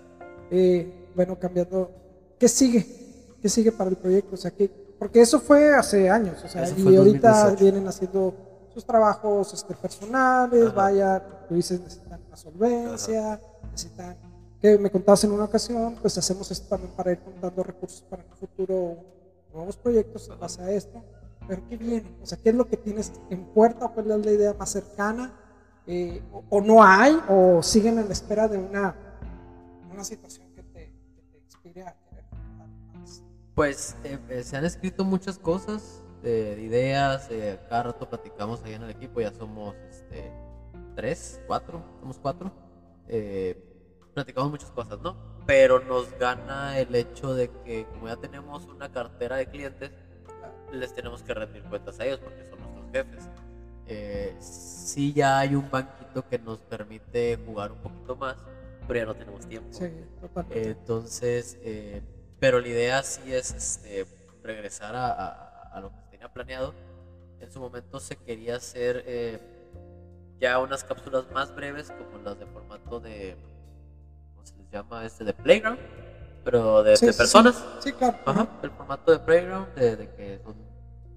Eh, 0.50 1.10
bueno, 1.14 1.38
cambiando, 1.38 1.90
¿qué 2.38 2.48
sigue? 2.48 2.86
¿Qué 3.40 3.48
sigue 3.48 3.72
para 3.72 3.90
el 3.90 3.96
proyecto? 3.96 4.34
O 4.34 4.38
sea, 4.38 4.50
que, 4.50 4.68
porque 4.98 5.20
eso 5.20 5.40
fue 5.40 5.74
hace 5.74 6.08
años, 6.08 6.42
o 6.44 6.48
sea, 6.48 6.68
y 6.68 6.96
ahorita 6.96 7.54
vienen 7.60 7.86
haciendo 7.86 8.34
sus 8.72 8.84
trabajos 8.84 9.54
este, 9.54 9.74
personales, 9.74 10.74
vaya, 10.74 11.22
tú 11.48 11.54
dices, 11.54 11.80
necesitan 11.80 12.20
una 12.26 12.36
solvencia, 12.36 13.40
necesitan, 13.70 14.16
que 14.60 14.78
me 14.78 14.90
contabas 14.90 15.22
en 15.24 15.32
una 15.32 15.44
ocasión, 15.44 15.94
pues 16.00 16.16
hacemos 16.18 16.50
esto 16.50 16.68
también 16.68 16.92
para 16.96 17.12
ir 17.12 17.18
contando 17.20 17.62
recursos 17.62 18.02
para 18.02 18.22
el 18.22 18.28
futuro, 18.30 18.96
nuevos 19.54 19.76
proyectos 19.76 20.28
en 20.28 20.38
base 20.38 20.62
a 20.62 20.70
esto, 20.70 21.02
pero 21.46 21.62
¿qué 21.68 21.76
viene? 21.76 22.16
O 22.22 22.26
sea, 22.26 22.38
¿qué 22.38 22.50
es 22.50 22.54
lo 22.54 22.66
que 22.66 22.76
tienes 22.76 23.12
en 23.30 23.44
puerta 23.46 23.88
cuál 23.88 24.10
es 24.10 24.26
la 24.26 24.32
idea 24.32 24.54
más 24.54 24.70
cercana? 24.70 25.40
Eh, 25.86 26.22
o, 26.48 26.60
no 26.60 26.82
hay, 26.82 27.18
o 27.28 27.62
siguen 27.62 27.98
en 27.98 28.06
la 28.06 28.12
espera 28.12 28.48
de 28.48 28.56
una, 28.58 28.96
una 29.92 30.02
situación 30.02 30.50
que 30.54 30.62
te, 30.62 30.92
inspire 31.44 31.82
a 31.82 31.94
pues 33.54 33.96
eh, 34.02 34.18
eh, 34.28 34.42
se 34.42 34.56
han 34.56 34.64
escrito 34.64 35.04
muchas 35.04 35.38
cosas, 35.38 36.02
de, 36.22 36.60
ideas, 36.60 37.28
eh, 37.30 37.60
cada 37.68 37.84
rato 37.84 38.08
platicamos 38.08 38.62
ahí 38.64 38.72
en 38.72 38.82
el 38.82 38.90
equipo, 38.90 39.20
ya 39.20 39.32
somos 39.32 39.76
este, 39.90 40.32
tres, 40.96 41.40
cuatro, 41.46 41.84
somos 42.00 42.18
cuatro. 42.18 42.50
platicamos 44.12 44.50
muchas 44.50 44.70
cosas, 44.72 44.98
¿no? 45.00 45.33
Pero 45.46 45.80
nos 45.80 46.16
gana 46.18 46.78
el 46.78 46.94
hecho 46.94 47.34
de 47.34 47.50
que 47.64 47.86
como 47.86 48.08
ya 48.08 48.16
tenemos 48.16 48.64
una 48.66 48.90
cartera 48.90 49.36
de 49.36 49.46
clientes, 49.46 49.90
les 50.72 50.94
tenemos 50.94 51.22
que 51.22 51.34
rendir 51.34 51.62
cuentas 51.64 52.00
a 52.00 52.06
ellos 52.06 52.20
porque 52.20 52.44
son 52.46 52.60
nuestros 52.60 52.90
jefes. 52.92 53.28
Eh, 53.86 54.34
sí 54.40 55.12
ya 55.12 55.38
hay 55.38 55.54
un 55.54 55.70
banquito 55.70 56.26
que 56.26 56.38
nos 56.38 56.58
permite 56.60 57.38
jugar 57.44 57.72
un 57.72 57.78
poquito 57.78 58.16
más, 58.16 58.36
pero 58.86 59.00
ya 59.00 59.06
no 59.06 59.14
tenemos 59.14 59.46
tiempo. 59.46 59.68
Sí, 59.72 59.90
entonces, 60.50 61.58
eh, 61.62 62.00
pero 62.40 62.60
la 62.60 62.68
idea 62.68 63.02
sí 63.02 63.34
es 63.34 63.52
este, 63.52 64.06
regresar 64.42 64.94
a, 64.96 65.80
lo 65.80 65.90
que 65.90 65.98
tenía 66.10 66.32
planeado. 66.32 66.74
En 67.40 67.50
su 67.50 67.60
momento 67.60 68.00
se 68.00 68.16
quería 68.16 68.56
hacer 68.56 69.02
eh, 69.06 69.38
ya 70.40 70.58
unas 70.58 70.82
cápsulas 70.84 71.30
más 71.32 71.54
breves, 71.54 71.90
como 71.90 72.22
las 72.22 72.38
de 72.38 72.46
formato 72.46 73.00
de, 73.00 73.36
¿cómo 73.42 73.53
se 74.74 74.82
llama? 74.82 75.04
Este, 75.04 75.24
de 75.24 75.32
Playground, 75.32 75.78
pero 76.42 76.82
de, 76.82 76.98
personas. 76.98 77.64
Sí, 77.78 77.92
claro. 77.92 78.18
Ajá, 78.24 78.48
el 78.62 78.70
formato 78.72 79.12
de 79.12 79.18
Playground, 79.20 79.74
de, 79.74 80.10
que 80.16 80.40
son, 80.42 80.56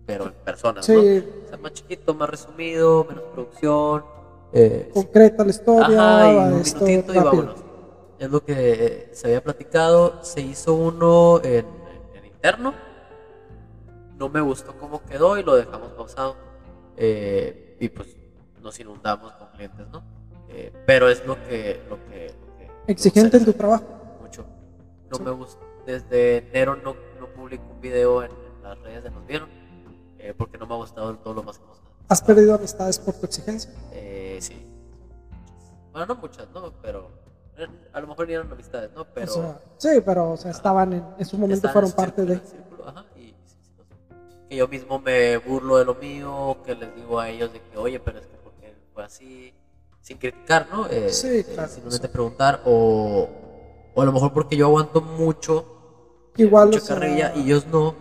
pero 0.06 0.26
en 0.26 0.34
personas, 0.34 0.88
¿no? 0.88 1.00
O 1.00 1.48
sea, 1.48 1.58
más 1.58 1.74
chiquito, 1.74 2.14
más 2.14 2.30
resumido, 2.30 3.06
menos 3.10 3.24
producción. 3.34 4.06
Eh, 4.54 4.92
Concreta 4.94 5.44
la 5.44 5.50
historia, 5.50 6.20
ajá, 6.20 6.32
y 6.32 6.36
un 6.36 6.54
minutito 6.56 7.14
y 7.14 7.18
vámonos 7.18 7.68
es 8.20 8.32
lo 8.32 8.44
que 8.44 9.10
se 9.14 9.28
había 9.28 9.44
platicado. 9.44 10.24
Se 10.24 10.42
hizo 10.42 10.74
uno 10.74 11.42
en, 11.44 11.66
interno. 12.26 12.74
No 14.18 14.30
me 14.30 14.42
gustó 14.42 14.76
cómo 14.78 15.04
quedó 15.04 15.38
y 15.38 15.44
lo 15.44 15.56
dejamos 15.56 15.90
pausado. 15.90 16.36
Eh, 16.96 17.78
y 17.80 17.90
pues 17.90 18.16
nos 18.62 18.80
inundamos 18.80 19.34
con 19.34 19.48
clientes, 19.50 19.88
¿no? 19.90 20.04
Eh, 20.50 20.74
pero 20.86 21.10
es 21.10 21.26
lo 21.26 21.36
que... 21.48 21.80
Lo 21.90 22.04
que, 22.06 22.47
¿Exigente 22.88 23.38
en 23.38 23.46
tu 23.46 23.54
trabajo? 23.54 23.86
Mucho. 24.22 24.46
No 25.12 25.20
me 25.20 25.32
gusta. 25.32 25.64
Desde 25.86 26.38
enero 26.38 26.76
no, 26.76 26.96
no 27.20 27.28
publico 27.36 27.64
un 27.70 27.82
video 27.82 28.24
en, 28.24 28.32
las 28.64 28.80
redes 28.80 29.04
de 29.04 29.12
Nos 29.12 29.26
Vieron. 29.28 29.50
Eh, 30.20 30.34
porque 30.36 30.58
no 30.58 30.66
me 30.66 30.74
ha 30.74 30.78
gustado 30.78 31.16
todo 31.18 31.34
lo 31.36 31.44
más 31.44 31.60
que 31.60 31.66
nos 31.66 31.78
¿Has 32.10 32.22
perdido 32.22 32.56
amistades 32.56 32.98
por 33.00 33.14
tu 33.16 33.26
exigencia? 33.26 33.72
sí. 34.40 34.64
Bueno, 35.92 36.14
no 36.14 36.22
muchas, 36.22 36.48
¿no? 36.54 36.72
Pero 36.82 37.10
a 37.92 38.00
lo 38.00 38.08
mejor 38.08 38.28
ni 38.28 38.34
eran 38.34 38.52
amistades, 38.52 38.92
¿no? 38.94 39.06
Pero, 39.06 39.60
sí, 39.78 39.90
pero 40.06 40.32
o 40.32 40.38
sea, 40.38 40.52
estaban 40.52 40.94
en, 40.94 41.04
en 41.18 41.26
su 41.26 41.38
momento 41.38 41.68
fueron 41.70 41.92
parte 41.92 42.24
de... 42.24 42.40
ajá, 42.86 43.06
y, 43.16 43.34
que 44.48 44.56
yo 44.56 44.68
mismo 44.68 45.00
me 45.00 45.38
burlo 45.38 45.78
de 45.78 45.86
lo 45.86 45.96
mío, 45.96 46.58
que 46.64 46.76
les 46.76 46.96
digo 46.96 47.20
a 47.20 47.30
ellos 47.30 47.52
de 47.52 47.62
que, 47.62 47.78
oye, 47.78 48.00
pero 48.00 48.20
es 48.20 48.28
que 48.28 48.38
porque 48.38 48.76
fue 48.94 49.04
así, 49.04 49.54
sin 50.08 50.18
criticar, 50.18 50.68
¿no? 50.72 50.88
Eh, 50.88 51.10
sí, 51.12 51.28
eh, 51.28 51.44
claro. 51.44 51.70
simplemente 51.70 52.08
preguntar, 52.08 52.62
o, 52.64 53.28
o 53.94 54.02
a 54.02 54.06
lo 54.06 54.14
mejor 54.14 54.32
porque 54.32 54.56
yo 54.56 54.68
aguanto 54.68 55.02
mucho, 55.02 55.66
Igual, 56.38 56.70
mucha 56.70 56.80
carrilla 56.82 57.34
y 57.36 57.42
ellos 57.42 57.68
no, 57.68 57.94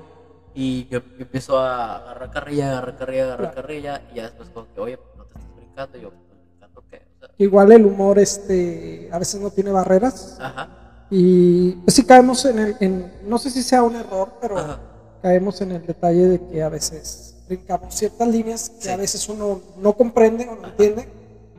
y 0.54 0.86
yo, 0.86 1.00
empiezo 1.18 1.58
a 1.58 1.96
agarrar 1.96 2.30
carrilla, 2.30 2.70
agarrar 2.70 2.96
carrilla, 2.96 3.24
agarrar 3.24 3.54
carrilla, 3.54 4.02
y 4.12 4.16
ya 4.16 4.22
después 4.22 4.48
como 4.50 4.72
que, 4.72 4.80
oye, 4.80 4.98
no 5.16 5.24
te 5.24 5.36
estás 5.36 5.56
brincando, 5.56 5.98
y 5.98 6.00
yo, 6.02 6.12
Igual 7.38 7.72
el 7.72 7.84
humor 7.84 8.18
este, 8.18 9.10
a 9.12 9.18
veces 9.18 9.38
no 9.38 9.50
tiene 9.50 9.70
barreras. 9.70 10.38
Ajá. 10.40 11.06
Y 11.10 11.72
pues 11.72 11.94
sí 11.94 12.02
caemos 12.02 12.42
en 12.46 12.58
el, 12.58 12.76
en, 12.80 13.12
no 13.24 13.36
sé 13.36 13.50
si 13.50 13.62
sea 13.62 13.82
un 13.82 13.94
error, 13.94 14.30
pero 14.40 14.56
caemos 15.20 15.60
en 15.60 15.72
el 15.72 15.84
detalle 15.84 16.28
de 16.28 16.46
que 16.46 16.62
a 16.62 16.70
veces 16.70 17.36
brincamos 17.46 17.94
ciertas 17.94 18.26
líneas 18.26 18.70
que 18.70 18.90
a 18.90 18.96
veces 18.96 19.28
uno 19.28 19.60
no 19.76 19.92
comprende 19.92 20.48
o 20.48 20.54
no 20.54 20.68
entiende 20.68 21.06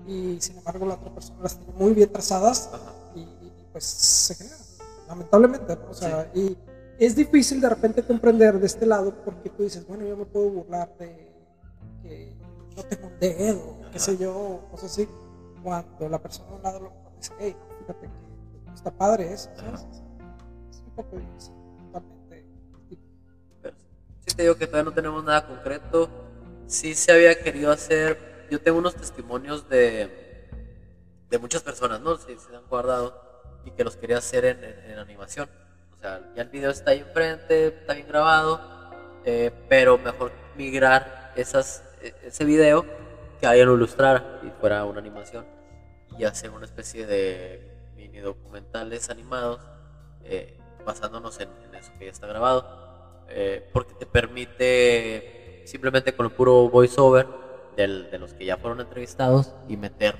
y 0.08 0.39
sin 0.39 0.58
embargo 0.58 0.86
la 0.86 0.96
otra 0.96 1.13
persona 1.13 1.43
las 1.43 1.58
tiene 1.58 1.74
muy 1.74 1.93
bien 1.93 2.12
trazadas 2.12 2.72
y, 3.13 3.26
pues 3.72 3.84
se 3.84 4.36
genera, 4.36 4.58
lamentablemente. 5.08 5.78
O 5.89 5.93
sea, 5.93 6.32
y 6.34 6.58
es 6.98 7.15
difícil 7.15 7.62
de 7.62 7.70
repente 7.70 8.04
comprender 8.04 8.60
de 8.60 8.65
este 8.65 8.86
lado 8.86 9.13
porque 9.24 9.50
tú 9.50 9.63
dices, 9.63 9.86
bueno, 9.86 10.06
yo 10.06 10.17
me 10.17 10.26
puedo 10.26 10.50
burlar 10.50 10.96
de 10.98 11.32
que 12.02 12.34
no 12.76 12.84
tengo 12.84 13.08
un 13.08 13.20
dedo, 13.20 13.78
qué 13.91 14.00
sé 14.00 14.17
yo, 14.17 14.62
cosas 14.72 14.91
así 14.91 15.08
cuando 15.63 16.10
la 16.10 16.22
persona 16.22 16.50
a 16.50 16.56
un 16.56 16.63
lado 16.63 16.80
lo 16.80 16.91
dice, 17.17 17.34
hey, 17.39 17.56
fíjate 17.80 18.08
que 18.08 18.74
está 18.74 18.91
padre 18.91 19.34
eso, 19.34 19.50
¿sabes? 19.56 19.86
Es 20.72 20.80
un 20.80 20.91
poco 20.96 21.17
difícil, 21.17 21.54
totalmente. 21.91 22.46
sí 24.26 24.36
te 24.36 24.43
digo 24.43 24.56
que 24.56 24.67
todavía 24.67 24.89
no 24.89 24.93
tenemos 24.93 25.24
nada 25.24 25.46
concreto. 25.46 26.10
Sí 26.67 26.96
se 26.96 27.12
había 27.12 27.41
querido 27.41 27.72
hacer, 27.72 28.17
yo 28.50 28.62
tengo 28.62 28.78
unos 28.78 28.96
testimonios 28.96 29.70
de, 29.70 30.50
de 31.30 31.39
muchas 31.39 31.62
personas, 31.62 32.02
¿no? 32.02 32.18
Si 32.18 32.38
se 32.38 32.56
han 32.56 32.66
guardado 32.68 33.22
y 33.66 33.72
que 33.72 33.84
los 33.84 33.98
quería 33.98 34.18
hacer 34.18 34.45
en, 34.45 34.64
en, 34.64 34.98
animación. 34.98 35.50
O 35.98 36.00
sea, 36.00 36.22
ya 36.36 36.43
el 36.43 36.50
video 36.50 36.72
está 36.72 36.91
ahí 36.91 37.00
enfrente, 37.00 37.68
está 37.68 37.93
bien 37.93 38.08
grabado, 38.08 38.62
eh, 39.26 39.52
pero 39.68 39.98
mejor 39.98 40.32
migrar 40.56 41.34
esas, 41.36 41.84
e, 42.02 42.14
ese 42.24 42.45
video 42.45 42.86
que 43.39 43.48
alguien 43.48 43.68
lo 43.68 43.76
ilustrara 43.76 44.39
y 44.43 44.50
fuera 44.60 44.86
una 44.86 45.00
animación 45.00 45.45
y 46.18 46.24
hacer 46.24 46.52
una 46.52 46.66
especie 46.66 47.06
de 47.06 47.91
mini 47.95 48.20
documentales 48.20 49.10
animados 49.10 49.60
eh, 50.24 50.58
basándonos 50.86 51.39
en, 51.39 51.50
eso 51.76 51.91
que 52.00 52.06
ya 52.06 52.12
está 52.12 52.26
grabado, 52.26 53.26
eh, 53.30 53.70
porque 53.74 53.93
te 53.93 54.06
permite 54.06 55.64
simplemente 55.66 56.16
con 56.16 56.26
el 56.26 56.32
puro 56.32 56.70
voiceover 56.70 57.28
del, 57.78 58.11
de 58.11 58.19
los 58.19 58.34
que 58.34 58.43
ya 58.43 58.57
fueron 58.57 58.82
entrevistados 58.82 59.53
y 59.69 59.78
meter 59.78 60.15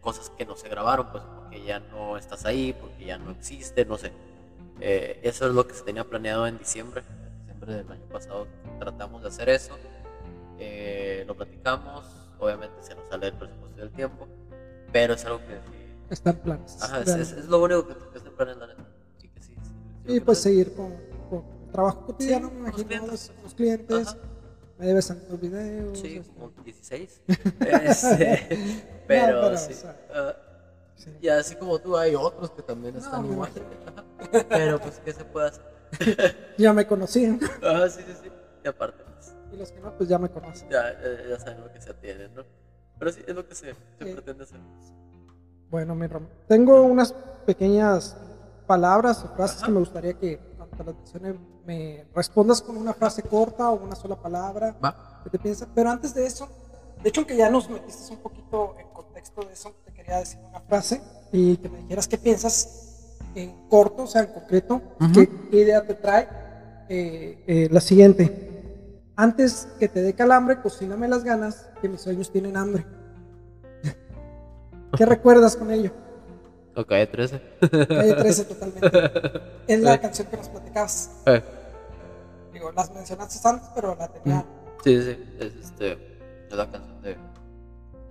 cosas 0.00 0.30
que 0.30 0.46
no 0.46 0.56
se 0.56 0.68
grabaron, 0.70 1.08
pues 1.12 1.22
porque 1.24 1.62
ya 1.62 1.80
no 1.80 2.16
estás 2.16 2.46
ahí, 2.46 2.74
porque 2.78 3.04
ya 3.04 3.18
no 3.18 3.32
existe, 3.32 3.84
no 3.84 3.98
sé. 3.98 4.12
Eh, 4.80 5.20
eso 5.22 5.46
es 5.46 5.54
lo 5.54 5.66
que 5.66 5.74
se 5.74 5.82
tenía 5.82 6.04
planeado 6.04 6.46
en 6.46 6.56
diciembre, 6.56 7.02
en 7.02 7.40
diciembre 7.40 7.74
del 7.74 7.92
año 7.92 8.06
pasado 8.10 8.46
tratamos 8.78 9.20
de 9.20 9.28
hacer 9.28 9.50
eso, 9.50 9.76
lo 11.26 11.36
platicamos, 11.36 12.04
obviamente 12.38 12.74
se 12.80 12.94
nos 12.94 13.06
sale 13.08 13.26
el 13.26 13.34
presupuesto 13.34 13.80
del 13.80 13.90
tiempo 13.90 14.26
pero 14.94 15.14
es 15.14 15.24
algo 15.24 15.40
que 15.40 15.58
está 16.08 16.30
en 16.30 16.36
planes. 16.36 16.80
Ajá, 16.80 17.00
es, 17.00 17.08
es, 17.32 17.46
lo 17.46 17.60
único 17.60 17.84
que, 17.84 17.94
está 18.16 18.28
en 18.28 18.36
planes, 18.36 18.56
la 18.58 18.68
neta. 18.68 18.84
Sí, 19.18 19.28
que 19.28 19.42
sí, 19.42 19.54
y 20.06 20.20
pues 20.20 20.38
seguir 20.38 20.72
con, 20.72 20.94
con, 21.28 21.42
trabajo 21.72 22.06
cotidiano, 22.06 22.48
me 22.52 22.60
imagino, 22.60 23.08
los, 23.08 23.32
los 23.42 23.54
clientes. 23.54 24.16
Me 24.78 24.86
debes 24.86 25.06
tantos 25.08 25.40
videos. 25.40 25.98
Sí, 25.98 26.16
este. 26.16 26.32
como 26.34 26.50
16. 26.64 27.22
este, 27.84 28.48
pero, 29.06 29.40
pero, 29.42 29.56
sí. 29.58 29.72
o 29.72 29.76
sea, 29.76 29.96
ah, 30.14 30.34
Sí. 30.96 31.10
y 31.20 31.28
así 31.28 31.56
como 31.56 31.78
tú, 31.80 31.96
hay 31.96 32.14
otros 32.14 32.50
que 32.52 32.62
también 32.62 32.96
están 32.96 33.26
igual. 33.26 33.50
Pero 34.48 34.78
pues, 34.80 35.00
¿qué 35.04 35.12
se 35.12 35.24
puede 35.24 35.48
hacer? 35.48 35.64
Ya 36.58 36.72
me 36.72 36.86
conocían. 36.86 37.40
Ah, 37.62 37.86
sí, 37.88 38.00
sí, 38.06 38.14
sí. 38.22 38.30
Y 38.64 38.68
aparte, 38.68 39.02
pues, 39.12 39.34
Y 39.52 39.56
los 39.56 39.72
que 39.72 39.80
no, 39.80 39.92
pues 39.96 40.08
ya 40.08 40.18
me 40.18 40.28
conocen. 40.30 40.68
ya, 40.70 40.94
ya 41.28 41.38
saben 41.40 41.60
lo 41.62 41.72
que 41.72 41.80
se 41.80 41.90
atiene, 41.90 42.28
¿no? 42.28 42.44
Pero 42.98 43.10
sí, 43.12 43.22
es 43.26 43.34
lo 43.34 43.46
que 43.46 43.54
se, 43.56 43.66
se 43.98 44.04
Sí. 44.04 44.12
pretende 44.12 44.44
hacer. 44.44 44.60
Bueno, 45.68 45.94
mi 45.96 46.06
Ram, 46.06 46.28
tengo 46.46 46.82
unas 46.82 47.12
pequeñas 47.44 48.16
palabras 48.66 49.24
o 49.24 49.28
frases 49.34 49.56
Ajá. 49.58 49.66
que 49.66 49.72
me 49.72 49.78
gustaría 49.80 50.14
que 50.14 50.38
las 50.82 50.96
me 51.64 52.06
respondas 52.14 52.60
con 52.60 52.76
una 52.76 52.92
frase 52.92 53.22
corta 53.22 53.70
o 53.70 53.82
una 53.82 53.94
sola 53.94 54.16
palabra 54.16 54.76
Va. 54.82 55.20
que 55.22 55.30
te 55.30 55.38
piensas. 55.38 55.68
Pero 55.74 55.90
antes 55.90 56.14
de 56.14 56.26
eso, 56.26 56.48
de 57.02 57.08
hecho, 57.08 57.26
que 57.26 57.36
ya 57.36 57.50
nos 57.50 57.68
metiste 57.68 58.12
un 58.12 58.20
poquito 58.20 58.74
en 58.78 58.88
contexto 58.88 59.42
de 59.42 59.52
eso, 59.52 59.74
te 59.84 59.92
quería 59.92 60.18
decir 60.18 60.40
una 60.48 60.60
frase 60.60 61.00
y 61.32 61.56
que 61.58 61.68
me 61.68 61.78
dijeras 61.78 62.08
qué 62.08 62.18
piensas 62.18 63.18
en 63.34 63.68
corto, 63.68 64.04
o 64.04 64.06
sea, 64.06 64.22
en 64.22 64.32
concreto, 64.32 64.80
qué 65.12 65.56
idea 65.60 65.86
te 65.86 65.94
trae. 65.94 66.28
Eh, 66.88 67.44
eh, 67.46 67.68
la 67.70 67.80
siguiente. 67.80 69.00
Antes 69.16 69.68
que 69.78 69.88
te 69.88 70.02
dé 70.02 70.14
calambre, 70.14 70.60
cocíname 70.60 71.08
las 71.08 71.24
ganas, 71.24 71.68
que 71.80 71.88
mis 71.88 72.00
sueños 72.00 72.30
tienen 72.30 72.56
hambre. 72.56 72.84
¿Qué 74.96 75.06
recuerdas 75.06 75.56
con 75.56 75.70
ello? 75.70 75.92
Ok, 76.76 76.88
13. 77.10 77.40
Calle 77.88 78.14
13 78.14 78.44
totalmente. 78.54 78.90
Es 79.66 79.80
la 79.80 80.00
canción 80.00 80.26
que 80.28 80.36
nos 80.36 80.48
platicabas. 80.48 81.10
Eh, 81.26 81.42
Digo, 82.52 82.72
las 82.72 82.92
mencionaste 82.92 83.48
antes, 83.48 83.68
pero 83.74 83.94
la 83.96 84.08
tenía. 84.08 84.44
Sí, 84.82 85.02
sí. 85.02 85.18
Es, 85.40 85.54
este, 85.66 85.92
es 86.48 86.54
la 86.56 86.70
canción 86.70 87.02
de. 87.02 87.16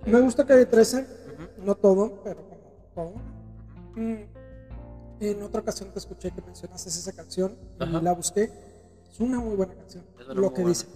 Me 0.06 0.20
gusta 0.20 0.44
Calle 0.46 0.66
13, 0.66 0.98
Ujú. 0.98 1.64
no 1.64 1.74
todo, 1.74 2.20
pero 2.22 2.42
como 2.42 2.60
todo. 2.94 3.12
Mm, 3.96 4.22
En 5.20 5.42
otra 5.42 5.60
ocasión 5.60 5.90
te 5.92 5.98
escuché 5.98 6.30
que 6.30 6.42
mencionaste 6.42 6.88
esa 6.88 7.12
canción 7.12 7.56
y 7.80 8.00
la 8.02 8.12
busqué. 8.12 8.50
Es 9.10 9.20
una 9.20 9.38
muy 9.40 9.56
buena 9.56 9.74
canción. 9.74 10.04
Lo 10.28 10.52
que 10.52 10.62
buena. 10.62 10.68
dice. 10.70 10.86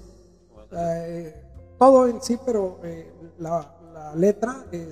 Bueno, 0.53 0.69
O 0.73 0.77
eh, 0.77 1.43
todo 1.79 2.09
en 2.09 2.21
sí, 2.21 2.39
pero 2.45 2.81
eh, 2.83 3.11
la, 3.39 3.75
la 3.95 4.14
letra 4.14 4.64
es, 4.73 4.91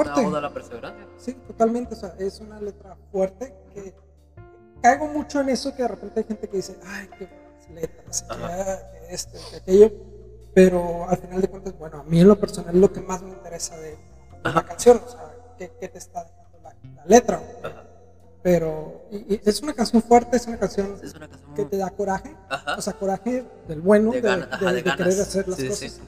Una 0.00 0.28
oda 0.28 0.38
a 0.38 0.42
la 0.42 0.52
perseverancia. 0.52 1.06
Sí, 1.18 1.34
totalmente. 1.34 1.94
O 1.94 1.98
sea, 1.98 2.14
es 2.18 2.40
una 2.40 2.60
letra 2.60 2.96
fuerte 3.12 3.54
que 3.72 3.94
caigo 4.82 5.06
mucho 5.08 5.40
en 5.40 5.48
eso 5.50 5.74
que 5.74 5.82
de 5.82 5.88
repente 5.88 6.20
hay 6.20 6.26
gente 6.26 6.48
que 6.48 6.56
dice, 6.58 6.76
ay, 6.86 7.08
qué 7.18 7.26
buenas 7.26 7.70
letras, 7.70 8.22
que, 9.08 9.14
esto, 9.14 9.38
que 9.50 9.56
aquello. 9.56 9.92
Pero 10.54 11.08
al 11.08 11.16
final 11.18 11.40
de 11.40 11.48
cuentas, 11.48 11.76
bueno, 11.78 11.98
a 12.00 12.02
mí 12.04 12.20
en 12.20 12.28
lo 12.28 12.38
personal 12.38 12.74
es 12.74 12.80
lo 12.80 12.92
que 12.92 13.00
más 13.00 13.22
me 13.22 13.30
interesa 13.30 13.76
de, 13.78 13.90
de 13.90 14.52
la 14.54 14.62
canción, 14.64 15.00
o 15.04 15.08
sea, 15.10 15.34
qué, 15.58 15.72
qué 15.80 15.88
te 15.88 15.98
está 15.98 16.22
dejando 16.24 16.58
la, 16.62 16.76
la 16.96 17.04
letra. 17.06 17.42
Ajá. 17.62 17.82
Pero 18.42 19.06
y- 19.10 19.34
y 19.34 19.40
es 19.44 19.62
una 19.62 19.72
canción 19.72 20.02
fuerte, 20.02 20.36
es 20.36 20.46
una 20.46 20.58
canción 20.58 20.98
Es 21.02 21.14
una 21.14 21.28
canción 21.28 21.54
que 21.54 21.64
te 21.64 21.76
da 21.78 21.90
coraje, 21.90 22.36
Ajá. 22.50 22.76
o 22.76 22.82
sea, 22.82 22.92
coraje 22.92 23.44
del 23.66 23.80
bueno, 23.80 24.10
de, 24.12 24.20
de, 24.20 24.28
gana- 24.28 24.48
ajá, 24.52 24.66
de- 24.66 24.72
de 24.74 24.82
de 24.82 24.96
querer 24.96 25.20
hacer 25.20 25.48
las 25.48 25.58
sí, 25.58 25.68
cosas. 25.68 25.90
sí. 25.92 26.02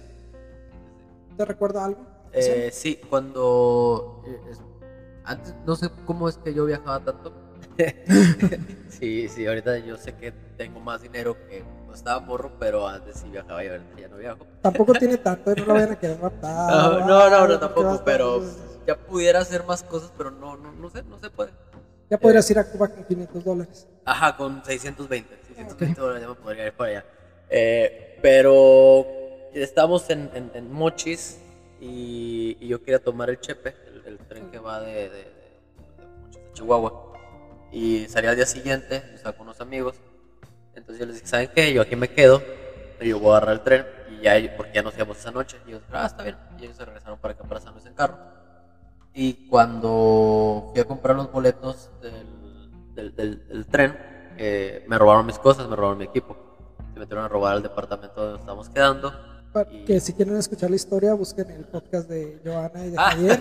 ¿Te 1.37 1.45
recuerda 1.45 1.85
algo? 1.85 2.07
Eh, 2.37 2.71
sí, 2.73 3.01
cuando. 3.09 4.23
eh, 4.27 4.41
es- 4.51 4.61
antes, 5.25 5.55
no 5.67 5.75
sé 5.75 5.89
cómo 6.05 6.29
es 6.29 6.37
que 6.39 6.55
yo 6.55 6.65
viajaba 6.67 7.01
tanto. 7.01 7.33
sí, 8.89 9.29
sí, 9.29 9.47
ahorita 9.47 9.79
yo 9.79 9.97
sé 9.97 10.15
que 10.15 10.33
tengo 10.57 10.81
más 10.81 11.03
dinero 11.03 11.37
que 11.49 11.63
cuando 11.63 11.95
estaba 11.95 12.21
morro, 12.21 12.53
pero 12.59 12.87
antes 12.87 13.19
sí 13.19 13.29
viajaba 13.31 13.65
y 13.65 13.69
ahorita 13.69 14.01
ya 14.01 14.09
no 14.09 14.17
viajo. 14.17 14.47
Tampoco 14.63 14.93
tiene 14.95 15.19
tanto, 15.19 15.55
no 15.55 15.65
lo 15.65 15.75
vayan 15.75 15.93
a 15.93 15.99
querer 15.99 16.19
matar. 16.21 17.01
No, 17.01 17.01
no, 17.31 17.47
no, 17.49 17.55
a 17.55 17.61
tampoco, 17.61 18.03
pero 18.05 18.43
ya 18.87 18.97
pudiera 18.97 19.41
hacer 19.41 19.65
más 19.65 19.83
cosas, 19.83 20.13
pero 20.17 20.31
no, 20.31 20.57
no, 20.57 20.73
no 20.73 20.91
sé, 20.91 21.03
no 21.03 21.19
se 21.19 21.31
puede. 21.31 21.51
Ya 22.09 22.19
podrías 22.19 22.49
ir 22.51 22.59
a 22.59 22.65
Cuba 22.65 22.87
con 22.89 23.03
500 23.05 23.45
dólares. 23.45 23.89
Ajá, 24.05 24.37
con 24.37 24.65
620. 24.65 25.37
620 25.49 26.01
dólares 26.01 26.23
ya 26.23 26.29
me 26.29 26.35
podría 26.37 26.67
ir 26.67 26.73
para 26.73 26.91
allá. 26.91 27.05
Eh, 27.51 28.19
pero 28.23 29.05
estamos 29.53 30.09
en, 30.11 30.31
en- 30.35 30.51
en 30.55 30.73
Mochis 30.73 31.39
y, 31.81 32.67
yo 32.67 32.83
quería 32.83 33.03
tomar 33.03 33.31
el 33.31 33.41
Chepe, 33.41 33.75
el, 33.87 34.03
el 34.07 34.19
tren 34.19 34.51
que 34.51 34.59
va 34.59 34.81
de, 34.81 35.11
de- 35.11 35.37
Chihuahua. 36.53 37.13
Y 37.71 38.07
salía 38.09 38.31
al 38.31 38.37
día 38.37 38.47
siguiente, 38.47 39.03
yo 39.11 39.15
estaba 39.15 39.37
con 39.37 39.47
unos 39.47 39.61
amigos. 39.61 39.97
Entonces 40.75 41.01
yo 41.01 41.07
les 41.07 41.17
dije, 41.17 41.27
¿saben 41.27 41.51
qué? 41.55 41.73
Yo 41.73 41.83
aquí 41.83 41.97
me 41.97 42.09
quedo. 42.09 42.43
Y 43.01 43.11
yo 43.11 43.19
voy 43.21 43.35
a 43.35 43.37
agarrar 43.37 43.55
el 43.57 43.61
tren. 43.63 43.87
Y 44.11 44.23
ya, 44.23 44.57
porque 44.57 44.73
ya 44.75 44.83
nos 44.83 44.95
íbamos 44.97 45.19
esa 45.19 45.31
noche. 45.31 45.59
Y 45.67 45.71
ellos, 45.71 45.83
ah, 45.93 46.07
está 46.07 46.23
bien. 46.23 46.37
Y 46.59 46.65
ellos 46.65 46.77
se 46.77 46.85
regresaron 46.85 47.19
para 47.19 47.35
acá, 47.35 47.45
para 47.45 47.61
San 47.61 47.75
Luis 47.75 47.85
en 47.87 47.95
carro. 47.95 48.17
Y 49.13 49.49
cuando 49.49 50.71
fui 50.73 50.81
a 50.81 50.85
comprar 50.85 51.17
los 51.17 51.31
boletos 51.31 51.91
del, 52.95 53.67
tren, 53.71 53.97
eh, 54.39 54.85
me 54.89 54.99
robaron 54.99 55.27
mis 55.27 55.39
cosas, 55.39 55.69
me 55.69 55.77
robaron 55.77 55.99
mi 55.99 56.05
equipo. 56.05 56.37
Se 56.93 57.01
metieron 57.01 57.25
a 57.25 57.29
robar 57.29 57.55
al 57.55 57.63
departamento 57.63 58.23
donde 58.23 58.41
estábamos 58.41 58.69
quedando. 58.71 59.13
Que 59.87 60.01
si 60.01 60.13
quieren 60.13 60.37
escuchar 60.37 60.71
la 60.71 60.77
historia, 60.77 61.15
busquen 61.15 61.51
el 61.51 61.65
podcast 61.65 62.09
de 62.09 62.39
Joana 62.45 62.87
y 62.87 62.91
de 62.91 62.97
Ah. 62.99 63.11
Javier. 63.13 63.41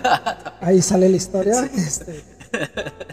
Ahí 0.60 0.82
sale 0.82 1.08
la 1.08 1.16
historia 1.16 1.64
este, 1.76 2.22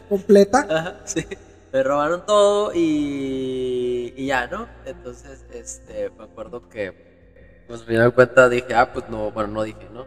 completa. 0.10 0.66
Ajá, 0.70 0.96
sí. 1.06 1.26
Me 1.72 1.82
robaron 1.84 2.24
todo 2.26 2.72
y, 2.74 4.14
y 4.16 4.28
ya, 4.28 4.48
¿no? 4.48 4.68
Entonces, 4.86 5.44
este, 5.54 6.12
me 6.18 6.26
acuerdo 6.26 6.70
que, 6.70 7.64
pues, 7.68 7.82
al 7.82 7.88
final 7.88 8.10
de 8.10 8.12
cuentas 8.16 8.50
dije, 8.52 8.76
ah, 8.76 8.94
pues 8.94 9.10
no, 9.10 9.32
bueno, 9.32 9.50
no 9.52 9.64
dije, 9.64 9.88
¿no? 9.92 10.06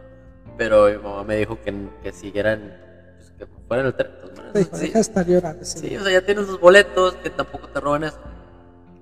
Pero 0.57 0.87
mi 0.87 0.97
mamá 0.97 1.23
me 1.25 1.35
dijo 1.35 1.59
que, 1.61 1.73
que 2.01 2.13
siguieran, 2.13 2.73
pues, 3.17 3.31
que 3.37 3.47
fueran 3.67 3.87
el 3.87 3.95
tren. 3.95 4.11
dijo, 4.53 4.75
Sí. 4.77 4.89
de 4.91 4.99
estar 4.99 5.25
llorando. 5.27 5.65
sí. 5.65 5.79
Sí, 5.79 5.97
o 5.97 6.03
sea, 6.03 6.13
ya 6.13 6.25
tienes 6.25 6.47
los 6.47 6.59
boletos, 6.59 7.15
que 7.15 7.29
tampoco 7.29 7.67
te 7.67 7.79
roban 7.81 8.05
eso. 8.05 8.19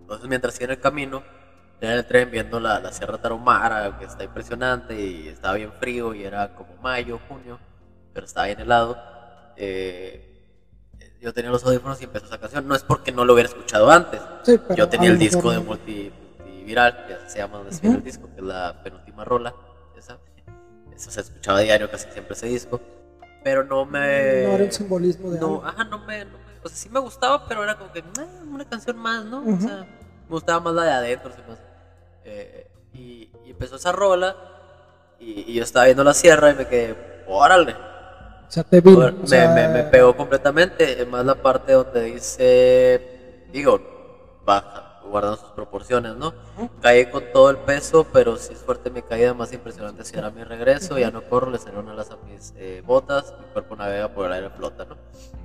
Entonces, 0.01 0.27
mientras 0.27 0.55
iba 0.59 0.65
en 0.65 0.71
el 0.71 0.79
camino, 0.79 1.23
en 1.81 1.91
el 1.91 2.05
tren 2.05 2.31
viendo 2.31 2.59
la, 2.59 2.79
la 2.79 2.91
Sierra 2.91 3.17
Tarahumara, 3.17 3.97
que 3.99 4.05
está 4.05 4.23
impresionante 4.23 4.99
y 4.99 5.27
estaba 5.27 5.55
bien 5.55 5.71
frío 5.73 6.13
y 6.13 6.23
era 6.23 6.55
como 6.55 6.75
mayo, 6.81 7.19
junio, 7.27 7.59
pero 8.13 8.25
estaba 8.25 8.47
bien 8.47 8.59
helado. 8.61 8.97
eh, 9.57 10.31
yo 11.21 11.33
tenía 11.33 11.49
los 11.49 11.63
audífonos 11.65 11.99
y 12.01 12.03
empezó 12.03 12.25
esa 12.27 12.37
canción. 12.37 12.67
No 12.67 12.75
es 12.75 12.83
porque 12.83 13.11
no 13.11 13.25
lo 13.25 13.33
hubiera 13.33 13.49
escuchado 13.49 13.89
antes. 13.89 14.21
Sí, 14.43 14.59
pero 14.59 14.75
Yo 14.75 14.87
tenía 14.89 15.09
el 15.09 15.17
disco 15.17 15.49
de 15.49 15.57
multi, 15.59 16.11
multiviral, 16.39 17.05
que 17.07 17.17
se 17.29 17.39
llama 17.39 17.57
donde 17.57 17.71
se 17.73 17.87
Ujú. 17.87 17.97
el 17.97 18.03
disco, 18.03 18.29
que 18.35 18.41
es 18.41 18.45
la 18.45 18.81
penúltima 18.83 19.25
rola. 19.25 19.53
Esa. 19.97 20.19
Eso 20.95 21.09
se 21.09 21.21
escuchaba 21.21 21.57
a 21.59 21.61
diario 21.61 21.89
casi 21.89 22.11
siempre 22.11 22.33
ese 22.35 22.45
disco. 22.45 22.79
Pero 23.43 23.63
no 23.63 23.85
me. 23.85 24.43
No 24.43 24.53
era 24.53 24.63
un 24.65 24.71
simbolismo 24.71 25.31
de 25.31 25.39
No, 25.39 25.45
algo. 25.47 25.65
ajá, 25.65 25.83
no 25.85 25.97
me, 26.05 26.25
no 26.25 26.31
me- 26.37 26.59
O 26.63 26.67
sea, 26.69 26.77
sí 26.77 26.89
me 26.89 26.99
gustaba, 26.99 27.47
pero 27.47 27.63
era 27.63 27.75
como 27.75 27.91
que. 27.91 28.03
"Ah, 28.19 28.25
una 28.47 28.65
canción 28.65 28.95
más, 28.97 29.25
¿no? 29.25 29.39
O 29.39 29.49
Ujú. 29.49 29.61
sea, 29.61 29.85
me 30.27 30.35
gustaba 30.35 30.59
más 30.59 30.73
la 30.73 30.83
de 30.83 30.91
adentro, 30.91 31.31
se 31.31 31.37
me 31.43 31.53
hace. 31.53 31.63
Eh, 32.23 32.71
y, 32.93 33.29
y 33.45 33.51
empezó 33.51 33.75
esa 33.75 33.91
rola. 33.91 34.35
Y, 35.19 35.51
y 35.51 35.53
yo 35.53 35.63
estaba 35.63 35.85
viendo 35.85 36.03
la 36.03 36.13
sierra 36.13 36.51
y 36.51 36.55
me 36.55 36.67
quedé. 36.67 37.23
Órale. 37.27 37.73
O 37.73 38.51
sea, 38.51 38.63
te 38.63 38.81
vino. 38.81 38.99
Me, 38.99 39.23
o 39.23 39.27
sea, 39.27 39.51
me, 39.53 39.67
me 39.67 39.83
pegó 39.83 40.15
completamente. 40.15 41.01
Es 41.01 41.07
más 41.07 41.25
la 41.25 41.35
parte 41.35 41.73
donde 41.73 42.01
dice. 42.03 43.45
Digo, 43.51 44.41
baja, 44.45 44.99
guardando 45.05 45.37
sus 45.37 45.51
proporciones, 45.51 46.15
¿no? 46.15 46.33
Caí 46.81 47.05
con 47.05 47.23
todo 47.31 47.49
el 47.49 47.57
peso, 47.57 48.05
pero 48.11 48.37
si 48.37 48.53
es 48.53 48.59
fuerte 48.59 48.89
mi 48.89 49.01
caída, 49.01 49.33
más 49.33 49.53
impresionante 49.53 50.03
si 50.03 50.17
era 50.17 50.29
mi 50.29 50.43
regreso. 50.43 50.97
Ya 50.99 51.11
no 51.11 51.21
corro, 51.23 51.49
le 51.49 51.57
salieron 51.57 51.87
alas 51.89 52.11
a 52.11 52.17
mis 52.17 52.53
eh, 52.57 52.83
botas, 52.85 53.33
mi 53.39 53.45
cuerpo 53.53 53.75
navega 53.75 54.09
por 54.09 54.25
el 54.25 54.33
aire 54.33 54.49
flota, 54.49 54.85
¿no? 54.85 54.97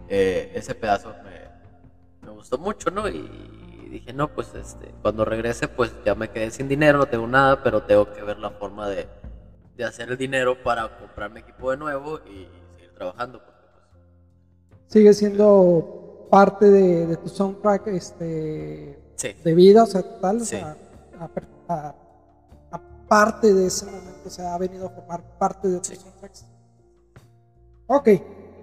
Eh, 0.08 0.50
ese 0.54 0.74
pedazo 0.74 1.14
me, 1.22 2.26
me 2.26 2.30
gustó 2.32 2.58
mucho, 2.58 2.90
¿no? 2.90 3.08
Y 3.08 3.69
dije, 3.91 4.12
no, 4.12 4.28
pues 4.28 4.55
este, 4.55 4.93
cuando 5.03 5.24
regrese, 5.24 5.68
pues 5.68 5.93
ya 6.05 6.14
me 6.14 6.30
quedé 6.30 6.51
sin 6.51 6.68
dinero, 6.68 6.99
no 6.99 7.07
tengo 7.07 7.26
nada, 7.26 7.62
pero 7.62 7.82
tengo 7.82 8.12
que 8.12 8.22
ver 8.22 8.38
la 8.38 8.51
forma 8.51 8.88
de, 8.88 9.09
de 9.76 9.84
hacer 9.84 10.09
el 10.11 10.16
dinero 10.16 10.62
para 10.62 10.99
comprarme 10.99 11.41
equipo 11.41 11.70
de 11.70 11.76
nuevo 11.76 12.18
y 12.26 12.49
seguir 12.76 12.95
trabajando. 12.95 13.38
Porque, 13.45 13.61
pues, 14.70 14.80
Sigue 14.86 15.12
siendo 15.14 16.26
parte 16.30 16.70
de, 16.70 17.07
de 17.07 17.16
tu 17.16 17.28
soundtrack 17.28 17.88
este, 17.88 18.99
sí, 19.16 19.32
de 19.45 19.55
vida, 19.55 19.82
o 19.82 19.86
sea, 19.86 20.03
total. 20.03 20.36
O 20.36 20.41
Sí. 20.41 20.47
sea, 20.57 20.76
a- 21.68 21.93
de 23.53 23.66
ese 23.66 23.86
momento, 23.86 24.20
o 24.26 24.30
sea, 24.30 24.55
ha 24.55 24.59
venido 24.59 24.86
a 24.86 24.91
formar 24.91 25.20
parte 25.38 25.66
de 25.68 25.78
tus 25.78 25.88
Sí. 25.88 25.97
soundtracks. 25.97 26.47
Ok, 27.88 28.09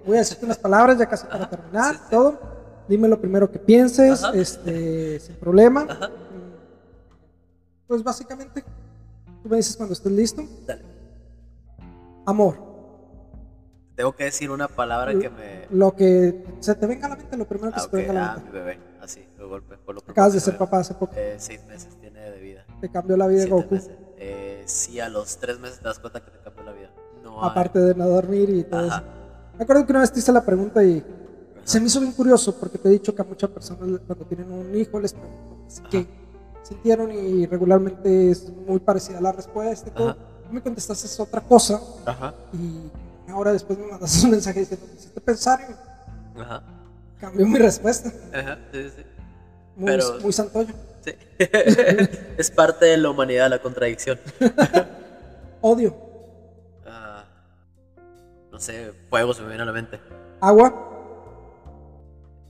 voy 0.06 0.16
a 0.16 0.20
decirte 0.20 0.46
unas 0.46 0.58
palabras 0.58 0.98
ya 0.98 1.06
casi 1.06 1.26
para 1.28 1.50
terminar. 1.50 2.10
Todo. 2.10 2.40
Dime 2.88 3.08
lo 3.08 3.20
primero 3.20 3.52
que 3.52 3.60
pienses, 3.60 4.24
Ajá. 4.24 4.36
este, 4.38 5.20
sin 5.20 5.36
problema. 5.36 5.86
Ajá. 5.90 6.10
Pues 7.88 8.04
básicamente, 8.04 8.64
tú 9.44 9.50
me 9.50 9.58
dices 9.58 9.76
cuando 9.76 9.94
estés 9.94 10.12
listo. 10.12 10.44
dale. 10.66 10.84
Amor. 12.26 12.66
Tengo 13.96 14.14
que 14.16 14.26
decir 14.26 14.52
una 14.52 14.68
palabra 14.68 15.18
que 15.18 15.30
me... 15.30 15.66
Lo 15.72 15.96
que 15.96 16.44
se 16.60 16.76
te 16.76 16.86
venga 16.86 17.08
a 17.08 17.10
la 17.10 17.16
mente, 17.16 17.36
lo 17.36 17.48
primero 17.48 17.72
que 17.74 17.80
Ah, 17.80 17.84
se 17.84 17.90
te 17.90 17.98
venga 17.98 18.12
a 18.12 18.14
la 18.14 18.32
ah, 18.32 18.36
mente. 18.36 18.52
mi 18.52 18.58
bebé, 18.60 18.80
así, 19.02 19.26
de 19.38 19.44
golpe. 19.44 19.76
Fue 19.84 19.94
lo 19.96 20.02
Acabas 20.02 20.34
de 20.34 20.38
que 20.38 20.46
ser 20.46 20.58
papá 20.58 20.80
hace 20.80 20.94
poco. 20.94 21.14
Eh, 21.16 21.36
seis 21.40 21.66
meses 21.66 21.96
tiene 22.00 22.20
de 22.30 22.40
vida. 22.40 22.66
Te 22.80 22.90
cambió 22.92 23.18
la 23.18 23.26
vida 23.28 23.40
Siete 23.44 23.56
Goku. 23.56 23.74
meses. 23.76 23.92
Eh, 24.18 24.62
sí, 24.66 25.00
a 25.00 25.10
los 25.10 25.38
tres 25.38 25.60
meses 25.60 25.80
te 25.80 25.86
das 25.86 25.98
cuenta 25.98 26.24
que 26.24 26.30
te 26.30 26.38
cambió 26.44 26.64
la 26.64 26.74
vida. 26.74 26.92
No, 27.24 27.44
hay. 27.44 27.50
Aparte 27.50 27.80
de 27.80 27.96
no 27.96 28.08
dormir 28.08 28.50
y 28.50 28.64
todo 28.66 28.82
Ajá. 28.88 28.98
eso. 28.98 29.06
Me 29.58 29.64
acuerdo 29.64 29.86
que 29.88 29.92
una 29.94 30.02
vez 30.02 30.12
te 30.12 30.20
hice 30.20 30.32
la 30.32 30.46
pregunta 30.46 30.84
y 30.84 31.04
se 31.68 31.82
me 31.82 31.88
hizo 31.88 32.00
bien 32.00 32.14
curioso 32.14 32.56
porque 32.58 32.78
te 32.78 32.88
he 32.88 32.92
dicho 32.94 33.14
que 33.14 33.22
a 33.22 33.26
muchas 33.26 33.50
personas 33.50 34.00
cuando 34.08 34.24
tienen 34.26 34.50
un 34.50 34.74
hijo 34.74 35.02
les 35.02 35.12
pregunto 35.12 35.58
qué 35.92 36.08
sintieron 36.64 37.12
y 37.12 37.46
regularmente 37.46 38.32
es 38.32 38.50
muy 38.66 38.80
parecida 38.80 39.20
la 39.20 39.34
respuesta. 39.34 39.92
Tú 39.94 40.16
me 40.50 40.62
contestaste 40.62 41.08
es 41.08 41.20
otra 41.20 41.42
cosa 41.42 41.82
Ajá. 42.06 42.34
y 42.54 42.90
una 43.28 43.38
hora 43.38 43.52
después 43.52 43.78
me 43.78 43.88
mandaste 43.88 44.24
un 44.26 44.32
mensaje 44.32 44.62
diciendo 44.62 44.86
me 44.90 44.94
hiciste 44.98 45.20
pensar 45.20 45.60
y 46.36 46.40
Ajá. 46.40 46.64
cambió 47.20 47.46
mi 47.46 47.60
respuesta. 47.60 48.14
Ajá. 48.34 48.58
Sí, 48.72 48.90
sí. 48.96 49.04
Muy, 49.76 49.86
Pero- 49.92 50.20
muy 50.22 50.32
santoyo. 50.32 50.74
Sí. 51.04 51.12
es 52.38 52.50
parte 52.52 52.86
de 52.86 52.98
la 52.98 53.10
humanidad 53.10 53.50
la 53.50 53.62
contradicción. 53.62 54.18
Odio. 55.62 55.94
Ah, 56.86 57.26
no 58.54 58.58
sé, 58.58 58.94
fuego 59.10 59.34
se 59.34 59.42
me 59.42 59.50
viene 59.50 59.64
a 59.64 59.66
la 59.66 59.74
mente. 59.74 60.00
Agua, 60.40 60.87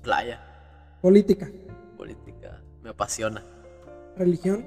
Playa, 0.07 0.39
política, 1.01 1.49
política, 1.97 2.61
me 2.81 2.91
apasiona. 2.91 3.43
religión, 4.15 4.65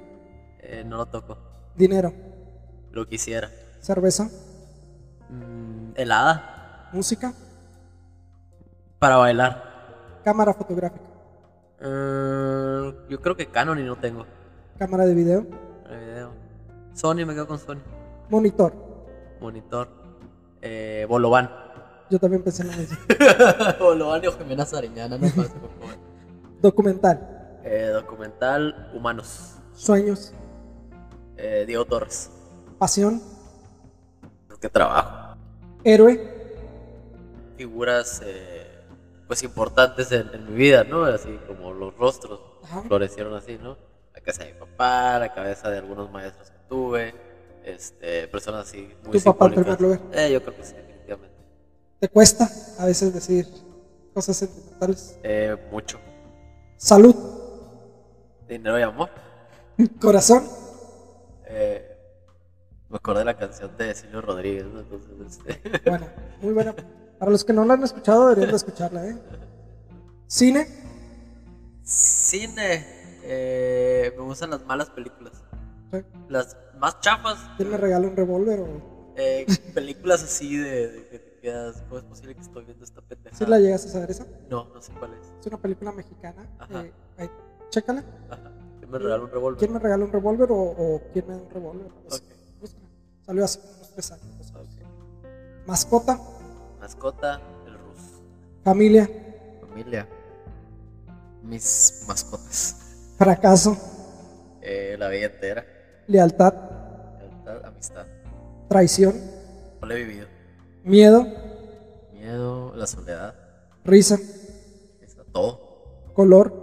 Eh, 0.59 0.83
no 0.85 0.97
lo 0.97 1.07
toco, 1.07 1.35
dinero, 1.75 2.13
lo 2.91 3.07
quisiera. 3.07 3.49
cerveza, 3.79 4.29
Mm, 5.29 5.93
helada, 5.95 6.89
música, 6.93 7.33
para 8.99 9.15
bailar. 9.17 10.19
cámara 10.23 10.53
fotográfica, 10.53 11.05
Mm, 11.79 13.09
yo 13.09 13.19
creo 13.19 13.35
que 13.35 13.47
Canon 13.47 13.79
y 13.79 13.83
no 13.83 13.95
tengo. 13.95 14.27
cámara 14.77 15.07
de 15.07 15.15
video, 15.15 15.47
El 15.89 15.99
video. 16.05 16.29
Sony, 16.93 17.25
me 17.25 17.33
quedo 17.33 17.47
con 17.47 17.57
Sony. 17.57 17.81
monitor. 18.29 18.73
Monitor. 19.41 19.87
Eh, 20.61 21.07
Bolovan. 21.09 21.49
Yo 22.11 22.19
también 22.19 22.43
pensé 22.43 22.63
en 22.63 22.71
lo 22.71 22.77
mismo. 22.77 22.97
Jimena 24.37 24.65
Sariñana, 24.65 25.17
no 25.17 25.27
pasa, 25.29 25.53
por 25.53 25.69
favor. 25.79 25.95
Documental, 26.61 27.57
Eh, 27.63 27.89
documental 27.93 28.91
Humanos. 28.93 29.55
sueños, 29.73 30.33
Eh, 31.37 31.63
Diego 31.65 31.85
Torres. 31.85 32.29
pasión, 32.77 33.21
¿Qué 34.59 34.67
trabajo? 34.69 35.37
héroe, 35.85 36.41
Figuras 37.57 38.21
eh, 38.25 38.67
pues 39.27 39.41
importantes 39.43 40.11
en, 40.11 40.29
en 40.33 40.45
mi 40.51 40.55
vida, 40.55 40.83
¿no? 40.83 41.03
Así 41.05 41.39
como 41.47 41.71
los 41.73 41.95
rostros 41.95 42.39
Ajá. 42.63 42.81
florecieron 42.83 43.33
así, 43.35 43.57
¿no? 43.57 43.77
La 44.13 44.19
cabeza 44.19 44.43
de 44.43 44.53
mi 44.53 44.59
papá, 44.59 45.17
la 45.19 45.33
cabeza 45.33 45.69
de 45.69 45.77
algunos 45.77 46.11
maestros 46.11 46.49
que 46.51 46.57
tuve, 46.67 47.15
este, 47.63 48.27
personas 48.27 48.67
así 48.67 48.93
muy 49.05 49.17
Tu 49.17 49.23
papá 49.23 49.45
en 49.45 49.53
primer 49.53 49.79
lugar. 49.81 49.99
Eh, 50.11 50.31
yo 50.33 50.41
creo 50.43 50.57
que 50.57 50.63
sí. 50.63 50.75
Te 52.01 52.09
cuesta 52.09 52.49
a 52.79 52.85
veces 52.85 53.13
decir 53.13 53.47
cosas 54.13 54.35
sentimentales. 54.35 55.17
Eh, 55.23 55.55
mucho. 55.71 55.99
Salud, 56.75 57.15
Dinero 58.49 58.77
y 58.79 58.81
amor. 58.81 59.09
corazón, 60.01 60.43
Eh, 61.45 61.87
me 62.89 62.97
acordé 62.97 63.19
de 63.19 63.25
la 63.25 63.37
canción 63.37 63.75
de 63.77 63.93
Silvio 63.93 64.21
Rodríguez, 64.21 64.65
¿no? 64.65 64.79
Entonces, 64.81 65.09
este, 65.45 65.79
buena, 65.89 66.13
muy 66.41 66.53
buena. 66.53 66.75
Para 67.19 67.31
los 67.31 67.45
que 67.45 67.53
no 67.53 67.63
la 67.65 67.75
han 67.75 67.83
escuchado, 67.83 68.23
deberían 68.29 68.49
de 68.49 68.55
escucharla, 68.57 69.07
¿eh? 69.07 69.17
Cine, 70.27 70.67
Cine. 71.83 72.85
Eh, 73.23 74.11
me 74.17 74.23
gustan 74.23 74.49
las 74.49 74.65
malas 74.65 74.89
películas. 74.89 75.33
Sí. 75.91 75.99
Las 76.29 76.57
más 76.79 76.99
chafas. 77.01 77.37
¿quién 77.57 77.69
me 77.69 77.77
regala 77.77 78.07
un 78.07 78.15
revólver 78.15 78.59
o 78.61 79.13
Eh, 79.17 79.45
películas 79.73 80.23
así 80.23 80.57
de, 80.57 80.87
de 80.91 81.07
que 81.07 81.30
¿Cómo 81.41 81.97
es 81.97 82.03
posible 82.05 82.35
que 82.35 82.41
estoy 82.41 82.65
viendo 82.65 82.83
esta 82.85 83.01
pendeja? 83.01 83.35
si 83.35 83.45
la 83.45 83.57
llegas 83.59 83.85
a 83.85 83.89
saber 83.89 84.11
esa? 84.11 84.25
No, 84.49 84.65
no 84.73 84.81
sé 84.81 84.93
cuál 84.99 85.13
es. 85.13 85.27
Es 85.39 85.47
una 85.47 85.57
película 85.57 85.91
mexicana. 85.91 86.47
Ajá. 86.59 86.83
eh, 87.17 87.29
chécala. 87.69 88.03
Ajá. 88.29 88.51
¿Quién 88.79 88.91
me 88.91 88.99
regaló 88.99 89.23
un 89.23 89.31
revólver? 89.31 89.59
¿Quién 89.59 89.73
me 89.73 89.79
regala 89.79 90.05
un 90.05 90.11
revólver 90.11 90.51
o, 90.51 90.55
o 90.57 91.01
quién 91.13 91.27
me 91.27 91.33
da 91.35 91.41
un 91.41 91.49
revólver? 91.49 91.87
No 92.03 92.11
sé. 92.11 92.17
Ok. 92.23 92.59
Búscala. 92.61 92.85
Salió 93.25 93.45
hace 93.45 93.59
unos 93.59 93.89
tres 93.91 94.11
años. 94.11 94.51
Ok. 94.55 95.65
Mascota, 95.67 96.19
Mascota, 96.79 97.41
el 97.65 97.73
ruso. 97.73 98.21
familia, 98.63 99.09
Familia. 99.61 100.07
Mis 101.43 102.03
mascotas. 102.07 103.13
fracaso, 103.17 103.75
Eh, 104.61 104.95
la 104.99 105.07
vida 105.09 105.25
entera. 105.27 105.65
lealtad, 106.07 106.53
Lealtad, 107.19 107.65
amistad. 107.65 108.05
traición, 108.69 109.15
No 109.81 109.87
lo 109.87 109.93
he 109.95 110.03
vivido. 110.03 110.27
Miedo, 110.83 111.27
Miedo, 112.13 112.73
la 112.75 112.87
soledad. 112.87 113.35
risa, 113.83 114.17
Está 115.01 115.23
todo. 115.31 116.11
color, 116.13 116.53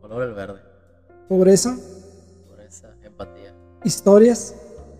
Color 0.00 0.22
el 0.22 0.34
verde. 0.34 0.60
pobreza, 1.28 1.76
Pobreza, 2.48 2.94
empatía. 3.02 3.54
historias, 3.84 4.54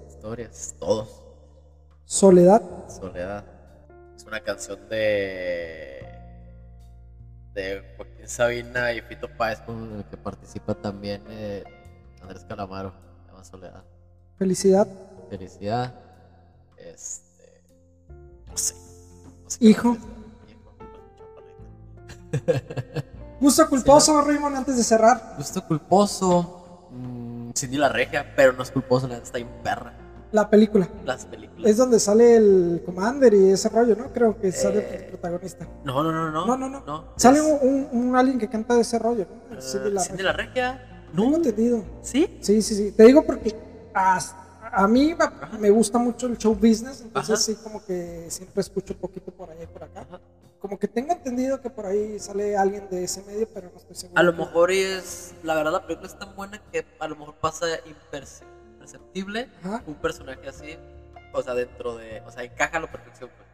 Historias, 0.08 0.74
todos. 0.78 1.22
soledad, 2.04 2.62
Soledad. 2.88 3.44
Es 4.16 4.24
una 4.24 4.40
canción 4.40 4.78
de. 4.88 6.04
de 7.54 7.94
Joaquín 7.96 8.28
Sabina 8.28 8.92
y 8.92 9.00
Fito 9.00 9.28
Páez 9.36 9.60
con 9.60 9.94
el 9.96 10.04
que 10.04 10.16
participa 10.16 10.74
también 10.74 11.22
eh, 11.28 11.64
Andrés 12.22 12.44
Calamaro. 12.44 12.92
Se 13.22 13.28
llama 13.30 13.44
Soledad. 13.44 13.84
felicidad, 14.36 14.86
Felicidad. 15.30 15.94
Este. 16.76 17.29
No 18.50 18.56
sé. 18.58 18.74
no 19.44 19.50
sé 19.50 19.58
Hijo. 19.60 19.96
gusto 23.40 23.68
culposo, 23.70 24.20
Raymond, 24.22 24.56
antes 24.56 24.76
de 24.76 24.84
cerrar. 24.84 25.34
Gusto 25.36 25.66
culposo. 25.66 26.86
mm, 26.90 27.50
Cindy 27.56 27.76
la 27.76 27.88
regia, 27.88 28.32
pero 28.36 28.52
no 28.52 28.62
es 28.62 28.70
culposo, 28.70 29.08
la 29.08 29.16
está 29.18 29.38
bien 29.38 29.48
perra. 29.62 29.92
La 30.32 30.48
película. 30.48 30.88
Las 31.04 31.24
películas. 31.26 31.68
Es 31.68 31.76
donde 31.76 31.98
sale 31.98 32.36
el 32.36 32.82
Commander 32.86 33.34
y 33.34 33.50
ese 33.50 33.68
rollo, 33.68 33.96
¿no? 33.96 34.12
Creo 34.12 34.38
que 34.38 34.52
sale 34.52 34.78
Eh, 34.78 34.96
el 34.96 35.04
protagonista. 35.06 35.66
No, 35.82 36.04
no, 36.04 36.12
no, 36.12 36.30
no. 36.30 36.46
No, 36.46 36.56
no, 36.56 36.68
no. 36.86 37.04
Sale 37.16 37.40
un, 37.40 37.58
un- 37.68 37.88
un 38.08 38.16
alguien 38.16 38.38
que 38.38 38.48
canta 38.48 38.74
de 38.76 38.82
ese 38.82 38.98
rollo, 39.00 39.26
¿no? 39.50 39.58
eh, 39.58 39.60
Cindy 39.60 39.90
la 39.90 40.02
Regia. 40.04 40.22
la 40.24 40.32
regia. 40.32 41.04
Tengo 41.12 41.30
No. 41.30 41.36
entendido. 41.36 41.82
¿Sí? 42.02 42.38
Sí, 42.40 42.62
sí, 42.62 42.74
sí. 42.76 42.92
Te 42.92 43.02
digo 43.06 43.24
porque 43.26 43.56
as- 43.92 44.36
a 44.72 44.86
mí 44.88 45.14
me- 45.14 45.58
me 45.58 45.70
gusta 45.70 45.98
mucho 45.98 46.26
el 46.26 46.36
show 46.38 46.54
business, 46.54 47.00
entonces 47.02 47.34
Ajá. 47.34 47.42
sí 47.42 47.54
como 47.62 47.84
que 47.84 48.26
siempre 48.30 48.60
escucho 48.60 48.92
un 48.94 49.00
poquito 49.00 49.30
por 49.32 49.50
allá 49.50 49.62
y 49.62 49.66
por 49.66 49.84
acá. 49.84 50.00
Ajá. 50.02 50.20
Como 50.60 50.78
que 50.78 50.86
tengo 50.88 51.12
entendido 51.12 51.60
que 51.62 51.70
por 51.70 51.86
ahí 51.86 52.18
sale 52.18 52.54
alguien 52.56 52.86
de 52.90 53.04
ese 53.04 53.22
medio, 53.22 53.48
pero 53.52 53.70
no 53.72 53.78
estoy 53.78 53.96
seguro. 53.96 54.20
A 54.20 54.22
lo 54.22 54.32
mejor 54.34 54.70
es. 54.70 55.32
La 55.42 55.54
verdad, 55.54 55.72
la 55.72 55.86
película 55.86 56.06
es 56.06 56.18
tan 56.18 56.36
buena 56.36 56.60
que 56.70 56.84
a 56.98 57.08
lo 57.08 57.16
mejor 57.16 57.34
pasa 57.36 57.66
imperce- 57.86 58.44
imperceptible 58.74 59.48
un 59.86 59.94
personaje 59.94 60.46
así. 60.48 60.76
O 61.32 61.42
sea, 61.42 61.54
dentro 61.54 61.96
de. 61.96 62.20
O 62.26 62.30
sea, 62.30 62.42
encaja 62.44 62.76
a 62.76 62.80
la 62.80 62.90
perfección, 62.90 63.30
pues. 63.34 63.48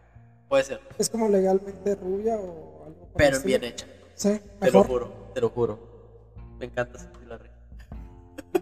Puede 0.48 0.64
ser. 0.64 0.80
Es 0.98 1.08
como 1.08 1.28
legalmente 1.28 1.94
rubia 1.94 2.36
o 2.36 2.86
algo 2.86 3.08
Pero 3.16 3.40
bien 3.40 3.62
hecha. 3.64 3.86
Sí, 4.14 4.40
Te 4.60 4.70
lo 4.70 4.80
mejor. 4.82 4.86
juro, 4.86 5.30
te 5.34 5.40
lo 5.40 5.50
juro. 5.50 5.78
Me 6.58 6.66
encanta. 6.66 6.98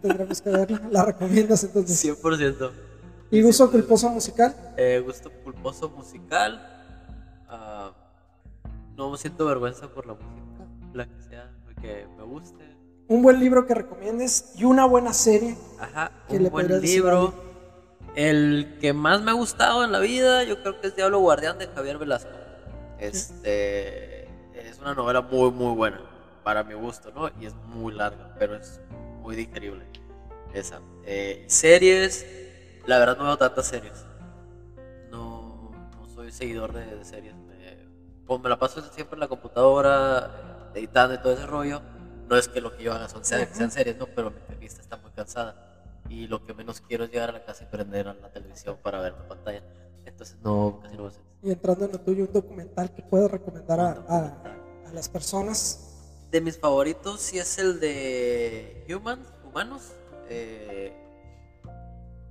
Tendremos 0.02 0.40
que 0.40 0.50
verla. 0.50 0.80
La 0.90 1.04
recomiendas 1.04 1.64
entonces. 1.64 2.22
100%. 2.22 2.70
¿Y 3.30 3.42
gusto 3.42 3.70
culposo 3.70 4.10
musical? 4.10 4.54
Eh, 4.76 5.02
gusto 5.04 5.30
culposo 5.42 5.88
musical. 5.90 6.60
ah, 7.48 7.92
no 8.96 9.16
siento 9.16 9.44
vergüenza 9.46 9.88
por 9.88 10.06
la 10.06 10.14
música, 10.14 10.68
la 10.92 11.06
que 11.06 11.22
sea, 11.22 11.50
que 11.80 12.06
me 12.16 12.22
guste. 12.24 12.64
Un 13.08 13.22
buen 13.22 13.38
libro 13.40 13.66
que 13.66 13.74
recomiendes 13.74 14.52
y 14.56 14.64
una 14.64 14.86
buena 14.86 15.12
serie. 15.12 15.56
Ajá, 15.78 16.12
¿Qué 16.28 16.36
un 16.36 16.44
le 16.44 16.48
buen 16.50 16.80
libro. 16.80 17.34
El 18.14 18.78
que 18.80 18.92
más 18.92 19.20
me 19.22 19.32
ha 19.32 19.34
gustado 19.34 19.84
en 19.84 19.90
la 19.90 19.98
vida, 19.98 20.44
yo 20.44 20.62
creo 20.62 20.80
que 20.80 20.86
es 20.86 20.96
Diablo 20.96 21.18
Guardián 21.18 21.58
de 21.58 21.66
Javier 21.66 21.98
Velasco. 21.98 22.30
Este 22.98 24.24
es 24.54 24.78
una 24.80 24.94
novela 24.94 25.20
muy 25.20 25.50
muy 25.50 25.74
buena 25.74 26.00
para 26.44 26.62
mi 26.62 26.74
gusto, 26.74 27.10
¿no? 27.10 27.28
Y 27.40 27.46
es 27.46 27.54
muy 27.66 27.92
larga, 27.92 28.34
pero 28.38 28.54
es 28.54 28.80
muy 29.24 29.36
digerible. 29.36 29.84
Esa. 30.52 30.80
Eh, 31.04 31.44
series, 31.48 32.24
la 32.86 32.98
verdad 32.98 33.16
no 33.16 33.24
veo 33.24 33.36
tantas 33.38 33.66
series. 33.66 34.04
No, 35.10 35.70
no 35.96 36.06
soy 36.14 36.30
seguidor 36.30 36.72
de, 36.72 36.84
de 36.94 37.04
series. 37.04 37.34
Me, 37.34 38.38
me 38.38 38.48
la 38.48 38.58
paso 38.58 38.80
siempre 38.92 39.16
en 39.16 39.20
la 39.20 39.28
computadora, 39.28 40.70
editando 40.74 41.14
y 41.14 41.18
todo 41.18 41.32
ese 41.32 41.46
rollo. 41.46 41.80
No 42.28 42.36
es 42.36 42.48
que 42.48 42.60
lo 42.60 42.76
que 42.76 42.82
yo 42.84 42.92
haga 42.92 43.08
son 43.08 43.24
sean 43.24 43.70
series, 43.70 43.96
¿no? 43.98 44.06
Pero 44.06 44.30
mi 44.30 44.56
vista 44.56 44.80
está 44.80 44.96
muy 44.98 45.10
cansada. 45.10 45.70
Y 46.08 46.26
lo 46.28 46.44
que 46.44 46.52
menos 46.54 46.80
quiero 46.82 47.04
es 47.04 47.10
llegar 47.10 47.30
a 47.30 47.32
la 47.32 47.44
casa 47.44 47.64
y 47.64 47.66
prender 47.66 48.06
la 48.06 48.30
televisión 48.30 48.76
para 48.82 49.00
ver 49.00 49.12
la 49.14 49.26
pantalla. 49.26 49.62
Entonces 50.04 50.36
no, 50.42 50.80
casi 50.82 50.96
no 50.96 51.02
veo 51.04 51.10
series. 51.10 51.28
Y 51.42 51.50
entrando 51.50 51.84
en 51.86 51.92
lo 51.92 52.00
tuyo, 52.00 52.24
un 52.24 52.32
documental 52.32 52.92
que 52.94 53.02
puedes 53.02 53.30
recomendar 53.30 53.80
a, 53.80 53.90
a- 54.08 54.88
a 54.88 54.92
las 54.92 55.08
personas. 55.08 55.83
De 56.34 56.40
mis 56.40 56.58
favoritos 56.58 57.20
sí 57.20 57.38
es 57.38 57.58
el 57.58 57.78
de 57.78 58.84
Humans, 58.92 59.24
Humanos. 59.44 59.92
Eh, 60.28 60.92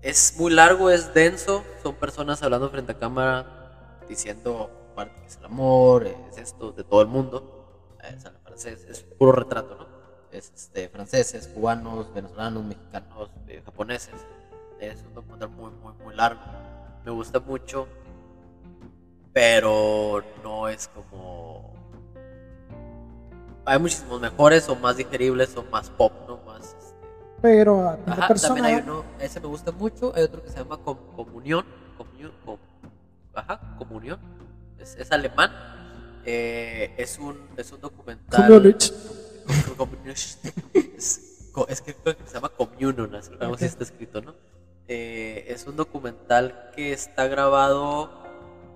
es 0.01 0.35
muy 0.37 0.51
largo, 0.51 0.89
es 0.89 1.13
denso, 1.13 1.63
son 1.81 1.95
personas 1.95 2.43
hablando 2.43 2.69
frente 2.69 2.91
a 2.91 2.99
cámara 2.99 4.01
diciendo 4.09 4.69
parte 4.93 5.21
que 5.21 5.27
es 5.27 5.37
el 5.37 5.45
amor, 5.45 6.05
es 6.05 6.37
esto, 6.37 6.73
de 6.73 6.83
todo 6.83 7.01
el 7.01 7.07
mundo. 7.07 7.95
Es, 8.03 8.29
francés, 8.43 8.85
es 8.89 9.03
puro 9.03 9.31
retrato, 9.31 9.77
¿no? 9.77 9.87
Es 10.33 10.51
este, 10.53 10.89
franceses, 10.89 11.47
cubanos, 11.47 12.13
venezolanos, 12.13 12.61
mexicanos, 12.61 13.29
eh, 13.47 13.61
japoneses. 13.63 14.15
Es 14.81 15.01
un 15.07 15.13
documental 15.13 15.47
muy, 15.47 15.71
muy, 15.81 15.93
muy 16.03 16.13
largo. 16.13 16.41
Me 17.05 17.11
gusta 17.11 17.39
mucho, 17.39 17.87
pero 19.31 20.21
no 20.43 20.67
es 20.67 20.89
como 20.89 21.82
hay 23.65 23.79
muchísimos 23.79 24.19
mejores 24.19 24.67
o 24.69 24.75
más 24.75 24.97
digeribles 24.97 25.55
o 25.55 25.63
más 25.63 25.89
pop, 25.89 26.11
¿no? 26.27 26.37
Más, 26.45 26.75
este... 26.79 26.93
Pero 27.41 27.97
Ajá, 28.05 28.33
también 28.35 28.65
hay 28.65 28.75
uno, 28.75 29.03
ese 29.19 29.39
me 29.39 29.47
gusta 29.47 29.71
mucho, 29.71 30.13
hay 30.15 30.23
otro 30.23 30.41
que 30.43 30.49
se 30.49 30.57
llama 30.57 30.77
Comunión, 30.77 31.65
Comunión, 31.97 32.31
Ajá, 33.33 33.75
Comunión, 33.77 34.19
es, 34.79 34.95
es 34.95 35.11
alemán, 35.11 35.51
eh, 36.25 36.93
es, 36.97 37.19
un, 37.19 37.37
es 37.57 37.71
un 37.71 37.81
documental... 37.81 38.65
es, 41.67 41.81
que 41.81 41.93
creo 41.93 42.17
que 42.17 42.27
se 42.27 42.33
llama 42.33 42.49
Communion, 42.49 43.15
así 43.15 43.31
okay. 43.33 43.67
está 43.67 43.83
escrito, 43.83 44.21
¿no? 44.21 44.33
Eh, 44.87 45.45
es 45.47 45.65
un 45.65 45.75
documental 45.75 46.71
que 46.75 46.93
está 46.93 47.27
grabado 47.27 48.23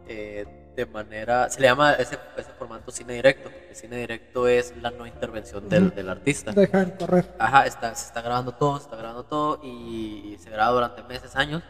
eh, 0.07 0.66
de 0.77 0.85
manera, 0.85 1.49
se 1.49 1.59
le 1.59 1.67
llama 1.67 1.93
ese, 1.93 2.19
ese, 2.37 2.51
formato 2.51 2.91
cine 2.91 3.13
directo. 3.13 3.49
El 3.67 3.75
cine 3.75 3.97
directo 3.97 4.47
es 4.47 4.75
la 4.79 4.91
no 4.91 5.07
intervención 5.07 5.67
del, 5.67 5.89
del 5.89 6.07
artista. 6.07 6.51
Dejar 6.51 6.95
correr. 6.99 7.33
Ajá, 7.39 7.65
está, 7.65 7.95
se 7.95 8.05
está 8.05 8.21
grabando 8.21 8.51
todo, 8.51 8.77
se 8.77 8.83
está 8.83 8.95
grabando 8.95 9.23
todo 9.23 9.59
y 9.63 10.37
se 10.39 10.51
graba 10.51 10.71
durante 10.71 11.01
meses, 11.03 11.35
años. 11.35 11.63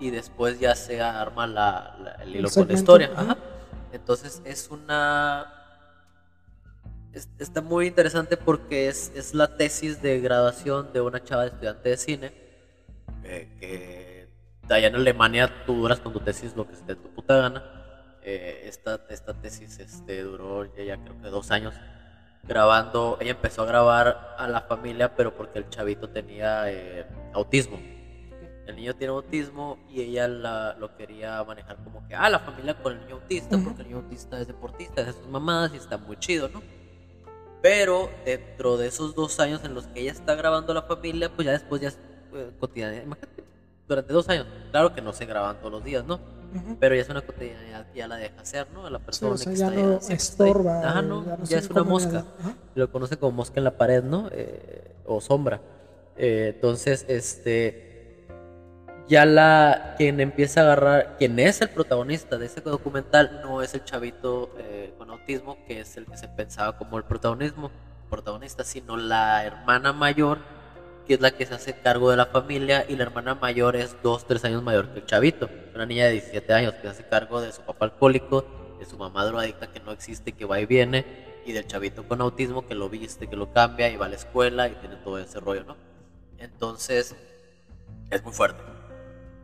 Y 0.00 0.10
después 0.10 0.58
ya 0.58 0.74
se 0.74 1.00
arma 1.02 1.46
la, 1.46 2.16
el 2.22 2.36
hilo 2.36 2.48
con 2.48 2.66
la 2.66 2.72
historia. 2.72 3.10
Ajá. 3.14 3.36
Entonces 3.92 4.40
es 4.46 4.70
una... 4.70 5.52
está 7.38 7.60
muy 7.60 7.86
interesante 7.86 8.38
porque 8.38 8.88
es, 8.88 9.12
es, 9.14 9.34
la 9.34 9.58
tesis 9.58 10.00
de 10.00 10.20
graduación 10.20 10.90
de 10.94 11.02
una 11.02 11.22
chava 11.22 11.42
de 11.42 11.48
estudiante 11.48 11.88
de 11.90 11.96
cine 11.98 12.32
eh, 13.24 13.48
que 13.60 14.74
allá 14.74 14.88
en 14.88 14.96
Alemania 14.96 15.64
tú 15.64 15.74
duras 15.74 16.00
con 16.00 16.12
tu 16.12 16.20
tesis 16.20 16.54
lo 16.56 16.66
que 16.66 16.74
se 16.76 16.82
te 16.82 16.94
tu 16.94 17.08
puta 17.14 17.36
gana 17.36 17.77
eh, 18.28 18.68
esta, 18.68 19.00
esta 19.08 19.32
tesis 19.32 19.78
este, 19.78 20.22
duró 20.22 20.66
ya, 20.76 20.98
creo 20.98 21.18
que 21.22 21.28
dos 21.28 21.50
años 21.50 21.74
grabando. 22.42 23.16
Ella 23.20 23.30
empezó 23.30 23.62
a 23.62 23.66
grabar 23.66 24.36
a 24.36 24.46
la 24.48 24.60
familia, 24.60 25.14
pero 25.16 25.34
porque 25.34 25.58
el 25.58 25.70
chavito 25.70 26.10
tenía 26.10 26.70
eh, 26.70 27.06
autismo. 27.32 27.78
El 28.66 28.76
niño 28.76 28.94
tiene 28.94 29.14
autismo 29.14 29.78
y 29.88 30.02
ella 30.02 30.28
la, 30.28 30.76
lo 30.78 30.94
quería 30.94 31.42
manejar 31.42 31.78
como 31.82 32.06
que, 32.06 32.14
ah, 32.14 32.28
la 32.28 32.40
familia 32.40 32.74
con 32.74 32.92
el 32.92 33.00
niño 33.00 33.14
autista, 33.14 33.56
porque 33.56 33.80
el 33.80 33.88
niño 33.88 34.00
autista 34.00 34.38
es 34.38 34.46
deportista, 34.46 35.00
es 35.00 35.16
sus 35.16 35.26
mamás 35.26 35.72
y 35.72 35.78
está 35.78 35.96
muy 35.96 36.18
chido, 36.18 36.50
¿no? 36.50 36.62
Pero 37.62 38.10
dentro 38.26 38.76
de 38.76 38.88
esos 38.88 39.14
dos 39.14 39.40
años 39.40 39.64
en 39.64 39.72
los 39.72 39.86
que 39.86 40.02
ella 40.02 40.12
está 40.12 40.34
grabando 40.34 40.72
a 40.72 40.74
la 40.74 40.82
familia, 40.82 41.30
pues 41.34 41.46
ya 41.46 41.52
después 41.52 41.80
ya 41.80 41.88
es 41.88 41.98
eh, 42.34 42.50
cotidiana. 42.60 43.02
Imagínate, 43.02 43.42
durante 43.88 44.12
dos 44.12 44.28
años. 44.28 44.46
Claro 44.70 44.94
que 44.94 45.00
no 45.00 45.14
se 45.14 45.24
graban 45.24 45.58
todos 45.60 45.72
los 45.72 45.82
días, 45.82 46.04
¿no? 46.04 46.20
Pero 46.80 46.94
ya 46.94 47.02
es 47.02 47.08
una 47.08 47.20
cotidianidad 47.20 47.86
que 47.90 47.98
ya 47.98 48.08
la 48.08 48.16
deja 48.16 48.40
hacer, 48.40 48.68
¿no? 48.72 48.86
A 48.86 48.90
la 48.90 48.98
persona 48.98 49.36
que 49.36 49.56
ya 49.56 49.68
está 49.68 49.70
no 49.70 49.98
estorba. 49.98 51.02
No, 51.02 51.44
ya, 51.44 51.58
es 51.58 51.68
una 51.70 51.82
mosca. 51.82 52.24
Lo 52.74 52.90
conoce 52.90 53.16
como 53.16 53.32
mosca 53.32 53.60
en 53.60 53.64
la 53.64 53.76
pared, 53.76 54.02
¿no? 54.02 54.28
Eh, 54.32 54.94
o 55.04 55.20
sombra. 55.20 55.60
Eh, 56.16 56.52
entonces, 56.54 57.04
este. 57.08 58.26
Ya 59.08 59.24
la. 59.24 59.94
Quien 59.98 60.20
empieza 60.20 60.60
a 60.60 60.64
agarrar. 60.64 61.16
Quien 61.18 61.38
es 61.38 61.60
el 61.60 61.68
protagonista 61.70 62.38
de 62.38 62.46
ese 62.46 62.60
documental 62.60 63.40
no 63.42 63.62
es 63.62 63.74
el 63.74 63.84
chavito 63.84 64.54
eh, 64.58 64.94
con 64.98 65.10
autismo, 65.10 65.58
que 65.66 65.80
es 65.80 65.96
el 65.96 66.06
que 66.06 66.16
se 66.16 66.28
pensaba 66.28 66.78
como 66.78 66.98
el 66.98 67.04
protagonismo, 67.04 67.70
protagonista, 68.08 68.64
sino 68.64 68.96
la 68.96 69.44
hermana 69.44 69.92
mayor 69.92 70.38
que 71.08 71.14
es 71.14 71.20
la 71.22 71.30
que 71.30 71.46
se 71.46 71.54
hace 71.54 71.72
cargo 71.72 72.10
de 72.10 72.18
la 72.18 72.26
familia, 72.26 72.84
y 72.86 72.94
la 72.94 73.04
hermana 73.04 73.34
mayor 73.34 73.76
es 73.76 73.96
dos, 74.02 74.26
tres 74.26 74.44
años 74.44 74.62
mayor 74.62 74.90
que 74.92 75.00
el 75.00 75.06
chavito. 75.06 75.48
Una 75.74 75.86
niña 75.86 76.04
de 76.04 76.12
17 76.12 76.52
años 76.52 76.74
que 76.74 76.82
se 76.82 76.88
hace 76.88 77.04
cargo 77.04 77.40
de 77.40 77.50
su 77.50 77.62
papá 77.62 77.86
alcohólico, 77.86 78.44
de 78.78 78.84
su 78.84 78.98
mamá 78.98 79.24
drogadicta 79.24 79.72
que 79.72 79.80
no 79.80 79.90
existe, 79.90 80.32
que 80.32 80.44
va 80.44 80.60
y 80.60 80.66
viene, 80.66 81.06
y 81.46 81.52
del 81.52 81.66
chavito 81.66 82.06
con 82.06 82.20
autismo 82.20 82.66
que 82.66 82.74
lo 82.74 82.90
viste, 82.90 83.26
que 83.26 83.36
lo 83.36 83.50
cambia 83.54 83.88
y 83.88 83.96
va 83.96 84.04
a 84.04 84.10
la 84.10 84.16
escuela 84.16 84.68
y 84.68 84.74
tiene 84.74 84.96
todo 84.96 85.18
ese 85.18 85.40
rollo, 85.40 85.64
¿no? 85.64 85.76
Entonces, 86.36 87.16
es 88.10 88.22
muy 88.22 88.34
fuerte. 88.34 88.60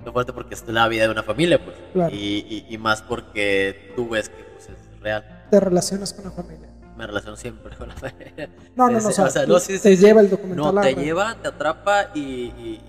Muy 0.02 0.12
fuerte 0.12 0.34
porque 0.34 0.54
es 0.54 0.68
la 0.68 0.86
vida 0.86 1.04
de 1.04 1.08
una 1.08 1.22
familia, 1.22 1.58
pues. 1.64 2.12
Y, 2.12 2.66
y, 2.68 2.76
más 2.76 3.00
porque 3.00 3.90
tú 3.96 4.10
ves 4.10 4.28
que 4.28 4.44
pues, 4.44 4.68
es 4.68 5.00
real. 5.00 5.46
Te 5.50 5.60
relacionas 5.60 6.12
con 6.12 6.24
la 6.26 6.30
familia 6.30 6.63
me 6.96 7.06
relaciono 7.06 7.36
siempre 7.36 7.76
con 7.76 7.88
la 7.88 7.94
fe. 7.94 8.48
No, 8.76 8.88
no, 8.88 9.00
no, 9.00 9.08
o 9.08 9.12
sea, 9.12 9.46
no 9.46 9.60
te 9.60 9.96
lleva 9.96 10.20
el 10.20 10.30
documental. 10.30 10.74
No, 10.74 10.80
te 10.80 10.94
lleva, 10.94 11.34
te 11.40 11.48
atrapa 11.48 12.10
y, 12.14 12.80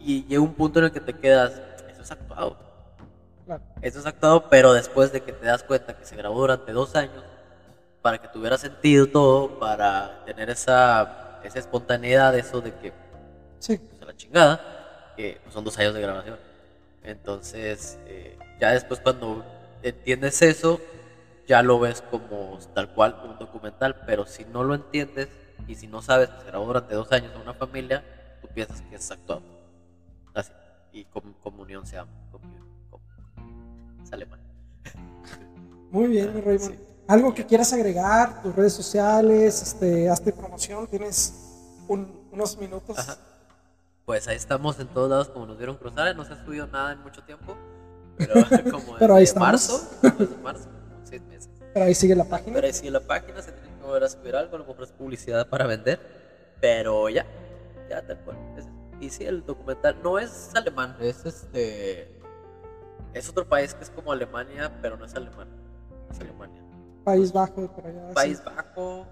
y, 0.00 0.24
llega 0.24 0.40
un 0.40 0.54
punto 0.54 0.78
en 0.78 0.86
el 0.86 0.92
que 0.92 1.00
te 1.00 1.14
quedas, 1.14 1.60
eso 1.90 2.02
es 2.02 2.10
actuado. 2.10 2.58
Claro. 3.44 3.62
Eso 3.80 3.98
es 4.00 4.06
actuado, 4.06 4.48
pero 4.48 4.72
después 4.72 5.12
de 5.12 5.22
que 5.22 5.32
te 5.32 5.46
das 5.46 5.62
cuenta 5.62 5.96
que 5.96 6.04
se 6.04 6.16
grabó 6.16 6.40
durante 6.40 6.72
dos 6.72 6.96
años, 6.96 7.24
para 8.02 8.18
que 8.18 8.28
tuviera 8.28 8.56
sentido 8.56 9.08
todo, 9.08 9.58
para 9.58 10.24
tener 10.24 10.48
esa, 10.50 11.40
esa 11.42 11.58
espontaneidad, 11.58 12.36
eso 12.36 12.60
de 12.60 12.72
que, 12.74 12.92
sí. 13.58 13.78
pues, 13.78 14.00
la 14.06 14.16
chingada, 14.16 15.12
que 15.16 15.40
son 15.50 15.64
dos 15.64 15.76
años 15.78 15.94
de 15.94 16.00
grabación. 16.00 16.36
Entonces, 17.02 17.98
eh, 18.06 18.38
ya 18.60 18.72
después 18.72 19.00
cuando 19.00 19.44
entiendes 19.82 20.42
eso, 20.42 20.80
ya 21.46 21.62
lo 21.62 21.78
ves 21.78 22.02
como 22.10 22.58
tal 22.74 22.92
cual 22.92 23.20
un 23.24 23.38
documental, 23.38 24.02
pero 24.06 24.26
si 24.26 24.44
no 24.44 24.64
lo 24.64 24.74
entiendes 24.74 25.28
y 25.68 25.76
si 25.76 25.86
no 25.86 26.02
sabes 26.02 26.28
que 26.28 26.40
se 26.40 26.46
grabó 26.46 26.66
durante 26.66 26.94
dos 26.94 27.10
años 27.12 27.32
en 27.34 27.40
una 27.40 27.54
familia, 27.54 28.04
tú 28.40 28.48
piensas 28.48 28.82
que 28.82 28.96
es 28.96 29.10
actuado. 29.10 29.42
Así. 30.34 30.52
Y 30.92 31.04
comunión 31.04 31.86
se. 31.86 31.98
Comunión, 32.30 32.66
Sale 34.04 34.26
mal. 34.26 34.40
Muy 35.90 36.08
bien, 36.08 36.34
mi 36.34 36.40
Raymond. 36.40 36.78
¿Algo 37.08 37.32
que 37.32 37.46
quieras 37.46 37.72
agregar? 37.72 38.42
¿Tus 38.42 38.54
redes 38.54 38.72
sociales? 38.72 39.62
Este, 39.62 40.08
hazte 40.08 40.32
promoción. 40.32 40.86
Tienes 40.88 41.32
unos 41.88 42.58
minutos. 42.58 42.96
Pues 44.04 44.26
ahí 44.26 44.36
estamos 44.36 44.78
en 44.80 44.88
todos 44.88 45.10
lados 45.10 45.28
como 45.28 45.46
nos 45.46 45.56
vieron 45.56 45.76
cruzar. 45.76 46.14
No 46.16 46.24
se 46.24 46.32
ha 46.32 46.44
subido 46.44 46.66
nada 46.66 46.92
en 46.92 47.02
mucho 47.02 47.22
tiempo. 47.22 47.56
Pero 48.18 48.34
como 48.70 48.96
pero 48.98 49.14
ahí 49.14 49.26
marzo, 49.36 49.80
desde 50.02 50.36
marzo 50.42 50.75
pero 51.76 51.88
ahí 51.88 51.94
sigue 51.94 52.16
la 52.16 52.24
página. 52.24 52.54
Pero 52.54 52.66
ahí 52.68 52.72
sigue 52.72 52.90
la 52.90 53.00
página, 53.00 53.42
se 53.42 53.52
tiene 53.52 53.68
que 53.76 53.84
volver 53.84 54.04
a 54.04 54.08
subir 54.08 54.34
algo, 54.34 54.56
lo 54.56 54.64
compras 54.64 54.92
publicidad 54.92 55.46
para 55.46 55.66
vender. 55.66 56.00
Pero 56.58 57.10
ya, 57.10 57.26
ya 57.90 58.00
tal 58.00 58.18
cual. 58.20 58.38
y 58.98 59.10
sí, 59.10 59.26
el 59.26 59.44
documental 59.44 59.94
no 60.02 60.18
es 60.18 60.52
alemán, 60.54 60.96
es 61.02 61.26
este. 61.26 62.18
Es 63.12 63.28
otro 63.28 63.46
país 63.46 63.74
que 63.74 63.84
es 63.84 63.90
como 63.90 64.10
Alemania, 64.10 64.72
pero 64.80 64.96
no 64.96 65.04
es 65.04 65.14
alemán. 65.16 65.48
Es 66.10 66.18
Alemania. 66.18 66.62
País 67.04 67.30
Bajo, 67.30 67.70
pero 67.76 67.92
ya. 67.92 68.14
País 68.14 68.42
Bajo. 68.42 69.06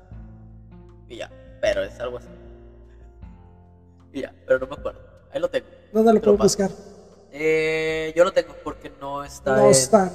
Y 1.06 1.16
ya, 1.16 1.30
pero 1.60 1.82
es 1.82 2.00
algo 2.00 2.16
así. 2.16 2.28
Y 4.10 4.22
ya, 4.22 4.34
pero 4.46 4.60
no 4.60 4.68
me 4.68 4.74
acuerdo. 4.76 5.00
Ahí 5.30 5.38
lo 5.38 5.50
tengo. 5.50 5.66
¿Dónde 5.92 6.14
lo 6.14 6.20
puedo 6.22 6.38
buscar? 6.38 6.70
Eh, 7.30 8.14
yo 8.16 8.24
lo 8.24 8.32
tengo 8.32 8.54
porque 8.64 8.90
no 8.98 9.22
está. 9.22 9.54
No 9.54 9.68
está 9.68 10.10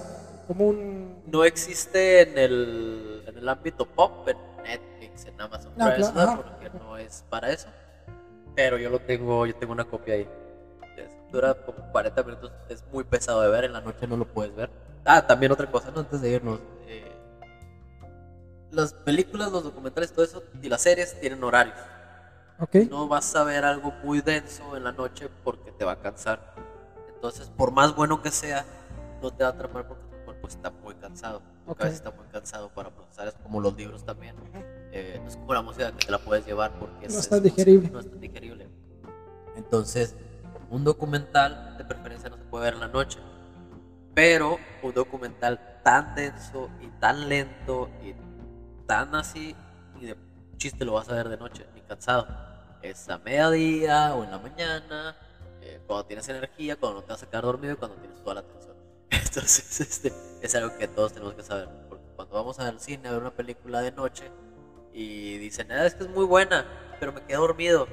como 0.49 0.65
un... 0.65 1.21
No 1.27 1.43
existe 1.43 2.21
en 2.21 2.35
el, 2.35 3.23
en 3.27 3.37
el 3.37 3.47
ámbito 3.47 3.85
pop, 3.85 4.27
en 4.27 4.35
Netflix, 4.63 5.25
en 5.25 5.39
Amazon 5.39 5.71
no, 5.77 6.43
porque 6.43 6.71
no 6.71 6.97
es 6.97 7.23
para 7.29 7.51
eso. 7.51 7.67
Pero 8.55 8.79
yo 8.79 8.89
lo 8.89 8.97
tengo, 8.97 9.45
yo 9.45 9.55
tengo 9.55 9.73
una 9.73 9.85
copia 9.85 10.15
ahí. 10.15 10.27
Dura 11.31 11.53
como 11.53 11.91
40 11.91 12.23
minutos, 12.23 12.51
es 12.67 12.83
muy 12.91 13.03
pesado 13.03 13.41
de 13.41 13.49
ver, 13.49 13.65
en 13.65 13.73
la 13.73 13.81
noche 13.81 14.07
no 14.07 14.17
lo 14.17 14.25
puedes 14.25 14.55
ver. 14.55 14.71
Ah, 15.05 15.27
también 15.27 15.51
otra 15.51 15.69
cosa, 15.69 15.91
¿no? 15.91 15.99
antes 15.99 16.19
de 16.19 16.31
irnos. 16.31 16.59
Eh, 16.87 17.11
las 18.71 18.91
películas, 18.93 19.51
los 19.51 19.63
documentales, 19.63 20.11
todo 20.11 20.25
eso 20.25 20.41
y 20.63 20.67
las 20.67 20.81
series 20.81 21.19
tienen 21.19 21.43
horarios. 21.43 21.77
Okay. 22.59 22.87
No 22.87 23.07
vas 23.07 23.35
a 23.35 23.43
ver 23.43 23.65
algo 23.65 23.91
muy 24.03 24.21
denso 24.21 24.75
en 24.75 24.83
la 24.83 24.93
noche 24.93 25.29
porque 25.43 25.71
te 25.71 25.85
va 25.85 25.91
a 25.91 25.99
cansar. 25.99 26.55
Entonces, 27.13 27.51
por 27.55 27.71
más 27.71 27.95
bueno 27.95 28.23
que 28.23 28.31
sea, 28.31 28.65
no 29.21 29.29
te 29.29 29.43
va 29.43 29.51
a 29.51 29.53
atrapar 29.53 29.87
porque 29.87 30.08
pues 30.49 30.55
está 30.55 30.71
muy 30.71 30.95
cansado. 30.95 31.41
Tu 31.67 31.75
cabeza 31.75 31.95
está 31.97 32.11
muy 32.11 32.25
cansado 32.27 32.69
para 32.69 32.89
procesar. 32.89 33.27
Es 33.27 33.35
como 33.35 33.61
los 33.61 33.75
libros 33.77 34.03
también. 34.03 34.35
Eh, 34.91 35.19
no 35.21 35.27
es 35.27 35.35
como 35.35 35.53
la 35.53 35.61
música 35.61 35.91
que 35.91 36.07
te 36.07 36.11
la 36.11 36.17
puedes 36.17 36.43
llevar 36.43 36.71
porque 36.79 37.07
no 37.07 37.19
es, 37.19 37.43
digerible. 37.43 37.89
No 37.91 37.99
es 37.99 38.19
digerible. 38.19 38.67
Entonces, 39.55 40.15
un 40.71 40.83
documental 40.83 41.77
de 41.77 41.85
preferencia 41.85 42.29
no 42.31 42.37
se 42.37 42.43
puede 42.45 42.65
ver 42.65 42.73
en 42.73 42.79
la 42.79 42.87
noche. 42.87 43.19
Pero 44.15 44.57
un 44.81 44.91
documental 44.91 45.81
tan 45.83 46.15
denso 46.15 46.69
y 46.81 46.87
tan 46.99 47.29
lento 47.29 47.89
y 48.03 48.15
tan 48.87 49.13
así, 49.13 49.55
y 50.01 50.07
de 50.07 50.17
chiste 50.57 50.83
lo 50.83 50.93
vas 50.93 51.09
a 51.09 51.13
ver 51.13 51.29
de 51.29 51.37
noche, 51.37 51.67
ni 51.75 51.81
cansado. 51.81 52.27
Es 52.81 53.07
a 53.07 53.19
mediodía 53.19 54.15
o 54.15 54.23
en 54.23 54.31
la 54.31 54.39
mañana, 54.39 55.15
eh, 55.61 55.79
cuando 55.85 56.05
tienes 56.07 56.27
energía, 56.27 56.75
cuando 56.75 57.01
no 57.01 57.05
te 57.05 57.13
vas 57.13 57.21
a 57.21 57.29
quedar 57.29 57.43
dormido 57.43 57.73
y 57.73 57.77
cuando 57.77 57.97
tienes 57.97 58.19
toda 58.23 58.33
la 58.35 58.39
atención. 58.39 58.78
Entonces, 59.25 59.81
este, 59.81 60.13
es 60.41 60.55
algo 60.55 60.77
que 60.77 60.87
todos 60.87 61.13
tenemos 61.13 61.33
que 61.33 61.43
saber. 61.43 61.69
Porque 61.89 62.05
cuando 62.15 62.35
vamos 62.35 62.59
al 62.59 62.79
cine 62.79 63.09
a 63.09 63.11
ver 63.11 63.21
una 63.21 63.31
película 63.31 63.81
de 63.81 63.91
noche 63.91 64.31
y 64.93 65.37
dicen, 65.37 65.71
ah, 65.71 65.85
es 65.85 65.95
que 65.95 66.03
es 66.03 66.09
muy 66.09 66.25
buena, 66.25 66.65
pero 66.99 67.13
me 67.13 67.21
quedé 67.21 67.37
dormido. 67.37 67.87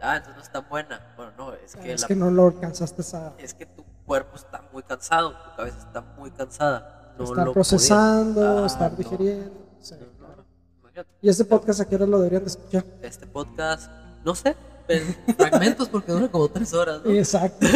Ah, 0.00 0.16
entonces 0.16 0.36
no 0.36 0.42
es 0.42 0.52
tan 0.52 0.68
buena. 0.68 1.14
Bueno, 1.16 1.32
no, 1.36 1.54
es 1.54 1.76
que... 1.76 1.92
Es 1.92 2.04
que 2.04 2.16
no 2.16 2.30
lo 2.30 2.46
alcanzaste 2.46 3.02
a... 3.16 3.34
Es 3.38 3.54
que 3.54 3.66
tu 3.66 3.84
cuerpo 4.04 4.36
está 4.36 4.62
muy 4.72 4.82
cansado, 4.82 5.32
tu 5.32 5.56
cabeza 5.56 5.78
está 5.78 6.00
muy 6.00 6.30
cansada. 6.30 7.14
No 7.18 7.24
estar 7.24 7.52
procesando, 7.52 8.66
estar 8.66 8.96
digiriendo. 8.96 9.62
¿Y 11.20 11.28
este 11.28 11.44
podcast 11.44 11.80
a 11.80 11.88
qué 11.88 11.94
hora 11.94 12.06
lo 12.06 12.18
deberían 12.18 12.42
de 12.42 12.50
escuchar? 12.50 12.84
Este 13.00 13.26
podcast, 13.26 13.90
no 14.24 14.34
sé, 14.34 14.56
fragmentos 15.36 15.88
porque 15.88 16.12
dura 16.12 16.28
como 16.28 16.48
tres 16.48 16.72
horas. 16.74 17.00
¿no? 17.04 17.10
Exacto. 17.10 17.66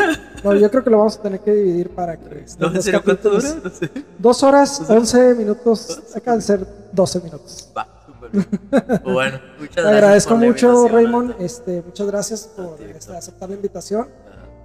No, 0.44 0.54
yo 0.54 0.70
creo 0.70 0.84
que 0.84 0.90
lo 0.90 0.98
vamos 0.98 1.16
a 1.18 1.22
tener 1.22 1.40
que 1.40 1.52
dividir 1.52 1.90
para 1.90 2.16
que. 2.16 2.44
¿No, 2.58 2.68
¿En 2.68 3.00
cuánto 3.02 3.30
dura? 3.30 3.54
No 3.62 3.70
sé. 3.70 3.90
Dos 4.18 4.42
horas, 4.42 4.82
once 4.88 5.34
minutos. 5.34 6.02
Acá 6.14 6.36
de 6.36 6.42
ser 6.42 6.66
doce 6.92 7.20
minutos. 7.20 7.70
Va, 7.76 7.86
súper 8.06 8.30
bien. 8.30 9.02
Bueno, 9.04 9.40
muchas 9.58 9.84
Te 9.84 9.90
agradezco 9.90 10.36
mucho, 10.36 10.88
Raymond. 10.88 11.34
Este, 11.40 11.82
muchas 11.82 12.06
gracias 12.06 12.50
por 12.56 12.80
este, 12.80 13.16
aceptar 13.16 13.48
la 13.48 13.56
invitación. 13.56 14.08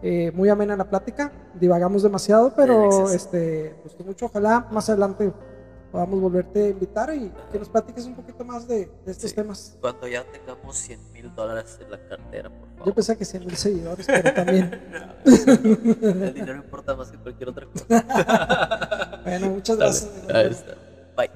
Eh, 0.04 0.32
muy 0.34 0.50
amena 0.50 0.76
la 0.76 0.90
plática. 0.90 1.32
Divagamos 1.60 2.04
demasiado, 2.04 2.54
pero 2.56 3.12
este, 3.12 3.76
gustó 3.84 4.04
mucho. 4.04 4.26
Ojalá 4.26 4.68
más 4.72 4.90
adelante 4.90 5.32
podamos 5.92 6.22
volverte 6.22 6.66
a 6.66 6.70
invitar 6.70 7.14
y 7.14 7.32
que 7.52 7.60
nos 7.60 7.70
platiques 7.70 8.06
un 8.06 8.16
poquito 8.16 8.46
más 8.46 8.68
de, 8.68 8.90
estos 9.06 9.34
temas. 9.34 9.78
Cuando 9.82 10.08
ya 10.08 10.24
tengamos 10.24 10.78
100 10.78 11.12
mil 11.12 11.36
dólares 11.36 11.78
en 11.82 11.92
la 11.92 11.98
cartera, 12.08 12.50
por 12.50 12.70
favor. 12.70 12.86
Yo 12.86 12.94
pensé 12.96 13.18
que 13.18 13.26
100 13.26 13.46
mil 13.46 13.58
seguidores, 13.58 14.08
pero 14.08 14.34
también. 14.34 14.82
el 15.26 16.34
dinero 16.34 16.56
importa 16.56 16.96
más 16.96 17.12
que 17.12 17.18
cualquier 17.18 17.50
otra 17.50 17.68
cosa. 17.68 19.22
bueno, 19.24 19.50
muchas 19.50 19.78
gracias. 19.78 20.12
Ahí 20.34 20.48
está. 20.48 20.76
Bye. 21.18 21.30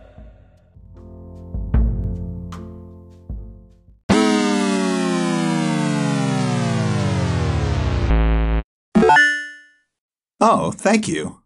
Oh, 10.39 10.72
thank 10.72 11.08
you. 11.08 11.45